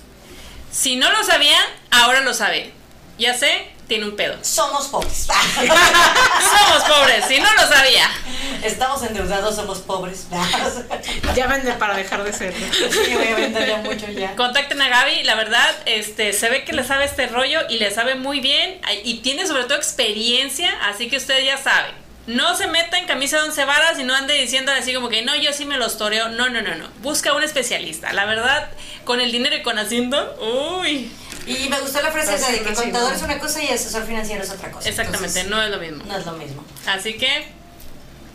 Si 0.72 0.96
no 0.96 1.12
lo 1.12 1.24
sabían, 1.24 1.64
ahora 1.92 2.22
lo 2.22 2.34
sabe. 2.34 2.74
Ya 3.18 3.34
sé, 3.34 3.70
tiene 3.88 4.06
un 4.06 4.16
pedo. 4.16 4.36
Somos 4.42 4.88
pobres. 4.88 5.28
Somos 5.28 6.84
pobres, 6.84 7.26
si 7.28 7.40
no 7.40 7.54
lo 7.54 7.68
sabía. 7.68 8.10
Estamos 8.64 9.04
endeudados, 9.04 9.56
somos 9.56 9.80
pobres. 9.80 10.28
Llámenme 11.36 11.74
para 11.74 11.96
dejar 11.96 12.24
de 12.24 12.34
serlo. 12.34 12.66
Sí, 12.72 13.14
voy 13.14 13.28
a 13.28 13.36
vender 13.36 13.68
ya 13.68 13.78
mucho 13.78 14.10
ya. 14.10 14.36
Contacten 14.36 14.82
a 14.82 14.90
Gaby, 14.90 15.24
la 15.24 15.36
verdad, 15.36 15.76
este, 15.86 16.34
se 16.34 16.50
ve 16.50 16.64
que 16.66 16.74
le 16.74 16.84
sabe 16.84 17.06
este 17.06 17.28
rollo 17.28 17.60
y 17.70 17.78
le 17.78 17.92
sabe 17.92 18.16
muy 18.16 18.40
bien 18.40 18.82
y 19.04 19.20
tiene 19.20 19.46
sobre 19.46 19.66
todo 19.66 19.76
experiencia, 19.76 20.72
así 20.84 21.10
que 21.10 21.18
usted 21.18 21.44
ya 21.44 21.58
sabe. 21.58 21.90
No 22.28 22.56
se 22.56 22.66
meta 22.66 22.98
en 22.98 23.06
camisa 23.06 23.38
de 23.38 23.44
once 23.44 23.66
varas 23.66 24.00
y 24.00 24.04
no 24.04 24.16
ande 24.16 24.34
diciendo 24.34 24.72
así 24.72 24.96
como 24.96 25.10
que 25.10 25.22
no, 25.22 25.36
yo 25.36 25.54
sí 25.54 25.66
me 25.66 25.78
los 25.78 26.00
toreo. 26.00 26.30
No, 26.30 26.50
no, 26.50 26.62
no, 26.64 26.74
no. 26.74 26.90
Busca 27.02 27.34
un 27.34 27.44
especialista. 27.44 28.14
La 28.14 28.26
verdad, 28.26 28.68
con 29.04 29.22
el 29.22 29.32
dinero 29.32 29.56
y 29.56 29.62
con 29.62 29.78
Hacienda, 29.78 30.32
uy. 30.40 31.12
Y 31.48 31.70
me 31.70 31.80
gustó 31.80 32.02
la 32.02 32.12
frase 32.12 32.36
esa 32.36 32.52
de 32.52 32.62
que 32.62 32.74
contador 32.74 33.14
es 33.14 33.22
una 33.22 33.40
cosa 33.40 33.62
y 33.64 33.68
asesor 33.70 34.06
financiero 34.06 34.44
es 34.44 34.50
otra 34.50 34.72
cosa. 34.72 34.90
Exactamente, 34.90 35.40
Entonces, 35.40 35.50
no 35.50 35.62
es 35.64 35.70
lo 35.72 35.78
mismo. 35.80 36.04
no 36.06 36.18
es 36.18 36.26
lo 36.26 36.34
mismo. 36.34 36.64
Así 36.88 37.14
que, 37.18 37.48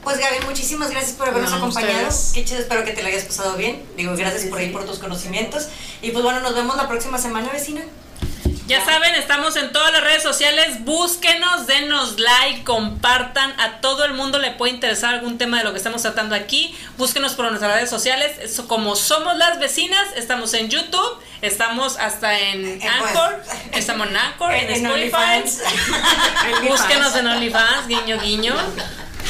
Pues 0.05 0.19
Gaby, 0.19 0.47
muchísimas 0.47 0.91
gracias 0.91 1.13
por 1.13 1.29
habernos 1.29 1.51
No, 1.51 1.57
acompañado. 1.59 2.09
ustedes. 2.09 2.31
Qué 2.33 2.45
chido, 2.45 2.61
espero 2.61 2.85
que 2.85 2.93
te 2.93 3.03
lo 3.03 3.09
hayas 3.09 3.25
pasado 3.25 3.57
bien. 3.57 3.83
Digo, 3.97 4.17
gracias 4.17 4.45
por 4.45 4.59
ahí 4.59 4.71
por 4.71 4.87
tus 4.87 4.99
conocimientos. 4.99 5.69
Y 6.01 6.11
pues 6.13 6.25
bueno, 6.25 6.41
nos 6.41 6.55
vemos 6.55 6.77
la 6.77 6.89
próxima 6.89 7.19
semana, 7.19 7.51
vecina. 7.53 7.83
Ya 8.71 8.85
saben, 8.85 9.17
estamos 9.17 9.57
en 9.57 9.73
todas 9.73 9.93
las 9.93 10.05
redes 10.05 10.23
sociales. 10.23 10.85
Búsquenos, 10.85 11.67
denos 11.67 12.21
like, 12.21 12.63
compartan. 12.63 13.53
A 13.61 13.81
todo 13.81 14.05
el 14.05 14.13
mundo 14.15 14.39
le 14.39 14.53
puede 14.53 14.73
interesar 14.73 15.15
algún 15.15 15.39
tema 15.39 15.59
de 15.59 15.65
lo 15.65 15.73
que 15.73 15.79
estamos 15.79 16.03
tratando 16.03 16.37
aquí. 16.37 16.73
Búsquenos 16.97 17.33
por 17.35 17.47
nuestras 17.47 17.75
redes 17.75 17.91
sociales. 17.91 18.39
Eso, 18.41 18.69
como 18.69 18.95
somos 18.95 19.37
las 19.37 19.59
vecinas, 19.59 20.07
estamos 20.15 20.55
en 20.55 20.69
YouTube, 20.71 21.21
estamos 21.43 21.97
hasta 21.99 22.39
en 22.39 22.65
Eh, 22.65 22.89
Anchor, 22.89 23.43
pues. 23.45 23.59
estamos 23.73 24.07
en 24.07 24.17
Anchor, 24.17 24.53
en, 24.53 24.71
En 24.71 24.87
Spotify. 24.87 25.17
OnlyFans. 25.17 25.63
Búsquenos 26.69 27.17
en 27.17 27.27
OnlyFans, 27.27 27.89
guiño, 27.89 28.21
guiño. 28.21 28.55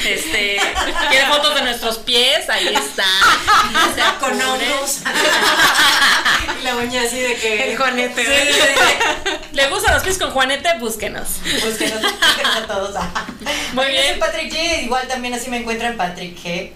Este, 0.04 0.60
quiere 1.10 1.26
fotos 1.26 1.54
de 1.54 1.62
nuestros 1.62 1.98
pies, 1.98 2.48
ahí 2.48 2.68
está. 2.74 3.04
O 3.90 3.94
sea, 3.94 4.16
Con 4.18 4.40
hongos. 4.40 5.00
y 6.60 6.64
la 6.64 6.76
uña 6.76 7.02
así 7.02 7.20
de 7.20 7.34
que. 7.36 7.72
El 7.72 7.76
Juanete. 7.78 8.24
Sí, 8.24 8.52
sí, 8.52 8.60
sí. 8.60 9.30
¿Le 9.52 9.68
gustan 9.68 9.94
los 9.94 10.02
pies 10.02 10.18
con 10.18 10.30
Juanete? 10.30 10.78
Búsquenos. 10.78 11.28
Pues 11.60 11.76
que 11.76 11.88
nos 11.88 12.02
búsquenos 12.02 12.56
a 12.56 12.66
todos. 12.66 12.94
Muy 13.72 13.84
Yo 13.86 13.90
bien. 13.90 14.04
soy 14.10 14.18
Patrick 14.20 14.52
G. 14.52 14.82
Igual 14.84 15.06
también 15.08 15.34
así 15.34 15.50
me 15.50 15.58
encuentran 15.58 15.96
Patrick 15.96 16.36
G. 16.42 16.72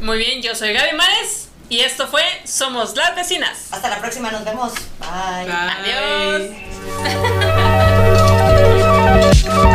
Muy 0.00 0.18
bien, 0.18 0.40
yo 0.40 0.54
soy 0.54 0.72
Gaby 0.72 0.96
Mares 0.96 1.48
y 1.68 1.80
esto 1.80 2.08
fue 2.08 2.22
Somos 2.44 2.96
las 2.96 3.14
Vecinas. 3.14 3.66
Hasta 3.70 3.90
la 3.90 3.98
próxima, 3.98 4.30
nos 4.30 4.44
vemos. 4.44 4.72
Bye. 4.98 5.44
Bye. 5.44 5.92
Adiós. 9.42 9.69